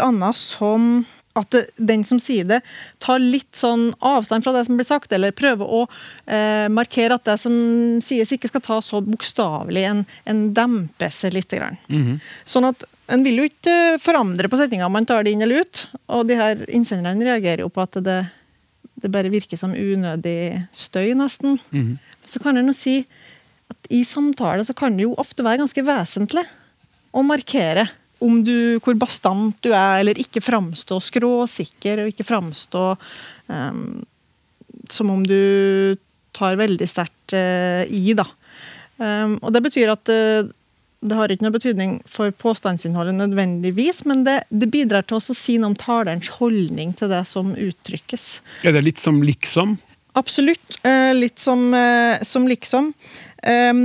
annet 0.00 0.38
som 0.38 0.92
at 1.38 1.50
det, 1.54 1.62
den 1.78 2.02
som 2.06 2.18
sier 2.22 2.46
det, 2.48 2.58
tar 3.02 3.22
litt 3.22 3.54
sånn 3.56 3.90
avstand 4.02 4.44
fra 4.44 4.54
det 4.56 4.64
som 4.66 4.78
blir 4.78 4.88
sagt, 4.88 5.12
eller 5.14 5.34
prøver 5.36 5.62
å 5.66 5.84
eh, 6.26 6.66
markere 6.72 7.16
at 7.16 7.28
det 7.28 7.36
som 7.42 7.54
sies, 8.02 8.32
ikke 8.34 8.50
skal 8.50 8.64
tas 8.66 8.90
så 8.90 9.02
bokstavelig. 9.04 9.84
En, 9.92 10.02
en 10.30 10.42
demper 10.56 11.14
seg 11.14 11.36
litt. 11.36 11.50
Grann. 11.50 11.78
Sånn 12.46 12.68
at 12.68 12.84
en 13.10 13.24
vil 13.26 13.40
jo 13.40 13.46
ikke 13.48 13.98
forandre 14.02 14.50
på 14.50 14.58
setninga 14.60 14.86
om 14.86 14.94
man 14.94 15.06
tar 15.08 15.24
det 15.26 15.32
inn 15.34 15.42
eller 15.42 15.64
ut. 15.64 15.86
Og 16.14 16.28
de 16.28 16.36
her 16.38 16.62
innsenderne 16.70 17.26
reagerer 17.26 17.64
jo 17.64 17.70
på 17.72 17.82
at 17.82 17.98
det, 18.06 18.20
det 19.00 19.10
bare 19.12 19.32
virker 19.32 19.58
som 19.60 19.74
unødig 19.74 20.66
støy, 20.76 21.12
nesten. 21.18 21.58
Så 22.26 22.42
kan 22.42 22.58
en 22.60 22.70
jo 22.70 22.76
si 22.76 23.00
at 23.70 23.90
i 23.94 24.02
samtale 24.04 24.64
så 24.66 24.74
kan 24.76 24.96
det 24.96 25.06
jo 25.06 25.16
ofte 25.20 25.44
være 25.46 25.62
ganske 25.62 25.84
vesentlig 25.86 26.44
å 27.14 27.22
markere 27.26 27.88
om 28.20 28.42
du, 28.44 28.78
hvor 28.84 28.98
bastant 29.00 29.56
du 29.64 29.70
er, 29.72 30.00
eller 30.02 30.18
ikke 30.20 30.42
framstå 30.44 30.98
skråsikker, 31.00 32.02
og 32.02 32.12
ikke 32.12 32.26
framstå 32.28 32.84
um, 33.48 34.02
som 34.92 35.12
om 35.14 35.22
du 35.24 35.96
tar 36.36 36.58
veldig 36.60 36.88
sterkt 36.90 37.34
uh, 37.34 37.82
i, 37.88 38.12
da. 38.18 38.26
Um, 39.00 39.38
og 39.40 39.54
det 39.56 39.62
betyr 39.64 39.94
at 39.94 40.10
eh, 40.12 40.50
det 41.00 41.16
har 41.16 41.32
ikke 41.32 41.46
noe 41.46 41.54
betydning 41.54 41.92
for 42.08 42.32
påstandsinnholdet 42.36 43.16
nødvendigvis, 43.16 44.02
men 44.08 44.24
det, 44.26 44.42
det 44.52 44.68
bidrar 44.72 45.06
til 45.08 45.16
å 45.16 45.36
si 45.36 45.56
noe 45.56 45.72
om 45.72 45.78
talerens 45.80 46.28
holdning 46.36 46.92
til 46.98 47.08
det 47.12 47.22
som 47.30 47.54
uttrykkes. 47.56 48.26
Er 48.68 48.76
det 48.76 48.84
litt 48.84 49.00
som 49.00 49.22
liksom? 49.24 49.78
Absolutt. 50.20 50.76
Eh, 50.84 51.14
litt 51.16 51.40
som, 51.40 51.70
eh, 51.74 52.20
som 52.26 52.48
liksom. 52.50 52.92
Um, 53.46 53.84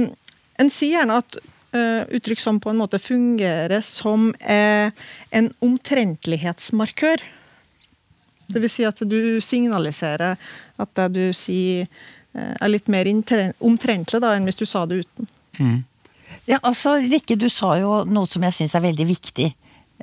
en 0.59 0.71
sier 0.73 0.97
gjerne 0.97 1.21
at 1.21 1.39
eh, 1.75 2.03
uttrykk 2.17 2.41
som 2.41 2.59
på 2.59 2.73
en 2.73 2.81
måte 2.83 2.99
fungerer 2.99 3.83
som 3.85 4.33
eh, 4.41 4.91
en 5.31 5.49
omtrentlighetsmarkør. 5.63 7.23
Det 8.51 8.61
vil 8.61 8.71
si 8.71 8.85
at 8.87 8.99
du 9.07 9.39
signaliserer 9.41 10.35
at 10.75 10.95
det 10.99 11.09
du 11.15 11.25
sier 11.37 11.87
eh, 11.87 12.53
er 12.59 12.71
litt 12.71 12.91
mer 12.91 13.07
omtrentlig 13.07 14.19
da, 14.19 14.35
enn 14.35 14.47
hvis 14.49 14.59
du 14.59 14.67
sa 14.67 14.83
det 14.89 15.05
uten. 15.05 15.35
Ja, 16.49 16.59
altså, 16.63 16.97
Rikke, 17.01 17.37
du 17.39 17.47
sa 17.49 17.75
jo 17.81 18.03
noe 18.07 18.27
som 18.31 18.43
jeg 18.45 18.53
syns 18.57 18.75
er 18.77 18.83
veldig 18.85 19.07
viktig. 19.09 19.53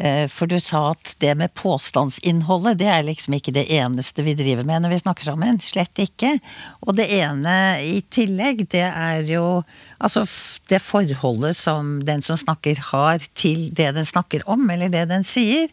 Eh, 0.01 0.25
For 0.33 0.49
du 0.49 0.57
sa 0.61 0.95
at 0.95 1.11
det 1.21 1.35
med 1.37 1.53
påstandsinnholdet, 1.59 2.79
det 2.81 2.89
er 2.89 3.03
liksom 3.05 3.35
ikke 3.37 3.53
det 3.53 3.67
eneste 3.77 4.25
vi 4.25 4.33
driver 4.39 4.65
med 4.65 4.83
når 4.83 4.95
vi 4.95 5.01
snakker 5.03 5.29
sammen. 5.29 5.61
Slett 5.61 6.01
ikke. 6.01 6.39
Og 6.87 6.97
det 6.97 7.11
ene 7.13 7.57
i 7.85 7.99
tillegg, 8.09 8.65
det 8.73 8.87
er 8.89 9.21
jo 9.29 9.63
altså 10.01 10.25
det 10.73 10.81
forholdet 10.81 11.57
som 11.61 11.99
den 12.09 12.25
som 12.25 12.41
snakker 12.41 12.81
har 12.93 13.21
til 13.37 13.69
det 13.69 13.91
den 13.99 14.09
snakker 14.09 14.47
om, 14.49 14.65
eller 14.73 14.89
det 14.89 15.05
den 15.13 15.25
sier. 15.29 15.69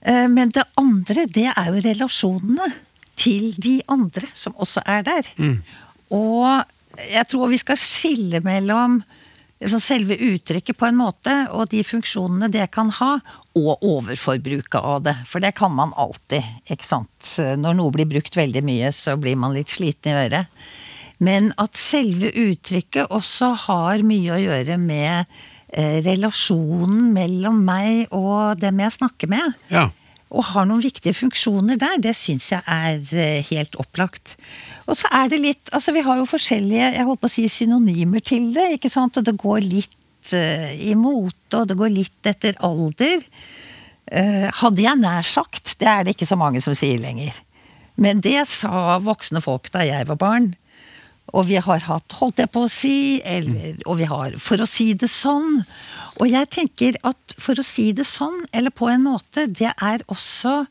Eh, 0.00 0.26
Men 0.28 0.48
det 0.56 0.64
andre, 0.80 1.26
det 1.26 1.50
er 1.52 1.68
jo 1.74 1.84
relasjonene 1.84 2.72
til 3.18 3.52
de 3.58 3.82
andre 3.90 4.28
som 4.34 4.54
også 4.56 4.80
er 4.86 5.02
der. 5.04 5.28
Og 6.14 6.64
jeg 7.12 7.26
tror 7.28 7.50
vi 7.50 7.58
skal 7.60 7.76
skille 7.76 8.40
mellom 8.40 9.02
selve 9.66 10.14
uttrykket 10.14 10.78
på 10.78 10.86
en 10.86 10.98
måte, 11.00 11.34
og 11.50 11.70
de 11.72 11.82
funksjonene 11.82 12.50
det 12.52 12.68
kan 12.74 12.92
ha, 13.00 13.18
og 13.58 13.82
overforbruket 13.82 14.78
av 14.78 15.02
det. 15.08 15.16
For 15.26 15.42
det 15.42 15.56
kan 15.58 15.74
man 15.74 15.94
alltid, 15.98 16.46
ikke 16.70 16.86
sant. 16.86 17.32
Når 17.58 17.78
noe 17.78 17.94
blir 17.94 18.08
brukt 18.10 18.38
veldig 18.38 18.62
mye, 18.62 18.92
så 18.94 19.16
blir 19.18 19.38
man 19.40 19.56
litt 19.56 19.72
sliten 19.74 20.12
i 20.12 20.26
øret. 20.26 20.64
Men 21.18 21.50
at 21.58 21.74
selve 21.78 22.30
uttrykket 22.30 23.10
også 23.10 23.52
har 23.66 24.04
mye 24.06 24.36
å 24.36 24.42
gjøre 24.42 24.78
med 24.78 25.26
eh, 25.74 25.98
relasjonen 26.06 27.08
mellom 27.16 27.58
meg 27.66 28.14
og 28.14 28.60
dem 28.62 28.78
jeg 28.84 28.94
snakker 29.00 29.32
med. 29.32 29.56
Ja. 29.74 29.88
Og 30.28 30.44
har 30.50 30.66
noen 30.68 30.82
viktige 30.84 31.16
funksjoner 31.16 31.78
der, 31.80 31.96
det 32.04 32.12
syns 32.16 32.50
jeg 32.52 32.60
er 32.68 32.98
eh, 33.16 33.46
helt 33.48 33.78
opplagt. 33.80 34.36
Og 34.88 34.96
så 34.98 35.08
er 35.14 35.30
det 35.32 35.40
litt 35.40 35.72
Altså, 35.72 35.94
vi 35.96 36.04
har 36.04 36.20
jo 36.20 36.28
forskjellige, 36.28 36.90
jeg 36.96 37.06
holdt 37.08 37.22
på 37.22 37.30
å 37.30 37.32
si, 37.32 37.46
synonymer 37.52 38.24
til 38.24 38.50
det, 38.56 38.66
ikke 38.76 38.92
sant. 38.92 39.16
Og 39.20 39.24
det 39.24 39.36
går 39.40 39.64
litt 39.64 40.34
eh, 40.36 40.74
i 40.90 40.94
mote, 40.98 41.62
og 41.62 41.68
det 41.70 41.78
går 41.80 41.94
litt 41.94 42.28
etter 42.28 42.60
alder. 42.64 43.24
Eh, 44.12 44.48
hadde 44.60 44.84
jeg 44.84 45.00
nær 45.00 45.24
sagt, 45.26 45.76
det 45.80 45.88
er 45.88 46.04
det 46.04 46.16
ikke 46.16 46.28
så 46.28 46.38
mange 46.40 46.62
som 46.64 46.76
sier 46.76 47.00
lenger. 47.00 47.36
Men 47.98 48.20
det 48.24 48.44
sa 48.50 48.98
voksne 49.02 49.42
folk 49.44 49.72
da 49.74 49.82
jeg 49.86 50.06
var 50.08 50.20
barn. 50.20 50.52
Og 51.36 51.48
vi 51.48 51.58
har 51.60 51.80
hatt 51.84 52.14
'holdt 52.16 52.40
jeg 52.40 52.50
på 52.50 52.64
å 52.64 52.70
si', 52.72 53.20
eller, 53.24 53.76
og 53.86 53.98
vi 53.98 54.04
har 54.08 54.36
'for 54.38 54.56
å 54.64 54.66
si 54.68 54.94
det 54.94 55.10
sånn'. 55.10 55.64
Og 56.20 56.28
jeg 56.28 56.50
tenker 56.50 56.96
at 57.04 57.34
for 57.38 57.54
å 57.54 57.64
si 57.64 57.92
det 57.92 58.06
sånn, 58.06 58.46
eller 58.52 58.70
på 58.70 58.88
en 58.88 59.04
måte, 59.04 59.46
det 59.46 59.72
er 59.76 59.98
også 60.08 60.66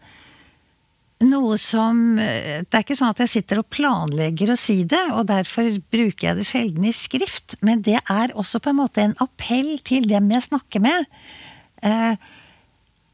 noe 1.25 1.57
som 1.57 2.19
eh, 2.19 2.61
Det 2.61 2.73
er 2.77 2.83
ikke 2.83 2.97
sånn 2.97 3.09
at 3.09 3.21
jeg 3.23 3.31
sitter 3.31 3.61
og 3.61 3.69
planlegger 3.73 4.51
å 4.53 4.59
si 4.59 4.83
det, 4.83 5.01
og 5.13 5.27
derfor 5.31 5.69
bruker 5.93 6.29
jeg 6.29 6.37
det 6.37 6.45
sjelden 6.45 6.85
i 6.85 6.93
skrift, 6.93 7.55
men 7.61 7.81
det 7.81 7.97
er 8.03 8.33
også 8.37 8.61
på 8.61 8.69
en 8.69 8.81
måte 8.81 9.01
en 9.01 9.17
appell 9.23 9.79
til 9.87 10.05
dem 10.09 10.29
jeg 10.29 10.49
snakker 10.49 10.83
med. 10.83 11.07
Eh, 11.81 12.13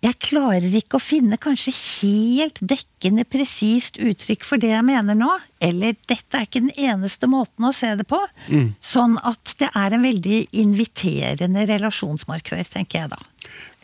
jeg 0.03 0.17
klarer 0.19 0.73
ikke 0.75 0.99
å 0.99 1.03
finne 1.03 1.37
kanskje 1.39 1.71
helt 1.77 2.59
dekkende 2.59 3.23
presist 3.23 3.99
uttrykk 4.01 4.43
for 4.43 4.59
det 4.59 4.73
jeg 4.73 4.83
mener 4.83 5.15
nå, 5.15 5.29
eller 5.63 5.95
dette 6.09 6.39
er 6.39 6.47
ikke 6.47 6.63
den 6.65 6.73
eneste 6.75 7.29
måten 7.31 7.69
å 7.69 7.71
se 7.75 7.93
det 7.95 8.05
på. 8.09 8.19
Sånn 8.83 9.15
at 9.23 9.55
det 9.61 9.69
er 9.71 9.95
en 9.95 10.03
veldig 10.03 10.41
inviterende 10.59 11.63
relasjonsmarkør, 11.71 12.65
tenker 12.75 13.05
jeg 13.05 13.13
da. 13.13 13.21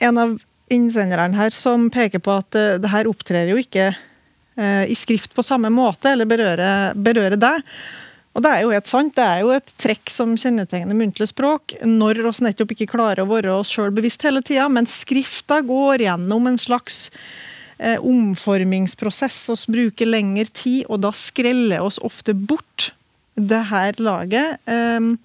En 0.10 0.20
av 0.20 0.36
innsenderne 0.70 1.40
her 1.40 1.56
som 1.56 1.88
peker 1.94 2.22
på 2.24 2.36
at 2.42 2.58
eh, 2.58 2.76
det 2.82 2.92
her 2.92 3.10
opptrer 3.10 3.50
jo 3.50 3.58
ikke 3.62 3.88
eh, 3.90 4.86
i 4.92 4.98
skrift 5.00 5.34
på 5.34 5.46
samme 5.46 5.72
måte, 5.74 6.12
eller 6.12 6.30
berører, 6.30 7.00
berører 7.00 7.40
deg. 7.40 7.64
Og 8.40 8.44
det 8.46 8.52
er 8.56 8.62
jo 8.64 8.70
helt 8.72 8.88
sant, 8.88 9.12
det 9.18 9.24
er 9.28 9.42
jo 9.44 9.50
et 9.52 9.72
trekk 9.84 10.08
som 10.16 10.38
kjennetegner 10.40 10.96
muntlig 10.96 11.26
språk, 11.28 11.74
når 11.84 12.22
oss 12.30 12.40
nettopp 12.40 12.70
ikke 12.72 12.94
klarer 12.94 13.26
å 13.26 13.28
være 13.28 13.52
oss 13.52 13.74
sjøl 13.76 13.92
bevisst 13.92 14.24
hele 14.24 14.40
tida, 14.40 14.70
men 14.72 14.88
skrifta 14.88 15.58
går 15.68 16.06
gjennom 16.06 16.48
en 16.48 16.60
slags 16.62 17.10
eh, 17.76 17.98
omformingsprosess. 18.00 19.42
oss 19.52 19.66
bruker 19.68 20.08
lengre 20.08 20.48
tid, 20.56 20.86
og 20.88 21.02
da 21.04 21.12
skreller 21.12 21.84
oss 21.84 22.00
ofte 22.00 22.32
bort 22.32 22.94
det 23.36 23.60
her 23.74 24.00
laget. 24.00 24.64
Um, 24.72 25.18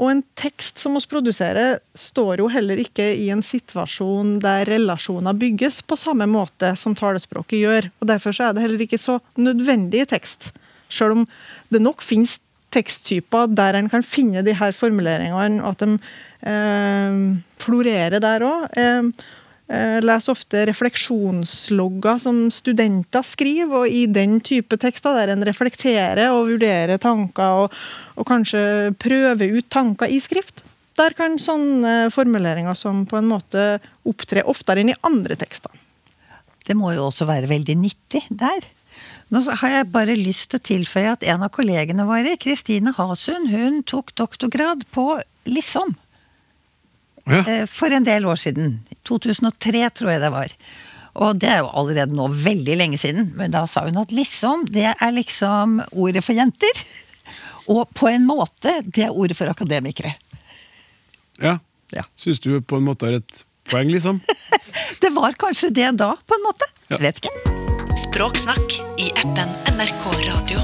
og 0.00 0.14
en 0.14 0.24
tekst 0.40 0.80
som 0.80 0.96
oss 0.96 1.04
produserer, 1.04 1.82
står 1.92 2.40
jo 2.40 2.48
heller 2.48 2.80
ikke 2.80 3.10
i 3.12 3.28
en 3.34 3.44
situasjon 3.44 4.38
der 4.40 4.64
relasjoner 4.72 5.36
bygges 5.36 5.84
på 5.84 6.00
samme 6.00 6.24
måte 6.32 6.72
som 6.80 6.96
talespråket 6.96 7.60
gjør. 7.60 7.92
og 8.00 8.08
Derfor 8.08 8.40
er 8.40 8.56
det 8.56 8.64
heller 8.64 8.88
ikke 8.88 9.04
så 9.04 9.20
nødvendig 9.36 10.08
tekst. 10.16 10.54
Selv 10.92 11.16
om 11.16 11.26
det 11.72 11.82
nok 11.82 12.04
finnes 12.04 12.38
teksttyper 12.72 13.50
der 13.52 13.76
en 13.76 13.90
kan 13.92 14.04
finne 14.04 14.44
de 14.46 14.54
her 14.56 14.74
formuleringene, 14.76 15.62
og 15.62 15.74
at 15.74 15.84
de 15.84 15.96
eh, 16.48 17.20
florerer 17.62 18.22
der 18.22 18.46
òg. 18.46 18.66
Eh, 18.80 19.28
eh, 19.72 19.98
leser 20.04 20.34
ofte 20.34 20.64
refleksjonslogger 20.70 22.20
som 22.22 22.44
studenter 22.54 23.24
skriver, 23.26 23.84
og 23.84 23.88
i 23.88 24.06
den 24.10 24.40
type 24.44 24.78
tekster 24.80 25.16
der 25.18 25.34
en 25.34 25.46
reflekterer 25.48 26.32
og 26.32 26.52
vurderer 26.54 27.00
tanker, 27.02 27.64
og, 27.64 27.78
og 28.16 28.28
kanskje 28.28 28.92
prøver 29.02 29.58
ut 29.58 29.70
tanker 29.72 30.12
i 30.12 30.20
skrift, 30.22 30.64
der 31.00 31.14
kan 31.16 31.38
sånne 31.40 32.10
formuleringer 32.12 32.76
som 32.76 33.06
på 33.08 33.16
en 33.16 33.30
måte 33.30 33.78
opptre 34.08 34.44
oftere 34.48 34.82
enn 34.82 34.92
i 34.92 35.00
andre 35.08 35.38
tekster. 35.40 35.72
Det 36.62 36.76
må 36.78 36.92
jo 36.94 37.08
også 37.08 37.26
være 37.26 37.48
veldig 37.50 37.74
nyttig 37.80 38.20
der. 38.28 38.68
Nå 39.32 39.40
har 39.48 39.70
jeg 39.72 39.88
bare 39.94 40.14
lyst 40.18 40.50
til 40.52 40.60
å 40.60 40.64
tilføye 40.68 41.12
at 41.14 41.22
en 41.24 41.44
av 41.46 41.52
kollegene 41.54 42.04
våre, 42.08 42.34
Kristine 42.40 42.92
Hasund, 42.98 43.48
hun 43.48 43.80
tok 43.88 44.12
doktorgrad 44.20 44.84
på 44.92 45.06
Lissom. 45.48 45.94
Ja. 47.24 47.40
Eh, 47.46 47.62
For 47.70 47.94
en 47.94 48.04
del 48.04 48.26
år 48.28 48.36
siden. 48.42 48.80
2003, 49.08 49.86
tror 49.96 50.12
jeg 50.12 50.20
det 50.24 50.32
var. 50.34 50.52
Og 51.22 51.38
det 51.40 51.48
er 51.52 51.62
jo 51.62 51.70
allerede 51.76 52.16
nå 52.16 52.26
veldig 52.32 52.76
lenge 52.80 53.00
siden, 53.00 53.32
men 53.36 53.52
da 53.52 53.64
sa 53.68 53.86
hun 53.86 54.00
at 54.00 54.12
Lissom, 54.12 54.66
det 54.68 54.90
er 54.92 55.16
liksom 55.16 55.80
ordet 55.92 56.22
for 56.24 56.36
jenter. 56.36 56.84
Og 57.72 57.88
på 57.96 58.08
en 58.12 58.24
måte, 58.28 58.78
det 58.84 59.06
er 59.08 59.16
ordet 59.16 59.36
for 59.38 59.48
akademikere. 59.52 60.14
ja. 61.40 61.58
Ja. 61.92 62.06
Syns 62.16 62.38
du 62.40 62.54
på 62.64 62.78
en 62.80 62.86
måte 62.86 63.04
har 63.04 63.18
et 63.18 63.42
poeng, 63.68 63.90
liksom? 63.92 64.22
Det 65.02 65.10
var 65.12 65.36
kanskje 65.36 65.68
det 65.68 65.90
da, 66.00 66.14
på 66.16 66.38
en 66.38 66.46
måte. 66.46 66.70
Ja. 66.88 66.96
Vet 67.04 67.20
ikke. 67.20 67.71
Språksnakk 67.98 68.78
i 69.02 69.10
appen 69.20 69.50
NRK 69.68 70.04
Radio. 70.24 70.60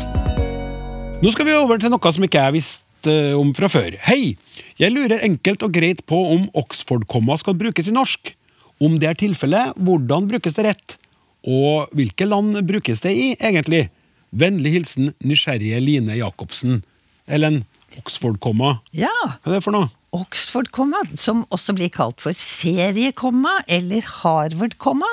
Nå 1.20 1.33
skal 1.35 1.45
vi 1.49 1.55
over 1.59 1.81
til 1.81 1.91
noe 1.93 2.12
som 2.14 2.24
ikke 2.24 2.41
jeg 2.41 2.55
visste 2.57 3.14
om 3.37 3.51
fra 3.57 3.68
før. 3.68 3.97
Hei! 4.07 4.37
Jeg 4.81 4.95
lurer 4.95 5.20
enkelt 5.26 5.64
og 5.66 5.74
greit 5.76 6.01
på 6.09 6.16
om 6.33 6.47
Oxford-komma 6.57 7.37
skal 7.41 7.59
brukes 7.61 7.91
i 7.91 7.95
norsk. 7.95 8.33
Om 8.81 8.97
det 9.03 9.11
er 9.11 9.18
tilfellet, 9.20 9.76
hvordan 9.76 10.29
brukes 10.31 10.57
det 10.57 10.64
rett? 10.70 10.97
Og 11.45 11.93
hvilke 11.99 12.29
land 12.31 12.62
brukes 12.68 13.05
det 13.05 13.12
i, 13.12 13.29
egentlig? 13.37 13.91
Vennlig 14.33 14.72
hilsen 14.79 15.12
nysgjerrige 15.20 15.83
Line 15.85 16.16
Jacobsen. 16.20 16.81
Ellen, 17.29 17.62
Oxford-komma, 18.01 18.79
Ja. 18.97 19.12
hva 19.45 19.53
er 19.53 19.59
det 19.59 19.64
for 19.68 19.76
noe? 19.76 19.91
Oxford-komma, 20.16 21.05
som 21.20 21.45
også 21.53 21.76
blir 21.76 21.93
kalt 21.93 22.24
for 22.24 22.33
seriekomma 22.33 23.59
eller 23.68 24.01
Harvard-komma, 24.22 25.12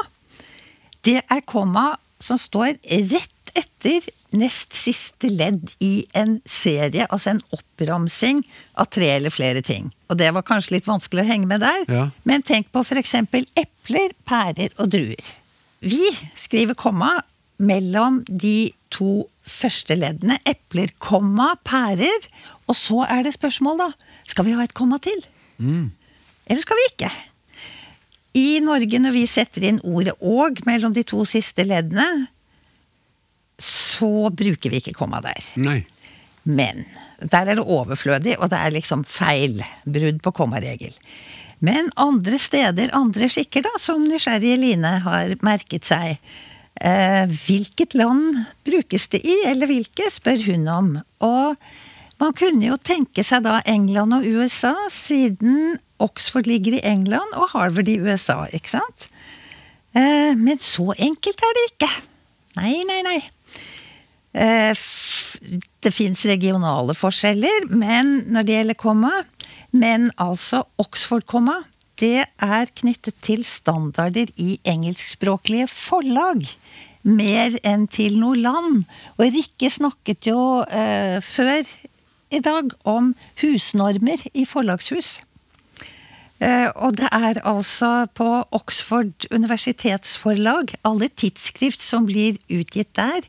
det 1.05 1.19
er 1.29 1.41
komma 1.45 1.97
som 2.25 2.39
står 2.41 2.77
rett 3.13 3.31
etter 3.55 4.07
nest 4.35 4.73
siste 4.75 5.29
ledd 5.31 5.69
i 5.79 6.01
en 6.17 6.39
serie, 6.49 7.05
altså 7.07 7.35
en 7.35 7.43
oppramsing 7.55 8.41
av 8.81 8.89
tre 8.91 9.13
eller 9.15 9.31
flere 9.31 9.61
ting. 9.63 9.91
Og 10.11 10.17
det 10.19 10.31
var 10.35 10.43
kanskje 10.47 10.75
litt 10.75 10.89
vanskelig 10.89 11.23
å 11.23 11.29
henge 11.29 11.47
med 11.47 11.63
der, 11.63 11.85
Ja. 11.87 12.09
men 12.27 12.43
tenk 12.43 12.67
på 12.73 12.83
for 12.83 12.99
eksempel 12.99 13.45
epler, 13.55 14.11
pærer 14.27 14.73
og 14.77 14.89
druer. 14.91 15.29
Vi 15.85 16.01
skriver 16.35 16.75
komma 16.75 17.13
mellom 17.59 18.23
de 18.27 18.73
to 18.91 19.29
første 19.45 19.95
leddene. 19.95 20.39
Epler, 20.49 20.89
komma, 20.99 21.53
pærer. 21.63 22.27
Og 22.67 22.75
så 22.75 23.05
er 23.07 23.23
det 23.23 23.35
spørsmål, 23.37 23.77
da. 23.77 23.89
Skal 24.27 24.45
vi 24.49 24.55
ha 24.57 24.65
et 24.65 24.73
komma 24.75 24.97
til? 24.99 25.21
Eller 25.61 26.59
skal 26.61 26.75
vi 26.81 26.89
ikke? 26.91 27.11
I 28.35 28.59
Norge, 28.63 28.99
når 28.99 29.15
vi 29.15 29.25
setter 29.29 29.63
inn 29.69 29.81
ordet 29.83 30.15
'og' 30.19 30.65
mellom 30.67 30.93
de 30.93 31.03
to 31.07 31.23
siste 31.25 31.63
leddene, 31.63 32.27
så 33.61 34.29
bruker 34.29 34.69
vi 34.69 34.81
ikke 34.81 34.97
komma 34.97 35.21
der. 35.23 35.39
Nei. 35.55 35.85
Men 36.43 36.83
der 37.23 37.47
er 37.47 37.55
det 37.55 37.63
overflødig, 37.63 38.35
og 38.37 38.51
det 38.51 38.59
er 38.59 38.75
liksom 38.75 39.05
feil. 39.07 39.63
Brudd 39.87 40.19
på 40.21 40.33
kommaregel. 40.35 40.93
Men 41.63 41.89
andre 41.95 42.37
steder, 42.41 42.91
andre 42.93 43.29
skikker, 43.31 43.63
da, 43.65 43.71
som 43.79 44.03
nysgjerrige 44.03 44.59
Line 44.59 44.91
har 45.05 45.37
merket 45.45 45.87
seg. 45.87 46.19
Eh, 46.75 47.31
hvilket 47.47 47.95
land 47.95 48.43
brukes 48.67 49.07
det 49.13 49.23
i, 49.23 49.37
eller 49.47 49.71
hvilke, 49.71 50.11
spør 50.11 50.43
hun 50.51 50.67
om. 50.67 50.91
Og 51.23 51.55
man 52.19 52.35
kunne 52.35 52.67
jo 52.67 52.77
tenke 52.77 53.23
seg 53.23 53.47
da 53.47 53.61
England 53.65 54.19
og 54.19 54.27
USA, 54.27 54.75
siden 54.91 55.77
Oxford 56.03 56.47
ligger 56.49 56.77
i 56.77 56.83
England 56.85 57.35
og 57.39 57.51
Harvard 57.53 57.89
i 57.91 57.99
USA, 58.03 58.43
ikke 58.51 58.75
sant? 58.75 59.07
Eh, 59.95 60.33
men 60.35 60.59
så 60.59 60.91
enkelt 60.99 61.43
er 61.43 61.55
det 61.55 61.65
ikke. 61.71 61.91
Nei, 62.59 62.73
nei, 62.87 63.01
nei. 63.05 63.19
Eh, 64.35 64.75
Det 65.85 65.91
fins 65.93 66.25
regionale 66.25 66.95
forskjeller 66.97 67.67
men 67.69 68.25
når 68.33 68.45
det 68.45 68.55
gjelder 68.55 68.77
komma. 68.79 69.11
Men 69.75 70.09
altså 70.17 70.63
Oxford-komma, 70.81 71.59
det 71.99 72.25
er 72.25 72.71
knyttet 72.79 73.19
til 73.23 73.43
standarder 73.47 74.31
i 74.41 74.57
engelskspråklige 74.67 75.67
forlag. 75.71 76.47
Mer 77.03 77.59
enn 77.63 77.85
til 77.91 78.17
noe 78.19 78.39
land. 78.39 78.85
Og 79.19 79.29
Rikke 79.35 79.69
snakket 79.69 80.31
jo 80.31 80.63
eh, 80.65 81.19
før 81.21 81.67
i 82.33 82.41
dag 82.41 82.73
om 82.87 83.13
husnormer 83.43 84.25
i 84.33 84.47
forlagshus. 84.49 85.19
Eh, 86.43 86.67
og 86.75 86.97
det 86.99 87.07
er 87.15 87.39
altså 87.47 88.07
på 88.13 88.27
Oxford 88.51 89.27
universitetsforlag, 89.31 90.75
alle 90.83 91.07
tidsskrift 91.07 91.81
som 91.81 92.05
blir 92.09 92.37
utgitt 92.51 92.91
der, 92.99 93.23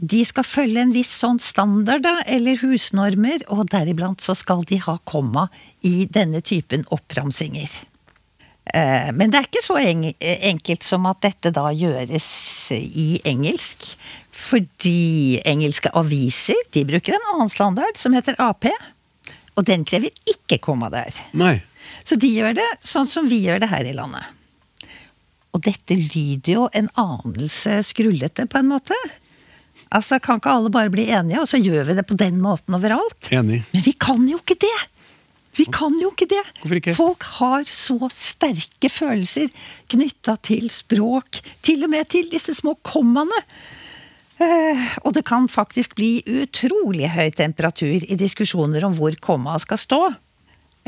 de 0.00 0.24
skal 0.24 0.46
følge 0.48 0.80
en 0.80 0.94
viss 0.94 1.12
sånn 1.20 1.38
standard, 1.38 2.02
da, 2.06 2.22
eller 2.26 2.56
husnormer, 2.62 3.44
og 3.52 3.68
deriblant 3.70 4.20
så 4.24 4.34
skal 4.34 4.64
de 4.64 4.78
ha 4.80 4.96
komma 5.04 5.48
i 5.84 6.06
denne 6.08 6.40
typen 6.40 6.86
oppramsinger. 6.88 7.68
Eh, 8.74 9.10
Men 9.12 9.30
det 9.30 9.38
er 9.38 9.48
ikke 9.48 9.64
så 9.64 9.76
enkelt 9.80 10.86
som 10.86 11.06
at 11.10 11.20
dette 11.20 11.52
da 11.52 11.68
gjøres 11.70 12.28
i 12.74 13.20
engelsk. 13.24 13.96
Fordi 14.30 15.40
engelske 15.44 15.90
aviser 15.92 16.56
de 16.72 16.84
bruker 16.88 17.16
en 17.16 17.34
annen 17.34 17.50
standard 17.52 17.98
som 18.00 18.14
heter 18.16 18.38
AP. 18.40 18.70
Og 19.58 19.66
den 19.68 19.84
krever 19.84 20.14
ikke 20.24 20.60
komma 20.62 20.88
der. 20.88 21.12
Nei. 21.36 21.58
Så 22.04 22.18
de 22.20 22.30
gjør 22.32 22.56
det 22.58 22.68
sånn 22.84 23.08
som 23.10 23.28
vi 23.30 23.42
gjør 23.46 23.62
det 23.62 23.70
her 23.70 23.88
i 23.88 23.96
landet. 23.96 24.36
Og 25.50 25.62
dette 25.66 25.96
lyder 25.98 26.52
jo 26.54 26.68
en 26.76 26.88
anelse 27.00 27.80
skrullete, 27.88 28.46
på 28.46 28.60
en 28.60 28.70
måte. 28.70 28.96
Altså, 29.90 30.20
Kan 30.22 30.38
ikke 30.38 30.52
alle 30.54 30.70
bare 30.70 30.92
bli 30.92 31.08
enige, 31.10 31.42
og 31.42 31.50
så 31.50 31.58
gjør 31.58 31.88
vi 31.88 31.98
det 31.98 32.06
på 32.06 32.18
den 32.18 32.38
måten 32.42 32.76
overalt? 32.78 33.30
Enig. 33.34 33.64
Men 33.72 33.84
vi 33.86 33.94
kan 33.98 34.22
jo 34.28 34.38
ikke 34.38 34.58
det! 34.62 34.78
Vi 35.58 35.66
kan 35.66 35.96
jo 35.98 36.12
ikke 36.12 36.28
det! 36.30 36.44
Hvorfor 36.60 36.78
ikke? 36.78 36.94
Folk 36.94 37.26
har 37.40 37.66
så 37.66 38.08
sterke 38.14 38.88
følelser 38.92 39.50
knytta 39.90 40.36
til 40.46 40.70
språk, 40.70 41.42
til 41.66 41.82
og 41.84 41.90
med 41.92 42.06
til 42.14 42.30
disse 42.30 42.54
små 42.54 42.76
kommaene. 42.86 43.42
Eh, 44.40 44.84
og 45.02 45.12
det 45.16 45.26
kan 45.28 45.50
faktisk 45.50 45.98
bli 45.98 46.20
utrolig 46.24 47.10
høy 47.12 47.28
temperatur 47.36 48.06
i 48.06 48.16
diskusjoner 48.20 48.86
om 48.86 48.94
hvor 48.96 49.16
kommaet 49.20 49.66
skal 49.66 49.80
stå. 49.82 50.00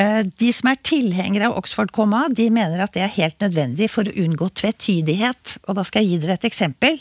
Eh, 0.01 0.23
De 0.25 0.51
som 0.55 0.71
er 0.73 0.81
tilhengere 0.85 1.51
av 1.51 1.59
Oxford-komma, 1.61 2.27
de 2.33 2.49
mener 2.51 2.83
at 2.83 2.95
det 2.97 3.05
er 3.05 3.17
helt 3.19 3.41
nødvendig 3.45 3.91
for 3.93 4.09
å 4.09 4.15
unngå 4.25 4.49
tvetydighet. 4.57 5.59
Og 5.69 5.77
da 5.77 5.85
skal 5.85 6.05
jeg 6.05 6.15
gi 6.15 6.23
dere 6.25 6.39
et 6.39 6.49
eksempel. 6.49 7.01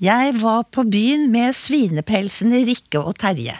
Jeg 0.00 0.36
var 0.38 0.62
på 0.70 0.84
byen 0.86 1.26
med 1.32 1.56
svinepelsene 1.58 2.62
Rikke 2.68 3.02
og 3.02 3.16
Terje. 3.18 3.56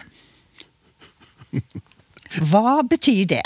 Hva 2.49 2.79
betyr 2.87 3.25
det? 3.27 3.43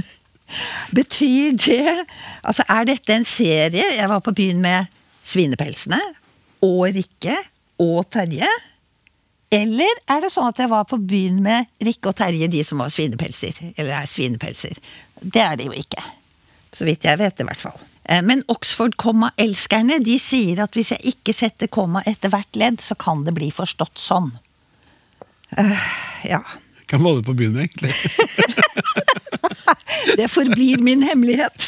betyr 0.96 1.56
det 1.58 2.06
Altså, 2.46 2.64
er 2.70 2.86
dette 2.86 3.14
en 3.14 3.26
serie? 3.26 3.84
Jeg 3.96 4.08
var 4.08 4.22
på 4.24 4.34
byen 4.34 4.62
med 4.62 4.90
Svinepelsene 5.26 5.98
og 6.64 6.88
Rikke 6.94 7.36
og 7.82 8.04
Terje. 8.12 8.48
Eller 9.50 9.98
er 10.06 10.22
det 10.22 10.30
sånn 10.30 10.46
at 10.46 10.60
jeg 10.62 10.70
var 10.70 10.84
på 10.86 10.98
byen 11.10 11.40
med 11.42 11.70
Rikke 11.82 12.12
og 12.12 12.18
Terje, 12.20 12.46
de 12.50 12.62
som 12.66 12.78
var 12.82 12.92
svinepelser? 12.94 13.56
Eller 13.74 13.96
er 13.98 14.10
svinepelser? 14.10 14.78
Det 15.20 15.42
er 15.42 15.56
det 15.58 15.66
jo 15.66 15.74
ikke. 15.74 16.02
Så 16.70 16.86
vidt 16.86 17.06
jeg 17.08 17.18
vet, 17.18 17.42
i 17.42 17.46
hvert 17.48 17.58
fall. 17.58 17.80
Eh, 18.04 18.22
Men 18.22 18.44
Oxford-komma-elskerne 18.52 19.98
de 20.06 20.16
sier 20.22 20.62
at 20.62 20.78
hvis 20.78 20.92
jeg 20.94 21.16
ikke 21.16 21.34
setter 21.34 21.70
komma 21.72 22.04
etter 22.06 22.30
hvert 22.30 22.54
ledd, 22.62 22.78
så 22.80 22.94
kan 22.94 23.24
det 23.26 23.34
bli 23.34 23.50
forstått 23.54 23.98
sånn. 23.98 24.30
Uh, 25.58 25.88
ja. 26.22 26.44
Hvem 26.90 27.02
var 27.02 27.18
du 27.18 27.26
på 27.26 27.34
byen 27.34 27.56
med, 27.58 27.66
egentlig? 27.66 27.94
Det 30.16 30.28
forblir 30.30 30.78
min 30.78 31.02
hemmelighet. 31.02 31.66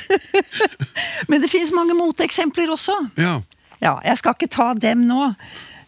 Men 1.28 1.42
det 1.42 1.50
fins 1.50 1.72
mange 1.74 1.94
moteksempler 1.94 2.70
også. 2.72 2.94
Ja. 3.20 3.40
Ja, 3.82 3.96
jeg 4.06 4.18
skal 4.20 4.36
ikke 4.36 4.50
ta 4.50 4.68
dem 4.78 5.04
nå. 5.08 5.32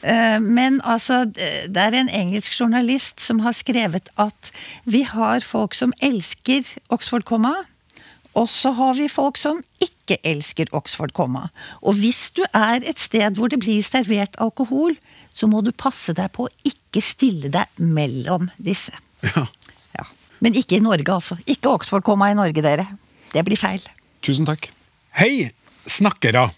Eh, 0.04 0.38
Men 0.40 0.80
altså, 0.84 1.24
det 1.32 1.80
er 1.80 1.96
en 1.96 2.10
engelsk 2.12 2.52
journalist 2.60 3.20
som 3.24 3.40
har 3.40 3.56
skrevet 3.56 4.10
at 4.20 4.50
vi 4.84 5.02
har 5.08 5.40
folk 5.40 5.74
som 5.74 5.94
elsker 6.04 6.66
Oxford-komma, 6.92 7.54
og 8.34 8.48
så 8.50 8.72
har 8.74 8.96
vi 8.98 9.06
folk 9.08 9.38
som 9.38 9.62
ikke 9.80 10.18
elsker 10.26 10.68
Oxford-komma. 10.74 11.46
Og 11.80 11.94
hvis 12.02 12.30
du 12.36 12.42
er 12.52 12.82
et 12.84 12.98
sted 13.00 13.38
hvor 13.38 13.48
det 13.48 13.60
blir 13.62 13.80
servert 13.86 14.34
alkohol, 14.42 14.96
så 15.32 15.46
må 15.50 15.62
du 15.64 15.70
passe 15.72 16.12
deg 16.14 16.32
på 16.34 16.48
å 16.48 16.52
ikke 16.68 17.00
stille 17.02 17.48
deg 17.54 17.70
mellom 17.78 18.50
disse. 18.58 18.92
ja. 19.22 19.46
Ja. 19.94 20.04
Men 20.42 20.58
ikke 20.58 20.76
i 20.80 20.82
Norge, 20.82 21.06
altså. 21.14 21.38
Ikke 21.46 21.70
Oxford-komma 21.70 22.32
i 22.32 22.36
Norge, 22.36 22.60
dere. 22.66 22.88
Det 23.32 23.44
blir 23.46 23.56
feil. 23.58 23.82
Tusen 24.26 24.46
takk. 24.50 24.66
Hei, 25.14 25.52
snakkere! 25.86 26.48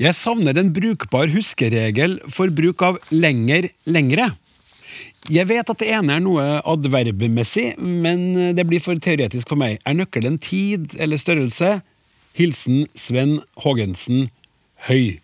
Jeg 0.00 0.16
savner 0.16 0.56
en 0.56 0.70
brukbar 0.72 1.28
huskeregel 1.28 2.14
for 2.32 2.48
bruk 2.56 2.80
av 2.86 2.96
lenger, 3.12 3.66
lengre. 3.84 4.30
Jeg 5.28 5.44
vet 5.50 5.68
at 5.68 5.82
det 5.82 5.90
ene 5.92 6.14
er 6.16 6.22
noe 6.24 6.44
adverbmessig, 6.64 7.74
men 7.76 8.54
det 8.56 8.64
blir 8.64 8.80
for 8.80 8.96
teoretisk 8.96 9.52
for 9.52 9.60
meg. 9.60 9.76
Er 9.84 9.98
nøkkelen 9.98 10.38
tid 10.40 10.94
eller 10.96 11.20
størrelse? 11.20 11.82
Hilsen 12.38 12.86
Sven 12.96 13.42
Haagensen 13.60 14.30
Høy. 14.88 15.18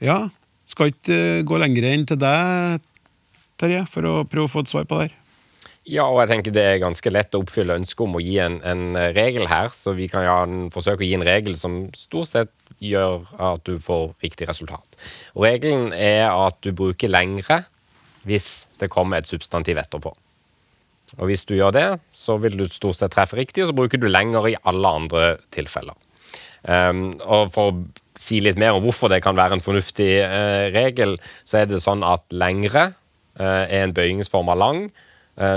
Ja, 0.00 0.30
skal 0.70 0.94
ikke 0.94 1.18
eh, 1.18 1.42
gå 1.44 1.60
lenger 1.60 1.90
enn 1.90 2.08
til 2.08 2.16
deg, 2.22 2.80
Terje, 3.60 3.84
for 3.92 4.08
å 4.08 4.14
prøve 4.24 4.48
å 4.48 4.54
få 4.54 4.64
et 4.64 4.72
svar 4.72 4.88
på 4.88 4.96
det 4.96 5.10
her. 5.10 5.18
Ja, 5.84 6.06
og 6.06 6.22
jeg 6.22 6.30
tenker 6.30 6.56
det 6.56 6.64
er 6.70 6.80
ganske 6.80 7.12
lett 7.12 7.36
å 7.36 7.42
oppfylle 7.42 7.76
ønsket 7.82 8.06
om 8.06 8.16
å 8.16 8.24
gi 8.24 8.38
en, 8.40 8.62
en 8.64 8.96
regel 9.12 9.44
her, 9.50 9.68
så 9.76 9.92
vi 9.98 10.08
kan 10.08 10.24
ja, 10.24 10.40
forsøke 10.72 11.04
å 11.04 11.10
gi 11.10 11.18
en 11.18 11.28
regel 11.28 11.58
som 11.60 11.82
stort 11.98 12.32
sett 12.32 12.54
gjør 12.82 13.28
at 13.52 13.62
du 13.68 13.76
får 13.82 14.12
riktig 14.24 14.48
resultat. 14.50 14.98
Og 15.36 15.46
regelen 15.46 15.92
er 15.96 16.28
at 16.30 16.58
du 16.64 16.72
bruker 16.76 17.10
lengre 17.12 17.62
hvis 18.26 18.66
det 18.78 18.90
kommer 18.92 19.18
et 19.18 19.30
substantiv 19.30 19.80
etterpå. 19.82 20.12
Og 21.18 21.28
hvis 21.28 21.44
du 21.44 21.56
gjør 21.56 21.74
det, 21.74 21.88
så 22.14 22.38
vil 22.40 22.56
du 22.56 22.64
stort 22.72 22.98
sett 22.98 23.12
treffe 23.12 23.36
riktig, 23.36 23.64
og 23.64 23.72
så 23.72 23.76
bruker 23.76 24.00
du 24.00 24.08
lenger 24.08 24.48
i 24.48 24.56
alle 24.68 24.94
andre 25.02 25.26
tilfeller. 25.52 25.96
Um, 26.62 27.18
og 27.26 27.50
for 27.52 27.72
å 27.72 27.78
si 28.18 28.38
litt 28.40 28.60
mer 28.60 28.76
om 28.76 28.84
hvorfor 28.84 29.10
det 29.10 29.22
kan 29.24 29.36
være 29.36 29.58
en 29.58 29.64
fornuftig 29.64 30.10
uh, 30.22 30.70
regel, 30.72 31.16
så 31.42 31.62
er 31.62 31.68
det 31.68 31.82
sånn 31.82 32.04
at 32.06 32.24
lengre 32.30 32.92
uh, 32.92 33.64
er 33.66 33.82
en 33.82 33.94
bøyingsform 33.96 34.52
av 34.54 34.60
lang, 34.62 34.84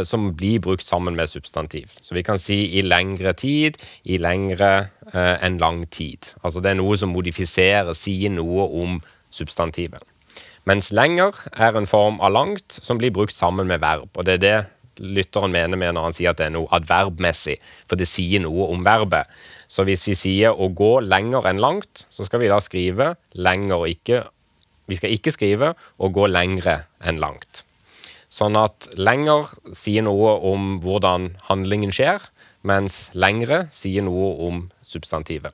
som 0.07 0.29
blir 0.37 0.61
brukt 0.63 0.85
sammen 0.85 1.17
med 1.17 1.29
substantiv. 1.29 1.91
Så 2.01 2.15
vi 2.15 2.23
kan 2.23 2.39
si 2.39 2.77
i 2.79 2.83
lengre 2.85 3.33
tid, 3.35 3.79
i 4.03 4.19
lengre 4.21 4.71
eh, 5.11 5.35
enn 5.43 5.59
lang 5.59 5.83
tid. 5.91 6.31
Altså 6.41 6.63
det 6.63 6.73
er 6.73 6.79
noe 6.79 6.95
som 6.99 7.11
modifiserer, 7.15 7.91
sier 7.97 8.31
noe 8.31 8.69
om 8.71 9.01
substantivet. 9.33 10.03
Mens 10.65 10.89
lenger 10.95 11.35
er 11.53 11.75
en 11.77 11.89
form 11.89 12.21
av 12.23 12.33
langt 12.33 12.79
som 12.81 12.97
blir 12.97 13.13
brukt 13.13 13.35
sammen 13.35 13.67
med 13.69 13.83
verb. 13.83 14.09
Og 14.15 14.25
det 14.25 14.39
er 14.39 14.41
det 14.45 14.55
lytteren 14.95 15.51
mener 15.51 15.77
med 15.77 15.95
når 15.95 16.07
han 16.07 16.15
sier 16.15 16.31
at 16.31 16.39
det 16.39 16.47
er 16.47 16.55
noe 16.55 16.71
adverbmessig, 16.75 17.57
for 17.89 17.99
det 17.99 18.07
sier 18.09 18.41
noe 18.43 18.69
om 18.71 18.85
verbet. 18.85 19.27
Så 19.67 19.83
hvis 19.85 20.05
vi 20.07 20.15
sier 20.17 20.55
å 20.55 20.69
gå 20.71 20.93
lenger 21.03 21.49
enn 21.49 21.59
langt, 21.61 22.05
så 22.09 22.25
skal 22.25 22.41
vi 22.43 22.49
da 22.51 22.61
skrive 22.63 23.15
lenger 23.33 23.89
ikke 23.91 24.23
Vi 24.85 24.93
skal 24.93 25.15
ikke 25.15 25.31
skrive 25.33 25.71
å 25.97 26.11
gå 26.13 26.27
lengre 26.29 26.83
enn 27.01 27.17
langt. 27.17 27.64
Sånn 28.35 28.57
at 28.59 28.89
lenger 28.99 29.53
sier 29.77 30.03
noe 30.03 30.33
om 30.51 30.73
hvordan 30.83 31.29
handlingen 31.47 31.93
skjer, 31.95 32.19
mens 32.67 33.05
lengre 33.15 33.65
sier 33.75 34.03
noe 34.03 34.33
om 34.49 34.65
substantivet. 34.83 35.53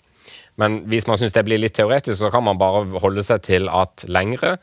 Men 0.58 0.82
hvis 0.90 1.06
man 1.10 1.20
syns 1.20 1.34
det 1.36 1.44
blir 1.48 1.62
litt 1.62 1.76
teoretisk, 1.78 2.18
så 2.24 2.32
kan 2.34 2.44
man 2.46 2.58
bare 2.62 2.84
holde 3.04 3.22
seg 3.26 3.44
til 3.46 3.70
at 3.72 4.06
lengre 4.10 4.56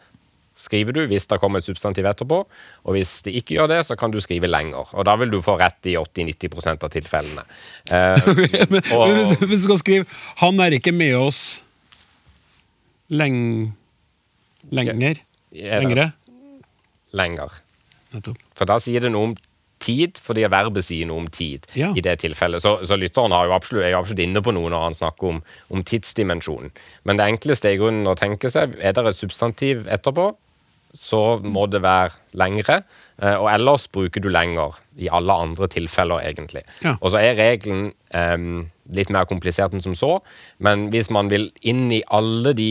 skriver 0.58 0.90
du 0.96 1.00
hvis 1.06 1.28
det 1.30 1.38
kommer 1.38 1.60
et 1.62 1.66
substantiv 1.68 2.06
etterpå, 2.10 2.40
og 2.82 2.96
hvis 2.96 3.12
det 3.22 3.36
ikke 3.38 3.54
gjør 3.54 3.68
det, 3.70 3.78
så 3.86 3.94
kan 3.98 4.10
du 4.10 4.18
skrive 4.20 4.48
lenger. 4.50 4.88
Og 4.98 5.04
da 5.06 5.14
vil 5.20 5.30
du 5.30 5.38
få 5.44 5.54
rett 5.60 5.86
i 5.86 5.94
80-90 6.00 6.82
av 6.82 6.90
tilfellene. 6.96 7.44
Eh, 7.94 8.66
Men, 8.68 8.82
og- 8.92 9.06
men 9.08 9.20
hvis, 9.20 9.38
hvis 9.38 9.62
du 9.62 9.68
skal 9.68 9.78
skrive 9.78 10.06
'Han 10.42 10.58
er 10.60 10.74
ikke 10.76 10.92
med 10.92 11.14
oss 11.14 11.62
leng... 13.08 13.72
lenger'? 14.70 15.22
Lengre? 15.54 16.12
lenger. 17.12 17.48
For 18.12 18.68
da 18.68 18.78
sier 18.82 19.04
det 19.04 19.12
noe 19.12 19.30
om 19.30 19.36
tid, 19.78 20.18
fordi 20.18 20.46
verbet 20.50 20.86
sier 20.88 21.06
noe 21.06 21.22
om 21.22 21.28
tid 21.30 21.66
Ja. 21.78 21.92
i 21.94 22.02
det 22.02 22.16
tilfellet. 22.24 22.62
Så, 22.64 22.78
så 22.88 22.96
lytteren 22.98 23.30
jo 23.30 23.54
absolutt, 23.54 23.84
er 23.84 23.92
jo 23.94 24.00
absolutt 24.00 24.24
inne 24.24 24.42
på 24.42 24.54
noe 24.56 24.70
når 24.72 24.88
han 24.88 24.98
snakker 24.98 25.30
om, 25.34 25.40
om 25.70 25.84
tidsdimensjonen. 25.86 26.72
Men 27.04 27.20
det 27.20 27.28
enkleste 27.30 27.70
er 27.70 27.76
i 27.76 27.80
grunnen 27.82 28.10
å 28.10 28.16
tenke 28.18 28.50
seg, 28.50 28.74
er 28.80 28.96
det 28.96 29.06
et 29.06 29.20
substantiv 29.20 29.86
etterpå, 29.86 30.32
så 30.98 31.38
må 31.44 31.66
det 31.70 31.82
være 31.84 32.16
lengre, 32.40 32.80
eh, 33.20 33.36
og 33.36 33.50
ellers 33.52 33.86
bruker 33.92 34.24
du 34.24 34.30
lenger 34.32 34.78
i 34.98 35.10
alle 35.12 35.36
andre 35.44 35.68
tilfeller, 35.70 36.24
egentlig. 36.24 36.64
Ja. 36.82 36.96
Og 36.98 37.12
så 37.12 37.20
er 37.20 37.36
regelen 37.38 37.92
um, 38.14 38.64
litt 38.96 39.12
mer 39.14 39.28
komplisert 39.28 39.76
enn 39.76 39.84
som 39.84 39.94
så, 39.98 40.16
men 40.64 40.88
hvis 40.90 41.10
man 41.14 41.28
vil 41.30 41.50
inn 41.60 41.86
i 41.92 42.00
alle 42.08 42.54
de 42.56 42.70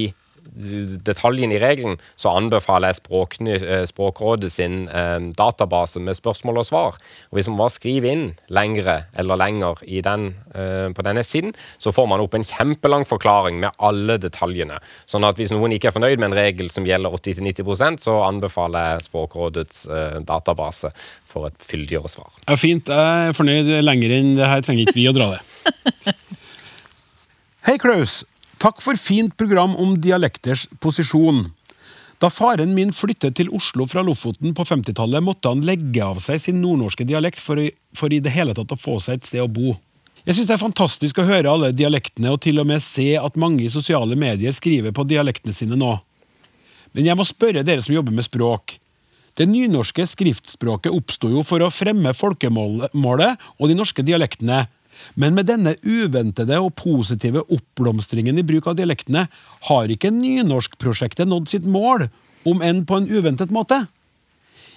detaljene 0.58 1.58
i 1.58 1.62
regelen, 1.62 1.98
så 2.20 2.34
anbefaler 2.38 2.92
jeg 2.92 3.02
Språkny, 3.02 3.56
eh, 3.58 3.84
Språkrådet 3.90 4.52
sin 4.52 4.88
eh, 4.90 5.20
database 5.38 6.02
med 6.04 6.18
spørsmål 6.18 6.62
og 6.64 6.68
svar. 6.68 6.98
Og 7.30 7.38
Hvis 7.38 7.50
man 7.52 7.60
bare 7.62 7.76
skriver 7.76 8.12
inn 8.12 8.26
lengre 8.50 8.98
eller 9.18 9.40
lenger 9.40 9.84
i 9.86 10.02
den, 10.02 10.30
eh, 10.54 10.88
på 10.94 11.06
denne 11.06 11.24
siden, 11.24 11.54
så 11.78 11.94
får 11.94 12.08
man 12.10 12.24
opp 12.24 12.38
en 12.38 12.48
kjempelang 12.48 13.06
forklaring 13.08 13.60
med 13.62 13.72
alle 13.80 14.18
detaljene. 14.18 14.80
Sånn 15.06 15.28
at 15.28 15.38
hvis 15.38 15.54
noen 15.54 15.76
ikke 15.76 15.92
er 15.92 15.98
fornøyd 15.98 16.20
med 16.20 16.32
en 16.32 16.40
regel 16.40 16.72
som 16.74 16.88
gjelder 16.88 17.14
80-90% 17.14 18.02
så 18.08 18.18
anbefaler 18.26 18.94
jeg 18.94 19.08
Språkrådets 19.08 19.84
eh, 19.90 20.20
database 20.28 20.92
for 21.28 21.50
et 21.50 21.64
fyldigere 21.64 22.10
svar. 22.12 22.32
Ja, 22.48 22.56
fint. 22.60 22.90
Jeg 22.90 23.30
er 23.30 23.38
fornøyd 23.38 23.70
lenger 23.84 24.16
enn 24.18 24.34
det 24.40 24.50
her 24.50 24.64
trenger 24.66 24.88
ikke 24.88 24.98
vi 24.98 25.10
å 25.12 25.16
dra 25.16 25.34
det. 25.36 26.16
Hei, 27.68 27.78
Klaus. 27.82 28.22
Takk 28.58 28.82
for 28.82 28.98
fint 28.98 29.38
program 29.38 29.76
om 29.78 29.94
dialekters 30.02 30.66
posisjon. 30.82 31.46
Da 32.18 32.30
faren 32.34 32.74
min 32.74 32.90
flyttet 32.96 33.36
til 33.38 33.52
Oslo 33.54 33.86
fra 33.86 34.02
Lofoten 34.02 34.56
på 34.58 34.66
50-tallet, 34.66 35.22
måtte 35.22 35.52
han 35.52 35.62
legge 35.66 36.02
av 36.02 36.18
seg 36.24 36.42
sin 36.42 36.58
nordnorske 36.64 37.06
dialekt 37.06 37.38
for, 37.38 37.62
for 37.94 38.14
i 38.14 38.22
det 38.24 38.34
hele 38.34 38.56
tatt 38.58 38.74
å 38.74 38.80
få 38.80 38.98
seg 39.04 39.20
et 39.20 39.30
sted 39.30 39.44
å 39.44 39.52
bo. 39.52 39.76
Jeg 40.26 40.40
syns 40.40 40.50
det 40.50 40.56
er 40.58 40.64
fantastisk 40.64 41.22
å 41.22 41.28
høre 41.28 41.52
alle 41.52 41.70
dialektene, 41.72 42.34
og 42.34 42.42
til 42.44 42.58
og 42.60 42.66
med 42.68 42.82
se 42.84 43.12
at 43.20 43.38
mange 43.40 43.68
i 43.68 43.72
sosiale 43.72 44.18
medier 44.18 44.56
skriver 44.56 44.96
på 44.96 45.06
dialektene 45.08 45.54
sine 45.56 45.78
nå. 45.78 45.94
Men 46.98 47.06
jeg 47.06 47.20
må 47.20 47.28
spørre 47.28 47.64
dere 47.64 47.86
som 47.86 47.94
jobber 47.94 48.16
med 48.16 48.26
språk. 48.26 48.80
Det 49.38 49.46
nynorske 49.46 50.08
skriftspråket 50.10 50.92
oppsto 50.98 51.30
jo 51.30 51.46
for 51.46 51.62
å 51.62 51.70
fremme 51.70 52.16
folkemålet 52.18 52.98
og 52.98 53.70
de 53.70 53.78
norske 53.78 54.02
dialektene. 54.02 54.64
Men 55.16 55.36
med 55.38 55.50
denne 55.50 55.76
uventede 55.84 56.60
og 56.62 56.76
positive 56.80 57.44
oppblomstringen 57.44 58.40
i 58.40 58.46
bruk 58.48 58.70
av 58.70 58.78
dialektene, 58.80 59.28
har 59.70 59.94
ikke 59.94 60.14
nynorskprosjektet 60.14 61.30
nådd 61.30 61.52
sitt 61.52 61.68
mål, 61.68 62.08
om 62.48 62.64
enn 62.64 62.86
på 62.88 63.02
en 63.02 63.10
uventet 63.12 63.52
måte. 63.54 63.86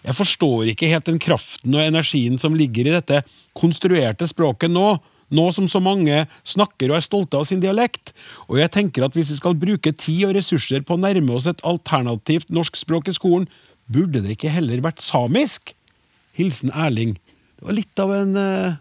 Jeg 0.01 0.17
forstår 0.17 0.71
ikke 0.73 0.89
helt 0.91 1.09
den 1.09 1.21
kraften 1.21 1.77
og 1.77 1.85
energien 1.85 2.39
som 2.41 2.57
ligger 2.57 2.89
i 2.89 2.95
dette 2.97 3.21
konstruerte 3.57 4.27
språket 4.29 4.73
nå, 4.73 4.95
nå 5.31 5.47
som 5.55 5.69
så 5.71 5.79
mange 5.83 6.25
snakker 6.49 6.91
og 6.91 6.99
er 6.99 7.05
stolte 7.05 7.39
av 7.39 7.47
sin 7.49 7.61
dialekt. 7.63 8.15
Og 8.49 8.59
jeg 8.63 8.73
tenker 8.75 9.07
at 9.07 9.17
hvis 9.17 9.31
vi 9.35 9.39
skal 9.39 9.59
bruke 9.61 9.93
tid 9.93 10.31
og 10.31 10.37
ressurser 10.39 10.87
på 10.87 10.97
å 10.97 11.03
nærme 11.03 11.37
oss 11.37 11.49
et 11.51 11.61
alternativt 11.67 12.51
norsk 12.55 12.81
språk 12.81 13.13
i 13.13 13.17
skolen, 13.17 13.47
burde 13.91 14.25
det 14.25 14.39
ikke 14.39 14.55
heller 14.55 14.83
vært 14.85 15.05
samisk? 15.05 15.75
Hilsen 16.39 16.73
Erling. 16.73 17.17
Det 17.59 17.67
var 17.69 17.77
litt 17.77 18.01
av, 18.01 18.13
en, 18.17 18.37
eh, 18.41 18.79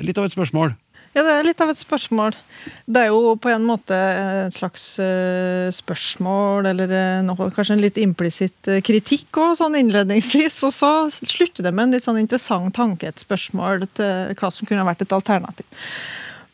litt 0.00 0.18
av 0.18 0.28
et 0.28 0.34
spørsmål. 0.34 0.74
Ja, 1.12 1.20
det 1.26 1.32
er 1.34 1.44
litt 1.44 1.60
av 1.60 1.68
et 1.68 1.76
spørsmål. 1.76 2.32
Det 2.88 3.00
er 3.02 3.10
jo 3.12 3.34
på 3.36 3.50
en 3.52 3.66
måte 3.68 3.96
et 4.46 4.54
slags 4.56 4.82
eh, 5.02 5.68
spørsmål, 5.74 6.70
eller 6.70 6.94
eh, 6.96 7.18
noe, 7.26 7.50
kanskje 7.52 7.76
en 7.76 7.82
litt 7.84 8.00
implisitt 8.00 8.70
eh, 8.72 8.80
kritikk 8.84 9.36
òg, 9.36 9.58
sånn 9.58 9.76
innledningsvis. 9.76 10.56
Og 10.64 10.72
så 10.72 10.92
slutter 11.12 11.68
det 11.68 11.74
med 11.74 11.84
en 11.90 11.98
litt 11.98 12.08
sånn 12.08 12.20
interessant 12.22 12.72
tanke, 12.78 13.12
et 13.12 13.20
spørsmål 13.20 13.84
til 13.92 14.32
hva 14.40 14.52
som 14.56 14.68
kunne 14.68 14.86
vært 14.88 15.04
et 15.04 15.12
alternativ. 15.12 15.68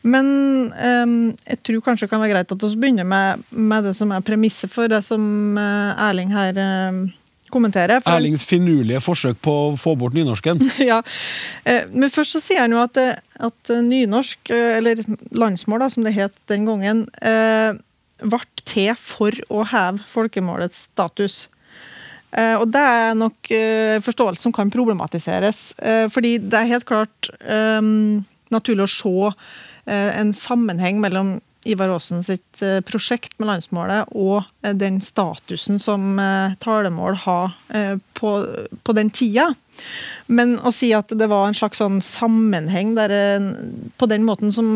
Men 0.03 0.27
eh, 0.75 1.15
jeg 1.53 1.63
tror 1.63 1.85
kanskje 1.87 2.09
det 2.09 2.11
kan 2.11 2.23
være 2.25 2.35
greit 2.35 2.51
at 2.51 2.67
vi 2.67 2.75
begynner 2.83 3.07
med, 3.07 3.47
med 3.55 3.87
det 3.87 3.95
som 3.95 4.11
er 4.11 4.27
premisset 4.27 4.75
for 4.75 4.91
det 4.91 5.05
som 5.07 5.55
Erling 5.55 6.35
her 6.35 6.59
kommenterer. 7.53 8.01
For- 8.03 8.15
Erlings 8.15 8.43
finurlige 8.47 9.01
forsøk 9.03 9.39
på 9.45 9.53
å 9.67 9.75
få 9.79 9.95
bort 9.99 10.15
nynorsken. 10.17 10.61
ja. 10.91 11.01
Eh, 11.63 11.85
Men 11.91 12.11
først 12.13 12.35
så 12.37 12.41
sier 12.43 12.63
han 12.65 12.75
jo 12.75 12.81
at, 12.83 12.97
at 13.39 13.71
eh, 13.73 13.83
nynorsk, 13.85 14.51
eh, 14.55 14.77
eller 14.79 15.03
landsmål 15.35 15.85
da, 15.85 15.89
som 15.93 16.07
det 16.07 16.15
het 16.17 16.37
den 16.51 16.67
gangen, 16.69 17.05
ble 18.19 18.39
til 18.67 18.91
for 18.99 19.35
å 19.47 19.63
heve 19.71 20.03
folkemålets 20.11 20.89
status. 20.89 21.45
Og 22.35 22.65
det 22.69 22.81
er 22.83 23.15
nok 23.17 23.49
forståelse 24.05 24.43
som 24.43 24.53
kan 24.53 24.69
problematiseres. 24.69 25.71
Fordi 26.13 26.35
det 26.43 26.59
er 26.59 26.67
helt 26.69 26.85
klart 26.85 27.29
um, 27.41 28.19
naturlig 28.53 28.85
å 28.85 28.91
se 28.91 29.31
en 30.19 30.33
sammenheng 30.37 30.99
mellom 31.01 31.39
Ivar 31.67 31.91
Aasen 31.91 32.21
sitt 32.23 32.61
eh, 32.63 32.79
prosjekt 32.87 33.33
med 33.39 33.49
landsmålet 33.49 34.13
og 34.15 34.45
eh, 34.63 34.71
den 34.77 35.01
statusen 35.03 35.79
som 35.81 36.19
eh, 36.21 36.55
talemål 36.63 37.17
har 37.25 37.57
på, 38.15 38.29
på 38.83 38.93
den 38.95 39.11
tida. 39.13 39.49
Men 40.27 40.57
å 40.63 40.71
si 40.75 40.89
at 40.95 41.11
det 41.15 41.27
var 41.31 41.47
en 41.47 41.57
slags 41.57 41.79
sånn 41.79 41.99
sammenheng 42.03 42.93
der, 42.97 43.13
på 43.99 44.07
den 44.11 44.25
måten 44.27 44.51
som 44.55 44.67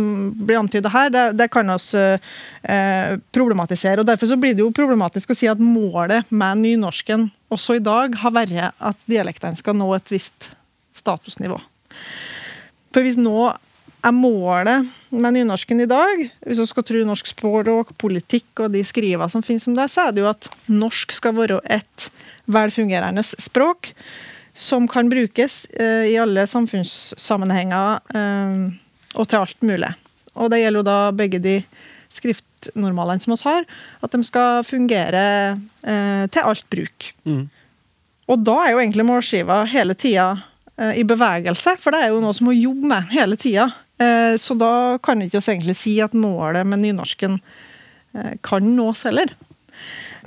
blir 0.44 0.60
antyda 0.62 0.92
her, 0.94 1.12
det, 1.12 1.26
det 1.40 1.50
kan 1.52 1.72
vi 1.72 2.04
eh, 2.04 3.16
problematisere. 3.36 4.02
og 4.02 4.08
Derfor 4.08 4.32
så 4.32 4.40
blir 4.40 4.56
det 4.56 4.64
jo 4.64 4.72
problematisk 4.76 5.34
å 5.34 5.38
si 5.38 5.50
at 5.52 5.62
målet 5.64 6.30
med 6.32 6.64
nynorsken 6.64 7.30
også 7.54 7.80
i 7.80 7.84
dag 7.84 8.16
har 8.24 8.36
vært 8.36 8.72
at 8.80 9.04
dialektene 9.10 9.60
skal 9.60 9.78
nå 9.80 9.92
et 9.96 10.14
visst 10.14 10.52
statusnivå. 10.98 11.60
For 12.94 13.06
hvis 13.06 13.20
nå 13.20 13.52
er 14.04 14.16
målet 14.16 14.90
med 15.14 15.38
nynorsken 15.38 15.80
i 15.84 15.88
dag, 15.90 16.26
hvis 16.44 16.60
vi 16.60 16.68
skal 16.68 16.86
tro 16.88 17.06
norsk 17.08 17.30
språk, 17.32 17.94
politikk 18.02 18.66
og 18.66 18.74
de 18.76 18.84
skriva 18.86 19.30
som 19.32 19.44
finnes 19.46 19.68
om 19.70 19.78
det, 19.78 19.88
så 19.92 20.08
er 20.08 20.16
det 20.16 20.24
jo 20.24 20.30
at 20.32 20.50
norsk 20.68 21.16
skal 21.16 21.36
være 21.38 21.62
et 21.72 22.10
velfungerende 22.52 23.24
språk 23.24 23.94
som 24.54 24.88
kan 24.88 25.10
brukes 25.10 25.66
eh, 25.66 26.12
i 26.14 26.18
alle 26.22 26.46
samfunnssammenhenger 26.48 28.00
eh, 28.14 28.64
og 29.18 29.30
til 29.30 29.42
alt 29.42 29.66
mulig. 29.66 29.90
Og 30.34 30.52
det 30.52 30.62
gjelder 30.62 30.82
jo 30.82 30.88
da 30.88 30.98
begge 31.16 31.42
de 31.42 31.58
skriftnormalene 32.14 33.24
som 33.24 33.34
oss 33.34 33.46
har, 33.48 33.66
at 34.02 34.14
de 34.14 34.22
skal 34.26 34.66
fungere 34.68 35.24
eh, 35.82 36.26
til 36.30 36.50
alt 36.50 36.66
bruk. 36.70 37.10
Og 38.30 38.44
da 38.46 38.58
er 38.64 38.74
jo 38.74 38.82
egentlig 38.82 39.06
målskiva 39.08 39.64
hele 39.70 39.98
tida 40.00 40.34
i 40.98 41.04
bevegelse, 41.06 41.76
for 41.78 41.94
det 41.94 42.00
er 42.02 42.14
jo 42.14 42.22
noe 42.24 42.34
som 42.34 42.48
må 42.48 42.54
jobbe 42.56 42.88
med 42.90 43.12
hele 43.14 43.36
tida. 43.38 43.68
Eh, 44.04 44.36
så 44.42 44.58
da 44.60 45.00
kan 45.04 45.20
vi 45.22 45.30
ikke 45.30 45.40
oss 45.42 45.50
egentlig 45.52 45.78
si 45.80 45.96
at 46.04 46.16
målet 46.18 46.68
med 46.68 46.84
nynorsken 46.84 47.40
eh, 47.40 48.36
kan 48.46 48.68
nås 48.76 49.06
heller. 49.08 49.34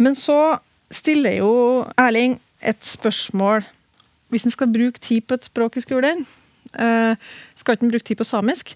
Men 0.00 0.18
så 0.18 0.58
stiller 0.92 1.40
jo 1.40 1.52
Erling 1.98 2.38
et 2.60 2.82
spørsmål 2.82 3.64
Hvis 4.32 4.46
en 4.46 4.50
skal 4.54 4.70
bruke 4.72 4.98
tid 4.98 5.22
på 5.22 5.36
et 5.36 5.46
språk 5.46 5.76
i 5.78 5.84
skolen, 5.84 6.24
skal 6.74 7.16
skal 7.54 7.76
ikke 7.76 7.88
bruke 7.92 8.04
tid 8.08 8.18
på 8.18 8.26
samisk? 8.26 8.72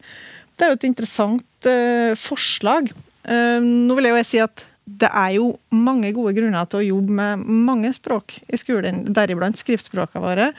Det 0.60 0.66
er 0.66 0.74
jo 0.74 0.76
et 0.76 0.90
interessant 0.90 1.68
eh, 1.68 2.12
forslag. 2.20 2.90
Eh, 3.24 3.64
nå 3.64 3.96
vil 3.96 4.10
jeg 4.10 4.12
jo 4.12 4.24
si 4.28 4.40
at 4.44 4.64
det 5.00 5.08
er 5.08 5.36
jo 5.38 5.46
mange 5.72 6.10
gode 6.12 6.34
grunner 6.36 6.66
til 6.68 6.80
å 6.80 6.88
jobbe 6.88 7.14
med 7.16 7.44
mange 7.68 7.92
språk 7.96 8.34
i 8.50 8.58
skolen, 8.60 9.04
deriblant 9.08 9.56
skriftspråkene 9.56 10.20
våre. 10.20 10.50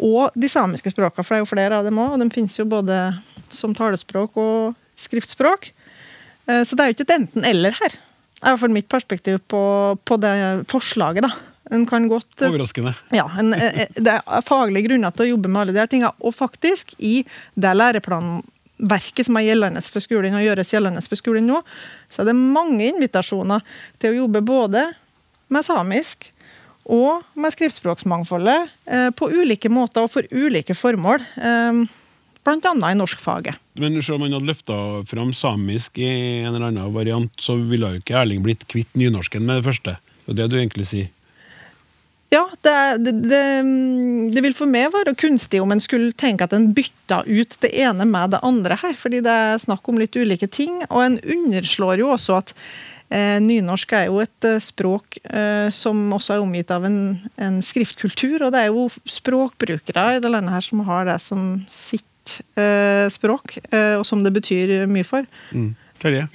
Og 0.00 0.30
de 0.38 0.48
samiske 0.48 0.92
språkene, 0.94 1.24
for 1.24 1.34
det 1.34 1.40
er 1.40 1.44
jo 1.44 1.50
flere 1.50 1.80
av 1.80 1.84
dem 1.84 1.98
òg. 2.00 2.14
Og 2.16 2.22
de 2.22 2.30
finnes 2.34 2.56
jo 2.58 2.64
både 2.68 2.96
som 3.52 3.74
talespråk 3.76 4.36
og 4.40 4.74
skriftspråk. 5.00 5.70
Eh, 6.48 6.62
Så 6.64 6.76
det 6.76 6.80
er 6.84 6.90
jo 6.90 6.96
ikke 6.98 7.08
et 7.08 7.16
enten-eller 7.18 7.76
her. 7.80 7.90
Det 8.40 8.46
er 8.46 8.48
i 8.48 8.54
hvert 8.54 8.62
fall 8.64 8.72
mitt 8.72 8.88
perspektiv 8.88 9.40
på, 9.52 9.62
på 10.08 10.16
det 10.20 10.34
forslaget. 10.70 11.26
da. 11.26 11.32
En 11.70 11.84
kan 11.86 12.08
godt 12.08 12.40
eh, 12.42 12.48
Overraskende. 12.48 12.94
ja, 13.14 13.26
en, 13.38 13.52
eh, 13.54 13.86
det 13.94 14.16
er 14.18 14.42
faglige 14.46 14.88
grunner 14.88 15.12
til 15.14 15.26
å 15.26 15.30
jobbe 15.34 15.48
med 15.52 15.60
alle 15.60 15.74
de 15.76 15.82
her 15.82 15.90
tingene. 15.92 16.12
Og 16.24 16.34
faktisk, 16.34 16.94
i 16.98 17.20
det 17.54 17.74
læreplanverket 17.76 19.28
som 19.28 19.36
er 19.36 19.46
gjeldende 19.50 19.82
for 19.84 20.00
skolen, 20.02 20.34
og 20.34 20.42
gjøres 20.46 20.72
gjeldende 20.72 21.04
for 21.06 21.20
skolen 21.20 21.46
nå, 21.46 21.60
så 22.10 22.22
er 22.24 22.30
det 22.30 22.36
mange 22.40 22.88
invitasjoner 22.90 23.62
til 24.00 24.14
å 24.14 24.18
jobbe 24.24 24.42
både 24.48 24.86
med 25.50 25.66
samisk 25.66 26.30
og 26.88 27.26
med 27.38 27.54
skriftspråksmangfoldet 27.54 28.70
eh, 28.86 29.10
på 29.16 29.30
ulike 29.30 29.70
måter 29.72 30.06
og 30.06 30.14
for 30.14 30.26
ulike 30.30 30.76
formål. 30.76 31.24
Eh, 31.36 31.82
annet 32.50 32.90
i 32.90 32.98
norskfaget. 32.98 33.54
Men 33.78 34.00
selv 34.02 34.18
om 34.18 34.26
han 34.26 34.34
hadde 34.34 34.48
løfta 34.48 34.76
fram 35.06 35.32
samisk 35.36 35.98
i 35.98 36.08
en 36.42 36.54
eller 36.54 36.70
annen 36.70 36.94
variant, 36.94 37.32
så 37.38 37.54
ville 37.56 37.94
jo 37.94 38.00
ikke 38.00 38.16
Erling 38.18 38.42
blitt 38.42 38.66
kvitt 38.66 38.90
nynorsken 38.98 39.44
med 39.46 39.60
det 39.60 39.68
første. 39.68 39.96
Det 40.26 40.32
er 40.32 40.40
det 40.40 40.50
du 40.50 40.58
egentlig 40.58 40.88
sier. 40.90 41.10
Ja, 42.30 42.44
det, 42.62 42.74
det, 43.02 43.12
det, 43.26 43.42
det 44.34 44.42
vil 44.44 44.54
for 44.54 44.70
meg 44.70 44.92
være 44.94 45.16
kunstig 45.18 45.58
om 45.62 45.72
en 45.74 45.82
skulle 45.82 46.14
tenke 46.14 46.46
at 46.46 46.52
en 46.54 46.68
bytta 46.74 47.24
ut 47.26 47.56
det 47.64 47.72
ene 47.74 48.06
med 48.06 48.36
det 48.36 48.42
andre 48.46 48.76
her, 48.78 48.94
fordi 48.94 49.18
det 49.26 49.34
er 49.34 49.58
snakk 49.58 49.88
om 49.90 49.98
litt 49.98 50.14
ulike 50.14 50.46
ting. 50.46 50.78
Og 50.88 51.02
en 51.02 51.18
underslår 51.18 52.04
jo 52.04 52.12
også 52.14 52.38
at 52.38 52.54
nynorsk 53.10 53.92
er 53.98 54.06
jo 54.06 54.20
et 54.22 54.46
eh, 54.46 54.60
språk 54.62 55.18
eh, 55.24 55.66
som 55.74 55.98
også 56.14 56.36
er 56.36 56.44
omgitt 56.44 56.70
av 56.70 56.86
en, 56.86 57.18
en 57.42 57.58
skriftkultur, 57.64 58.46
og 58.46 58.54
det 58.54 58.62
er 58.62 58.70
jo 58.70 58.86
språkbrukere 59.08 60.06
i 60.16 60.22
det 60.22 60.30
landet 60.30 60.54
her 60.54 60.66
som 60.66 60.84
har 60.86 61.08
det 61.08 61.18
som 61.24 61.48
sitt 61.74 62.36
eh, 62.54 63.08
språk, 63.10 63.58
eh, 63.72 63.96
og 63.98 64.06
som 64.06 64.22
det 64.22 64.34
betyr 64.36 64.84
mye 64.90 65.06
for. 65.06 65.26
Mm. 65.50 65.74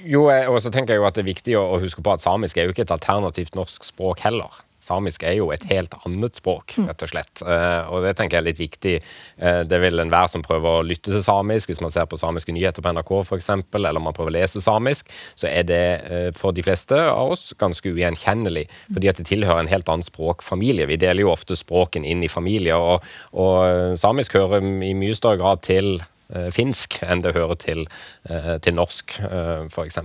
Jo, 0.06 0.28
eh, 0.30 0.46
og 0.46 0.60
så 0.62 0.70
tenker 0.70 0.94
jeg 0.94 1.02
jo 1.02 1.08
at 1.08 1.16
det 1.16 1.24
er 1.24 1.32
viktig 1.32 1.56
å 1.58 1.80
huske 1.82 2.04
på 2.04 2.12
at 2.12 2.22
samisk 2.22 2.58
er 2.58 2.68
jo 2.68 2.76
ikke 2.76 2.84
et 2.86 2.94
alternativt 2.94 3.56
norsk 3.58 3.88
språk 3.88 4.22
heller. 4.26 4.52
Samisk 4.86 5.24
er 5.26 5.34
jo 5.40 5.48
et 5.54 5.64
helt 5.70 5.94
annet 6.06 6.38
språk, 6.38 6.76
rett 6.86 7.02
og 7.02 7.10
slett. 7.10 7.42
Eh, 7.42 7.88
og 7.90 8.04
det 8.06 8.14
tenker 8.18 8.38
jeg 8.38 8.44
er 8.44 8.46
litt 8.46 8.60
viktig. 8.60 8.94
Eh, 9.40 9.60
det 9.66 9.80
vil 9.82 10.02
enhver 10.02 10.30
som 10.30 10.44
prøver 10.46 10.78
å 10.78 10.84
lytte 10.86 11.10
til 11.10 11.24
samisk, 11.24 11.72
hvis 11.72 11.82
man 11.82 11.92
ser 11.94 12.06
på 12.10 12.18
samiske 12.20 12.54
nyheter 12.54 12.84
på 12.84 12.92
NRK 12.94 13.12
f.eks., 13.24 13.50
eller 13.76 14.02
man 14.02 14.14
prøver 14.16 14.30
å 14.32 14.36
lese 14.38 14.62
samisk, 14.62 15.10
så 15.34 15.50
er 15.50 15.66
det 15.66 15.82
eh, 16.06 16.28
for 16.36 16.54
de 16.54 16.64
fleste 16.66 17.00
av 17.10 17.34
oss 17.34 17.48
ganske 17.58 17.90
ugjenkjennelig. 17.90 18.66
Fordi 18.92 19.10
at 19.10 19.20
det 19.20 19.28
tilhører 19.32 19.64
en 19.64 19.72
helt 19.72 19.90
annen 19.90 20.06
språkfamilie. 20.06 20.88
Vi 20.92 21.00
deler 21.02 21.26
jo 21.26 21.34
ofte 21.34 21.58
språken 21.58 22.06
inn 22.06 22.22
i 22.22 22.30
familier, 22.30 22.78
og, 22.78 23.06
og 23.34 23.98
samisk 23.98 24.38
hører 24.38 24.62
i 24.62 24.94
mye 24.94 25.16
større 25.18 25.42
grad 25.42 25.66
til 25.66 25.96
finsk 26.50 26.96
enn 27.06 27.20
det 27.22 27.36
hører 27.36 27.54
til, 27.62 27.84
til 28.26 28.74
norsk, 28.74 29.12
f.eks. 29.70 29.98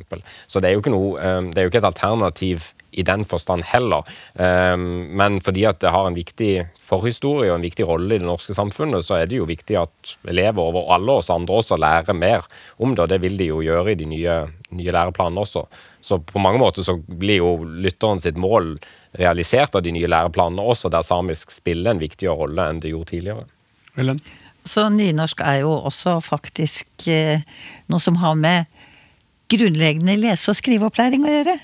Så 0.46 0.62
det 0.62 0.70
er 0.70 0.92
noe, 0.94 1.32
det 1.50 1.58
er 1.58 1.66
jo 1.66 1.72
ikke 1.72 1.82
et 1.82 1.88
alternativ 1.90 2.68
i 2.92 3.04
den 3.08 3.24
forstand 3.26 3.64
heller. 3.72 4.08
Um, 4.36 5.08
men 5.18 5.39
fordi 5.44 5.64
at 5.70 5.80
det 5.84 5.94
har 5.94 6.08
en 6.08 6.18
viktig 6.18 6.52
forhistorie 6.84 7.52
og 7.52 7.60
en 7.60 7.66
viktig 7.66 7.88
rolle 7.88 8.18
i 8.18 8.22
det 8.22 8.28
norske 8.28 8.56
samfunnet, 8.58 9.06
så 9.08 9.20
er 9.20 9.30
det 9.32 9.39
jo 9.39 9.48
viktig 9.50 9.78
at 9.80 10.16
elever 10.28 10.60
over 10.64 10.92
alle 10.96 11.20
oss 11.22 11.32
andre 11.34 11.62
også 11.62 11.80
lærer 11.80 12.18
mer 12.18 12.48
om 12.78 12.96
det, 12.96 13.06
og 13.06 13.14
det 13.14 13.22
vil 13.24 13.39
de 13.39 13.48
jo 13.52 13.62
gjøre 13.64 13.94
i 13.94 14.00
de 14.00 14.10
nye, 14.12 14.38
nye 14.76 14.98
læreplanene 14.98 15.46
også. 15.46 15.66
Så 16.04 16.20
på 16.20 16.44
mange 16.44 16.60
måter 16.62 16.86
så 16.86 16.98
blir 17.00 17.39
jo 17.39 17.56
lytteren 17.64 18.20
sitt 18.24 18.39
mål 18.42 18.76
realisert 19.20 19.76
av 19.76 19.86
de 19.86 19.96
nye 19.96 20.12
læreplanene 20.12 20.64
også, 20.74 20.92
der 20.92 21.06
samisk 21.06 21.52
spiller 21.56 21.94
en 21.94 22.04
viktigere 22.04 22.38
rolle 22.44 22.70
enn 22.70 22.84
det 22.84 22.94
gjorde 22.94 23.14
tidligere. 23.16 23.48
Ellen? 24.00 24.20
Så 24.68 24.86
nynorsk 24.94 25.42
er 25.42 25.64
jo 25.64 25.74
også 25.74 26.20
faktisk 26.22 27.08
eh, 27.10 27.42
noe 27.89 28.04
som 28.04 28.20
har 28.22 28.36
med 28.38 28.70
grunnleggende 29.52 30.20
lese- 30.22 30.54
og 30.54 30.60
skriveopplæring 30.60 31.26
å 31.26 31.32
gjøre. 31.32 31.56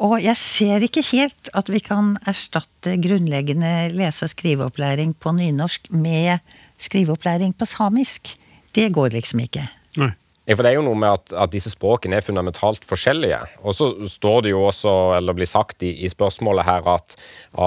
Og 0.00 0.16
jeg 0.24 0.36
ser 0.40 0.84
ikke 0.86 1.02
helt 1.10 1.50
at 1.56 1.68
vi 1.68 1.82
kan 1.84 2.14
erstatte 2.28 2.96
grunnleggende 3.04 3.90
lese- 3.92 4.24
og 4.24 4.32
skriveopplæring 4.32 5.12
på 5.20 5.34
nynorsk 5.36 5.90
med 5.92 6.40
skriveopplæring 6.80 7.52
på 7.52 7.68
samisk. 7.68 8.32
Det 8.72 8.88
går 8.96 9.12
liksom 9.18 9.44
ikke. 9.44 9.66
Nei. 10.00 10.14
Ja, 10.48 10.56
for 10.56 10.64
det 10.64 10.72
er 10.72 10.80
jo 10.80 10.86
noe 10.86 10.98
med 10.98 11.12
at, 11.12 11.32
at 11.44 11.52
disse 11.52 11.70
språkene 11.70 12.16
er 12.18 12.24
fundamentalt 12.24 12.86
forskjellige. 12.88 13.38
Og 13.60 13.76
så 13.76 13.90
står 14.08 14.46
det 14.46 14.54
jo 14.54 14.64
også, 14.66 14.94
eller 15.18 15.36
blir 15.36 15.46
sagt 15.46 15.84
i, 15.86 15.92
i 16.02 16.08
spørsmålet 16.10 16.66
her, 16.66 16.88
at, 16.90 17.14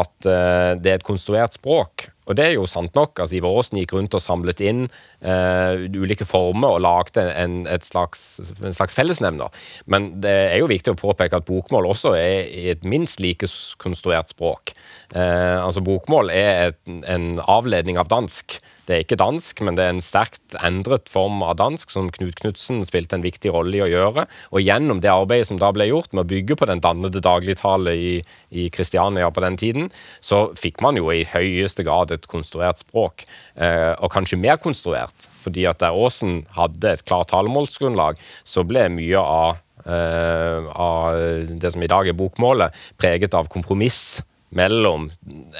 at 0.02 0.28
eh, 0.28 0.72
det 0.82 0.92
er 0.92 1.00
et 1.00 1.06
konstruert 1.08 1.56
språk. 1.56 2.10
Og 2.28 2.38
det 2.38 2.46
er 2.46 2.54
jo 2.56 2.68
sant 2.70 2.94
nok. 2.96 3.20
altså 3.20 3.38
Ivar 3.38 3.58
Aasen 3.58 3.80
gikk 3.82 3.96
rundt 3.98 4.16
og 4.18 4.24
samlet 4.24 4.62
inn 4.64 4.86
uh, 4.88 5.74
ulike 5.96 6.28
former 6.28 6.78
og 6.78 6.84
lagde 6.86 7.26
en, 7.40 7.64
et 7.68 7.86
slags, 7.86 8.42
en 8.64 8.76
slags 8.76 8.96
fellesnevner. 8.98 9.52
Men 9.86 10.14
det 10.24 10.36
er 10.54 10.62
jo 10.62 10.72
viktig 10.72 10.94
å 10.94 11.00
påpeke 11.00 11.40
at 11.40 11.48
bokmål 11.50 11.90
også 11.92 12.16
er 12.20 12.48
et 12.74 12.88
minst 12.88 13.24
like 13.24 13.50
konstruert 13.84 14.32
språk. 14.34 14.76
Uh, 15.16 15.64
altså 15.66 15.84
Bokmål 15.84 16.32
er 16.34 16.72
et, 16.72 16.80
en 16.88 17.38
avledning 17.44 18.00
av 18.00 18.12
dansk. 18.12 18.60
Det 18.84 18.96
er 18.96 19.04
ikke 19.06 19.16
dansk, 19.20 19.62
men 19.64 19.78
det 19.78 19.84
er 19.86 19.94
en 19.94 20.04
sterkt 20.04 20.56
endret 20.60 21.08
form 21.12 21.40
av 21.46 21.56
dansk, 21.62 21.92
som 21.94 22.10
Knut 22.12 22.36
Knutsen 22.42 22.82
spilte 22.84 23.16
en 23.16 23.24
viktig 23.24 23.54
rolle 23.56 23.78
i 23.80 23.84
å 23.86 23.88
gjøre. 23.88 24.26
Og 24.52 24.64
gjennom 24.64 25.00
det 25.04 25.12
arbeidet 25.12 25.48
som 25.48 25.60
da 25.62 25.70
ble 25.76 25.88
gjort 25.88 26.12
med 26.12 26.26
å 26.26 26.32
bygge 26.34 26.58
på 26.60 26.68
den 26.68 26.84
dannede 26.84 27.24
dagligtale 27.24 27.96
i, 27.96 28.68
Kristiania 28.74 29.30
på 29.34 29.44
den 29.44 29.56
tiden, 29.60 29.88
så 30.24 30.46
fikk 30.60 30.84
man 30.84 30.98
jo 31.00 31.08
i 31.14 31.24
høyeste 31.28 31.86
grad 31.88 32.12
et 32.12 32.28
konstruert 32.32 32.82
språk, 32.82 33.24
eh, 33.56 33.94
og 33.96 34.12
kanskje 34.12 34.40
mer 34.42 34.60
konstruert. 34.62 35.30
Fordi 35.44 35.66
at 35.70 35.80
der 35.84 35.96
Aasen 35.96 36.44
hadde 36.58 36.92
et 36.92 37.06
klart 37.08 37.32
talemålsgrunnlag, 37.32 38.20
så 38.44 38.66
ble 38.68 38.90
mye 38.92 39.24
av, 39.24 39.64
eh, 39.88 40.70
av 40.76 41.18
det 41.48 41.74
som 41.74 41.84
i 41.84 41.92
dag 41.92 42.08
er 42.08 42.20
bokmålet, 42.20 42.76
preget 43.00 43.34
av 43.34 43.48
kompromiss 43.48 44.22
mellom 44.58 45.10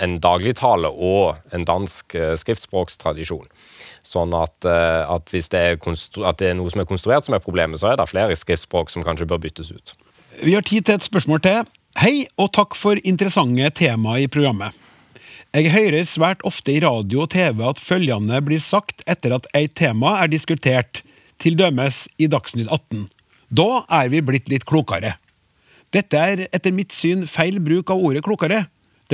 en 0.02 0.16
dagligtale 0.24 0.90
og 0.90 1.40
en 1.56 1.66
dansk 1.68 2.16
eh, 2.18 2.34
skriftspråkstradisjon. 2.40 3.46
Sånn 4.06 4.34
at, 4.38 4.56
eh, 4.68 5.04
at 5.10 5.34
hvis 5.34 5.52
det 5.54 5.62
er, 5.62 5.78
at 5.78 6.40
det 6.42 6.52
er, 6.52 6.58
noe 6.60 6.72
som 6.74 6.84
er 6.84 6.90
konstruert 6.90 7.28
som 7.28 7.38
er 7.38 7.44
problemet, 7.44 7.82
så 7.82 7.92
er 7.92 8.00
det 8.00 8.10
flere 8.12 8.38
skriftspråk 8.38 8.94
som 8.94 9.06
kanskje 9.06 9.30
bør 9.30 9.42
byttes 9.44 9.74
ut. 9.74 9.96
Vi 10.42 10.56
har 10.56 10.66
tid 10.66 10.88
til 10.88 10.98
et 10.98 11.06
spørsmål 11.06 11.44
til. 11.46 11.70
Hei, 12.02 12.26
og 12.42 12.50
takk 12.56 12.78
for 12.78 12.98
interessante 13.06 13.70
temaer 13.78 14.26
i 14.26 14.32
programmet. 14.32 14.74
Jeg 15.54 15.70
hører 15.70 16.08
svært 16.10 16.42
ofte 16.50 16.74
i 16.74 16.80
radio 16.82 17.28
og 17.28 17.30
TV 17.30 17.60
at 17.70 17.82
følgende 17.82 18.40
blir 18.42 18.62
sagt 18.64 19.04
etter 19.06 19.36
at 19.36 19.46
et 19.54 19.76
tema 19.78 20.16
er 20.24 20.32
diskutert, 20.32 21.04
til 21.38 21.58
dømes 21.60 22.08
i 22.22 22.30
Dagsnytt 22.32 22.72
18. 22.72 23.04
Da 23.54 23.84
er 24.00 24.10
vi 24.10 24.22
blitt 24.26 24.50
litt 24.50 24.66
klokere. 24.70 25.18
Dette 25.94 26.18
er 26.18 26.46
etter 26.48 26.74
mitt 26.74 26.94
syn 26.96 27.28
feil 27.30 27.60
bruk 27.62 27.92
av 27.94 28.02
ordet 28.02 28.24
klokere. 28.26 28.64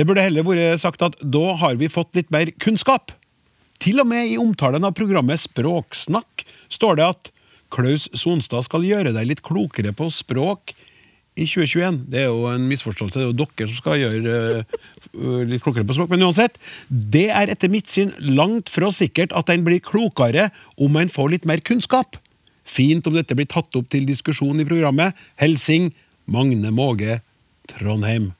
Det 0.00 0.06
burde 0.08 0.22
heller 0.24 0.46
vært 0.46 0.80
sagt 0.80 1.02
at 1.04 1.18
da 1.20 1.50
har 1.60 1.74
vi 1.76 1.90
fått 1.92 2.14
litt 2.16 2.30
mer 2.32 2.48
kunnskap. 2.56 3.12
Til 3.84 4.00
og 4.00 4.06
med 4.08 4.30
i 4.30 4.38
omtalen 4.40 4.86
av 4.88 4.94
programmet 4.96 5.42
Språksnakk 5.42 6.46
står 6.72 6.96
det 6.96 7.04
at 7.04 7.28
Klaus 7.70 8.06
Sonstad 8.16 8.64
skal 8.64 8.86
gjøre 8.88 9.12
deg 9.12 9.28
litt 9.28 9.42
klokere 9.44 9.92
på 9.92 10.08
språk 10.08 10.72
i 11.36 11.44
2021. 11.44 12.00
Det 12.14 12.22
er 12.22 12.30
jo 12.30 12.48
en 12.48 12.64
misforståelse, 12.70 13.20
det 13.20 13.26
er 13.26 13.28
jo 13.28 13.36
dere 13.42 13.68
som 13.68 13.82
skal 13.82 14.00
gjøre 14.00 14.40
uh, 14.64 15.44
litt 15.52 15.66
klokere 15.68 15.84
på 15.84 15.98
språk. 15.98 16.10
Men 16.14 16.24
uansett, 16.30 16.56
det 16.88 17.28
er 17.28 17.52
etter 17.52 17.72
mitt 17.72 17.92
syn 17.92 18.16
langt 18.24 18.72
fra 18.72 18.88
sikkert 18.96 19.36
at 19.36 19.52
en 19.52 19.68
blir 19.68 19.84
klokere 19.84 20.48
om 20.80 20.96
en 20.96 21.12
får 21.12 21.32
litt 21.36 21.48
mer 21.48 21.60
kunnskap. 21.60 22.16
Fint 22.64 23.04
om 23.04 23.20
dette 23.20 23.36
blir 23.36 23.52
tatt 23.52 23.76
opp 23.76 23.92
til 23.92 24.08
diskusjon 24.08 24.64
i 24.64 24.68
programmet. 24.68 25.12
Helsing 25.44 25.92
Magne 26.24 26.72
Måge, 26.72 27.20
Trondheim. 27.68 28.32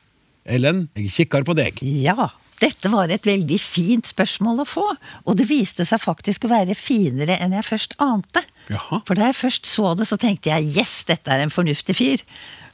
Ellen, 0.44 0.86
jeg 0.96 1.10
kikker 1.14 1.44
på 1.46 1.56
deg. 1.58 1.80
Ja, 1.82 2.30
dette 2.60 2.90
var 2.92 3.08
et 3.12 3.24
veldig 3.24 3.56
fint 3.60 4.08
spørsmål 4.10 4.62
å 4.62 4.68
få, 4.68 4.84
og 5.24 5.36
det 5.38 5.46
viste 5.48 5.86
seg 5.88 6.02
faktisk 6.02 6.44
å 6.44 6.52
være 6.52 6.76
finere 6.76 7.38
enn 7.40 7.54
jeg 7.56 7.68
først 7.68 7.96
ante. 8.04 8.42
Jaha. 8.68 9.00
For 9.08 9.16
da 9.16 9.30
jeg 9.30 9.38
først 9.38 9.70
så 9.70 9.94
det, 9.96 10.08
så 10.08 10.18
tenkte 10.20 10.52
jeg 10.52 10.72
yes, 10.76 11.00
dette 11.08 11.32
er 11.32 11.44
en 11.44 11.52
fornuftig 11.52 11.96
fyr. 11.96 12.24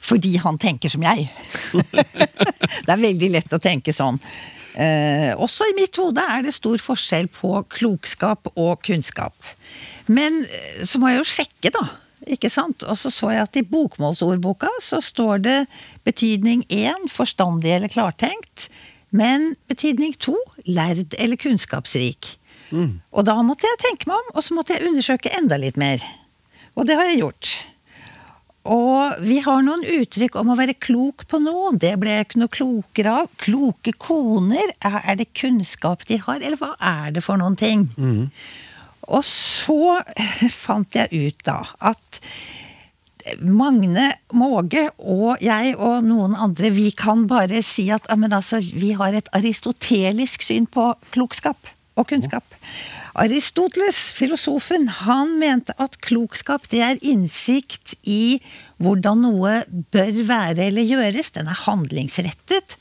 Fordi 0.06 0.36
han 0.38 0.58
tenker 0.60 0.92
som 0.92 1.02
jeg. 1.02 1.26
det 2.86 2.92
er 2.92 3.00
veldig 3.00 3.30
lett 3.32 3.54
å 3.54 3.62
tenke 3.62 3.94
sånn. 3.94 4.20
Eh, 4.76 5.32
også 5.40 5.70
i 5.70 5.76
mitt 5.78 5.96
hode 5.96 6.20
er 6.20 6.44
det 6.44 6.52
stor 6.54 6.76
forskjell 6.82 7.30
på 7.32 7.54
klokskap 7.72 8.50
og 8.52 8.82
kunnskap. 8.86 9.34
Men 10.06 10.42
eh, 10.44 10.82
så 10.84 11.00
må 11.00 11.10
jeg 11.10 11.22
jo 11.22 11.30
sjekke, 11.30 11.72
da. 11.74 11.86
Ikke 12.26 12.50
sant? 12.50 12.82
Og 12.82 12.98
så 12.98 13.12
så 13.14 13.30
jeg 13.30 13.44
at 13.46 13.58
i 13.60 13.64
bokmålsordboka 13.66 14.68
så 14.82 14.98
står 15.04 15.44
det 15.44 15.58
betydning 16.06 16.64
én 16.74 17.06
forstandig 17.12 17.76
eller 17.76 17.92
klartenkt. 17.92 18.68
Men 19.14 19.54
betydning 19.70 20.16
to 20.18 20.34
lærd 20.66 21.14
eller 21.18 21.38
kunnskapsrik. 21.38 22.34
Og 23.14 23.22
da 23.28 23.38
måtte 23.46 23.68
jeg 23.68 23.78
tenke 23.84 24.10
meg 24.10 24.18
om, 24.18 24.34
og 24.34 24.42
så 24.42 24.56
måtte 24.56 24.74
jeg 24.74 24.88
undersøke 24.90 25.30
enda 25.38 25.58
litt 25.62 25.78
mer. 25.78 26.02
Og 26.76 26.88
det 26.88 26.98
har 26.98 27.06
jeg 27.08 27.22
gjort. 27.22 27.52
Og 28.66 29.20
vi 29.22 29.38
har 29.44 29.62
noen 29.62 29.84
uttrykk 29.86 30.34
om 30.40 30.50
å 30.50 30.56
være 30.58 30.74
klok 30.82 31.22
på 31.30 31.38
noe. 31.38 31.70
Det 31.78 31.92
ble 32.02 32.16
jeg 32.16 32.26
ikke 32.26 32.40
noe 32.42 32.50
klokere 32.50 33.12
av. 33.22 33.28
Kloke 33.38 33.94
koner, 34.02 34.72
er 34.82 35.14
det 35.20 35.28
kunnskap 35.38 36.02
de 36.10 36.18
har, 36.18 36.42
eller 36.42 36.58
hva 36.58 36.72
er 36.82 37.14
det 37.14 37.22
for 37.22 37.38
noen 37.38 37.54
ting? 37.56 37.86
Og 39.06 39.24
så 39.26 39.98
fant 40.52 40.96
jeg 40.98 41.26
ut 41.26 41.46
da 41.46 41.62
at 41.92 42.20
Magne 43.42 44.12
Måge 44.38 44.84
og 45.02 45.42
jeg 45.42 45.72
og 45.74 46.04
noen 46.06 46.36
andre, 46.38 46.70
vi 46.70 46.92
kan 46.94 47.24
bare 47.30 47.58
si 47.66 47.88
at 47.90 48.06
altså, 48.10 48.60
vi 48.74 48.92
har 48.94 49.16
et 49.18 49.30
aristotelisk 49.34 50.46
syn 50.46 50.68
på 50.70 50.92
klokskap 51.10 51.72
og 51.96 52.06
kunnskap. 52.12 52.44
Aristoteles, 53.16 53.96
filosofen, 54.14 54.86
han 55.02 55.38
mente 55.40 55.74
at 55.80 55.96
klokskap 56.04 56.68
det 56.70 56.82
er 56.84 56.98
innsikt 57.00 57.96
i 58.04 58.38
hvordan 58.76 59.24
noe 59.24 59.62
bør 59.94 60.18
være 60.28 60.68
eller 60.68 60.84
gjøres. 60.84 61.32
Den 61.32 61.48
er 61.48 61.62
handlingsrettet. 61.64 62.76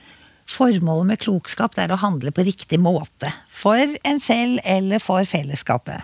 Formålet 0.45 1.13
med 1.13 1.21
klokskap 1.23 1.79
er 1.79 1.93
å 1.95 2.01
handle 2.03 2.35
på 2.35 2.45
riktig 2.45 2.81
måte. 2.83 3.31
For 3.47 3.95
en 4.05 4.19
selv 4.21 4.59
eller 4.67 5.01
for 5.01 5.25
fellesskapet. 5.25 6.03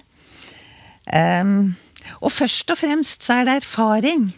Ehm, 1.13 1.73
og 2.21 2.31
først 2.33 2.71
og 2.71 2.79
fremst 2.81 3.27
så 3.27 3.41
er 3.41 3.47
det 3.47 3.61
erfaring 3.61 4.31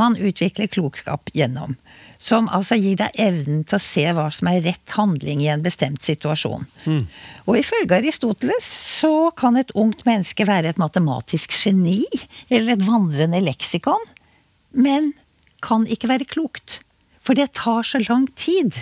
man 0.00 0.16
utvikler 0.18 0.66
klokskap 0.66 1.30
gjennom. 1.34 1.76
Som 2.18 2.48
altså 2.52 2.76
gir 2.78 2.96
deg 2.98 3.14
evnen 3.20 3.62
til 3.68 3.78
å 3.78 3.82
se 3.82 4.04
hva 4.16 4.26
som 4.34 4.48
er 4.50 4.62
rett 4.64 4.94
handling 4.96 5.42
i 5.44 5.50
en 5.52 5.62
bestemt 5.62 6.02
situasjon. 6.02 6.66
Og 7.46 7.58
ifølge 7.60 7.98
Aristoteles 7.98 8.64
så 8.64 9.30
kan 9.38 9.58
et 9.60 9.74
ungt 9.78 10.04
menneske 10.08 10.46
være 10.48 10.72
et 10.72 10.80
matematisk 10.82 11.54
geni 11.54 12.02
eller 12.48 12.74
et 12.74 12.86
vandrende 12.86 13.42
leksikon, 13.44 14.02
men 14.72 15.12
kan 15.62 15.86
ikke 15.86 16.10
være 16.10 16.28
klokt. 16.28 16.80
For 17.24 17.38
det 17.38 17.54
tar 17.56 17.86
så 17.86 18.02
lang 18.08 18.26
tid. 18.36 18.74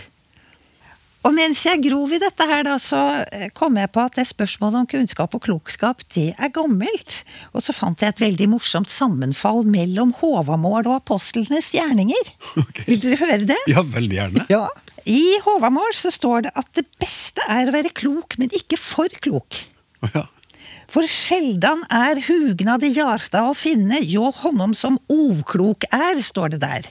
Og 1.22 1.34
mens 1.36 1.60
jeg 1.62 1.82
grov 1.84 2.10
i 2.10 2.18
dette 2.18 2.46
her, 2.50 2.64
da, 2.66 2.76
så 2.82 3.00
eh, 3.30 3.46
kom 3.54 3.76
jeg 3.78 3.90
på 3.94 4.02
at 4.02 4.16
det 4.18 4.24
spørsmålet 4.26 4.80
om 4.80 4.88
kunnskap 4.90 5.36
og 5.38 5.44
klokskap, 5.44 6.02
det 6.16 6.32
er 6.34 6.50
gammelt. 6.54 7.20
Og 7.54 7.62
så 7.62 7.74
fant 7.76 8.02
jeg 8.02 8.14
et 8.14 8.22
veldig 8.24 8.48
morsomt 8.56 8.90
sammenfall 8.90 9.62
mellom 9.68 10.14
Håvamål 10.18 10.88
og 10.88 10.96
apostlenes 10.98 11.72
gjerninger. 11.76 12.32
Okay. 12.62 12.84
Vil 12.86 13.00
dere 13.02 13.16
høre 13.18 13.46
det? 13.48 13.56
Ja, 13.70 13.82
veldig 13.84 14.16
gjerne. 14.16 14.44
Ja. 14.52 14.66
I 15.08 15.38
Håvamål 15.44 15.94
så 15.96 16.12
står 16.14 16.46
det 16.46 16.52
at 16.58 16.68
det 16.78 16.84
beste 17.00 17.42
er 17.50 17.68
å 17.68 17.74
være 17.74 17.90
klok, 17.96 18.36
men 18.40 18.52
ikke 18.54 18.78
for 18.80 19.12
klok. 19.24 19.58
Ja. 20.12 20.26
For 20.92 21.08
sjeldan 21.08 21.82
er 21.92 22.20
hugnad 22.26 22.84
i 22.84 22.92
hjarta 22.92 23.46
å 23.48 23.54
finne, 23.56 24.02
jo 24.04 24.28
honom 24.42 24.74
som 24.76 24.98
ovklok 25.12 25.88
er, 25.90 26.20
står 26.22 26.54
det 26.54 26.62
der. 26.64 26.90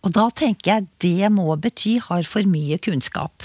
Og 0.00 0.14
da 0.16 0.28
tenker 0.32 0.70
jeg 0.70 0.88
det 1.04 1.30
må 1.34 1.52
bety 1.60 1.98
har 2.00 2.24
for 2.28 2.46
mye 2.48 2.78
kunnskap. 2.82 3.44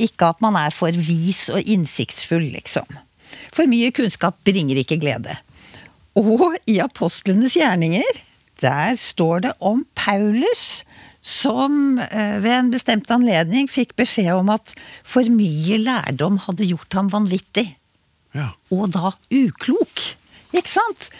Ikke 0.00 0.30
at 0.32 0.40
man 0.44 0.56
er 0.56 0.72
for 0.72 0.92
vis 0.92 1.48
og 1.52 1.60
innsiktsfull, 1.68 2.46
liksom. 2.54 2.88
For 3.52 3.68
mye 3.68 3.92
kunnskap 3.94 4.38
bringer 4.46 4.80
ikke 4.80 5.00
glede. 5.00 5.36
Og 6.16 6.56
i 6.68 6.78
apostlenes 6.84 7.56
gjerninger, 7.56 8.20
der 8.62 8.96
står 9.00 9.46
det 9.46 9.52
om 9.60 9.84
Paulus 9.98 10.82
som 11.22 12.00
eh, 12.02 12.38
ved 12.42 12.52
en 12.56 12.72
bestemt 12.72 13.10
anledning 13.14 13.68
fikk 13.70 13.94
beskjed 13.98 14.32
om 14.34 14.50
at 14.50 14.74
for 15.06 15.26
mye 15.30 15.78
lærdom 15.78 16.40
hadde 16.48 16.66
gjort 16.66 16.98
ham 16.98 17.12
vanvittig. 17.12 17.68
Ja. 18.34 18.50
Og 18.74 18.90
da 18.94 19.12
uklok. 19.30 20.02
Ikke 20.52 20.72
sant? 20.72 21.10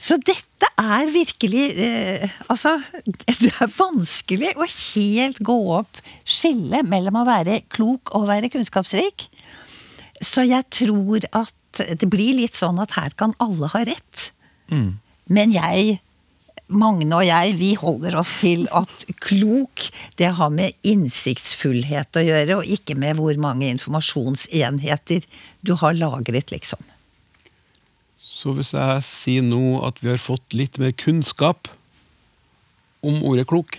Så 0.00 0.16
dette 0.22 0.68
er 0.80 1.10
virkelig 1.12 1.64
eh, 1.80 2.30
Altså, 2.52 2.76
det 3.42 3.52
er 3.52 3.74
vanskelig 3.76 4.54
å 4.56 4.66
helt 4.68 5.42
gå 5.44 5.58
opp 5.78 6.00
skillet 6.24 6.86
mellom 6.88 7.20
å 7.20 7.28
være 7.28 7.62
klok 7.72 8.14
og 8.14 8.24
å 8.24 8.30
være 8.30 8.50
kunnskapsrik. 8.52 9.28
Så 10.22 10.46
jeg 10.46 10.66
tror 10.72 11.26
at 11.34 11.54
det 11.98 12.06
blir 12.10 12.36
litt 12.38 12.54
sånn 12.54 12.78
at 12.82 12.94
her 12.94 13.14
kan 13.18 13.34
alle 13.42 13.68
ha 13.72 13.82
rett. 13.86 14.28
Men 15.26 15.54
jeg, 15.54 15.98
Magne 16.74 17.18
og 17.18 17.26
jeg, 17.26 17.56
vi 17.58 17.72
holder 17.76 18.16
oss 18.20 18.30
til 18.40 18.64
at 18.72 19.04
klok, 19.24 19.82
det 20.20 20.30
har 20.38 20.52
med 20.54 20.76
innsiktsfullhet 20.86 22.16
å 22.16 22.24
gjøre, 22.24 22.60
og 22.60 22.70
ikke 22.76 22.96
med 22.96 23.18
hvor 23.18 23.36
mange 23.42 23.68
informasjonsenheter 23.74 25.26
du 25.66 25.74
har 25.82 25.98
lagret, 25.98 26.54
liksom. 26.54 26.80
Så 28.44 28.52
hvis 28.52 28.74
jeg 28.76 29.04
sier 29.06 29.44
nå 29.46 29.78
at 29.88 30.02
vi 30.04 30.10
har 30.12 30.20
fått 30.20 30.52
litt 30.52 30.76
mer 30.76 30.92
kunnskap 31.00 31.70
om 33.00 33.22
ordet 33.24 33.46
klok, 33.48 33.78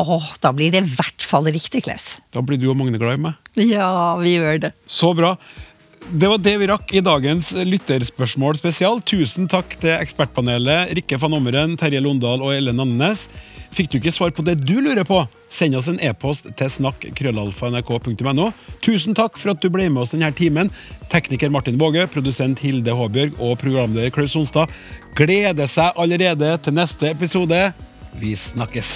Åh, 0.00 0.24
da 0.42 0.50
blir 0.50 0.72
det 0.74 0.80
i 0.82 0.90
hvert 0.96 1.22
fall 1.22 1.46
riktig, 1.54 1.84
Klaus. 1.86 2.16
da 2.34 2.40
blir 2.42 2.58
du 2.58 2.64
og 2.66 2.74
Magne 2.76 2.98
glad 2.98 3.14
i 3.14 3.22
meg. 3.28 3.50
Ja, 3.62 4.16
vi 4.18 4.32
gjør 4.34 4.58
det. 4.64 4.70
Så 4.90 5.12
bra. 5.14 5.36
Det 6.10 6.28
var 6.28 6.40
det 6.42 6.54
vi 6.60 6.66
rakk 6.68 6.90
i 6.98 7.02
dagens 7.04 7.52
lytterspørsmål 7.54 8.58
spesial. 8.58 8.98
Tusen 9.06 9.46
takk 9.48 9.76
til 9.80 9.94
ekspertpanelet 9.94 10.92
Rikke 10.98 11.20
van 11.22 11.36
Ommeren, 11.38 11.76
Terje 11.80 12.02
Londal 12.02 12.42
og 12.42 12.52
Ellen 12.56 12.82
Andenes. 12.82 13.28
Fikk 13.74 13.90
du 13.90 13.98
ikke 13.98 14.12
svar 14.14 14.30
på 14.34 14.44
det 14.46 14.60
du 14.62 14.76
lurer 14.78 15.02
på, 15.06 15.24
send 15.50 15.74
oss 15.74 15.88
en 15.90 15.98
e-post 15.98 16.46
til 16.58 16.70
snakk.krøllalfa.nrk.no. 16.70 18.46
Tusen 18.84 19.16
takk 19.18 19.38
for 19.40 19.54
at 19.54 19.64
du 19.64 19.70
ble 19.74 19.88
med 19.90 20.04
oss 20.04 20.14
denne 20.14 20.30
timen. 20.36 20.70
Tekniker 21.10 21.50
Martin 21.50 21.80
Våge, 21.80 22.06
produsent 22.12 22.62
Hilde 22.62 22.94
Håbjørg 22.94 23.40
og 23.42 23.58
programleder 23.62 24.14
Klaus 24.14 24.36
Sonstad 24.36 24.70
gleder 25.18 25.70
seg 25.70 25.98
allerede 25.98 26.54
til 26.62 26.78
neste 26.78 27.10
episode. 27.10 27.60
Vi 28.22 28.36
snakkes. 28.38 28.94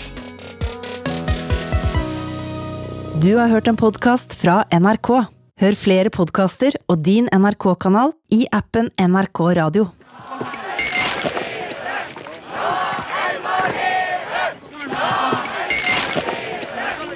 Du 3.18 3.32
har 3.34 3.50
hørt 3.50 3.66
en 3.66 3.78
podkast 3.78 4.38
fra 4.38 4.62
NRK. 4.70 5.10
Hør 5.58 5.74
flere 5.74 6.10
podkaster 6.14 6.78
og 6.86 7.02
din 7.02 7.26
NRK-kanal 7.34 8.14
i 8.30 8.44
appen 8.54 8.92
NRK 8.94 9.40
Radio. 9.58 9.88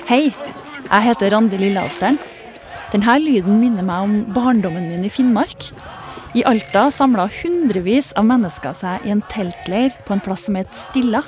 Hei, 0.02 0.32
jeg 0.34 1.04
heter 1.06 1.30
Randi 1.30 1.58
Lillealteren. 1.60 2.16
Denne 2.90 3.12
lyden 3.22 3.60
minner 3.60 3.84
meg 3.86 4.02
om 4.02 4.14
barndommen 4.34 4.88
min 4.90 5.04
i 5.06 5.10
Finnmark. 5.12 5.68
I 6.34 6.42
Alta 6.48 6.88
samla 6.90 7.28
hundrevis 7.30 8.10
av 8.18 8.26
mennesker 8.26 8.74
seg 8.74 9.06
i 9.06 9.12
en 9.14 9.22
teltleir 9.30 9.94
på 10.02 10.16
en 10.16 10.22
plass 10.24 10.48
som 10.48 10.58
het 10.58 10.74
Stilla. 10.74 11.22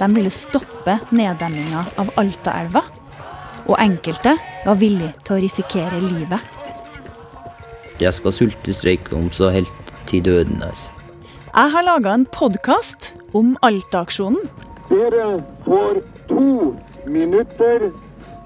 De 0.00 0.08
ville 0.16 0.32
stoppe 0.34 0.96
neddemminga 1.14 1.84
av 2.02 2.10
Altaelva. 2.18 2.82
Og 3.68 3.78
enkelte 3.78 4.34
var 4.64 4.80
villige 4.82 5.14
til 5.22 5.36
å 5.36 5.40
risikere 5.44 6.02
livet. 6.02 6.42
Jeg 8.02 8.16
skal 8.18 8.34
sultestreike 8.34 9.14
om 9.14 9.30
så 9.30 9.52
helt 9.54 9.94
til 10.10 10.26
døden. 10.26 10.58
Altså. 10.66 10.90
Jeg 11.54 11.74
har 11.76 11.86
laga 11.86 12.18
en 12.18 12.26
podkast 12.34 13.12
om 13.30 13.54
Alta-aksjonen. 13.62 14.42
Dere 14.90 15.38
får 15.64 16.02
to 16.28 16.74
minutter 17.06 17.88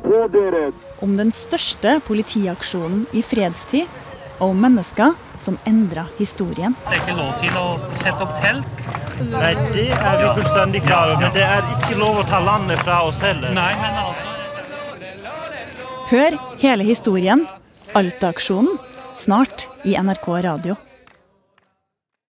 på 0.05 0.23
dere. 0.33 0.71
Om 1.03 1.17
den 1.19 1.33
største 1.35 1.99
politiaksjonen 2.07 3.07
i 3.13 3.23
fredstid. 3.27 4.01
Og 4.43 4.53
om 4.53 4.63
mennesker 4.65 5.15
som 5.43 5.59
endra 5.67 6.07
historien. 6.19 6.75
Det 6.87 6.97
er 6.97 7.01
ikke 7.03 7.17
lov 7.19 7.33
til 7.43 7.57
å 7.59 7.67
sette 7.99 8.25
opp 8.25 8.35
telt. 8.43 8.85
Nei, 9.23 9.53
det 9.75 9.89
er 9.95 10.19
vi 10.19 10.29
fullstendig 10.41 10.83
klar 10.87 11.13
over, 11.13 11.25
men 11.25 11.35
det 11.37 11.45
er 11.47 11.67
ikke 11.77 11.99
lov 12.01 12.23
å 12.23 12.27
ta 12.27 12.41
landet 12.43 12.83
fra 12.83 13.03
oss 13.07 13.19
heller. 13.23 13.55
Nei, 13.55 13.73
men 13.83 13.99
altså 14.03 14.31
Hør 16.13 16.35
hele 16.61 16.85
historien, 16.85 17.47
Alta-aksjonen, 17.97 18.75
snart 19.17 19.69
i 19.89 19.95
NRK 19.97 20.27
Radio. 20.45 20.77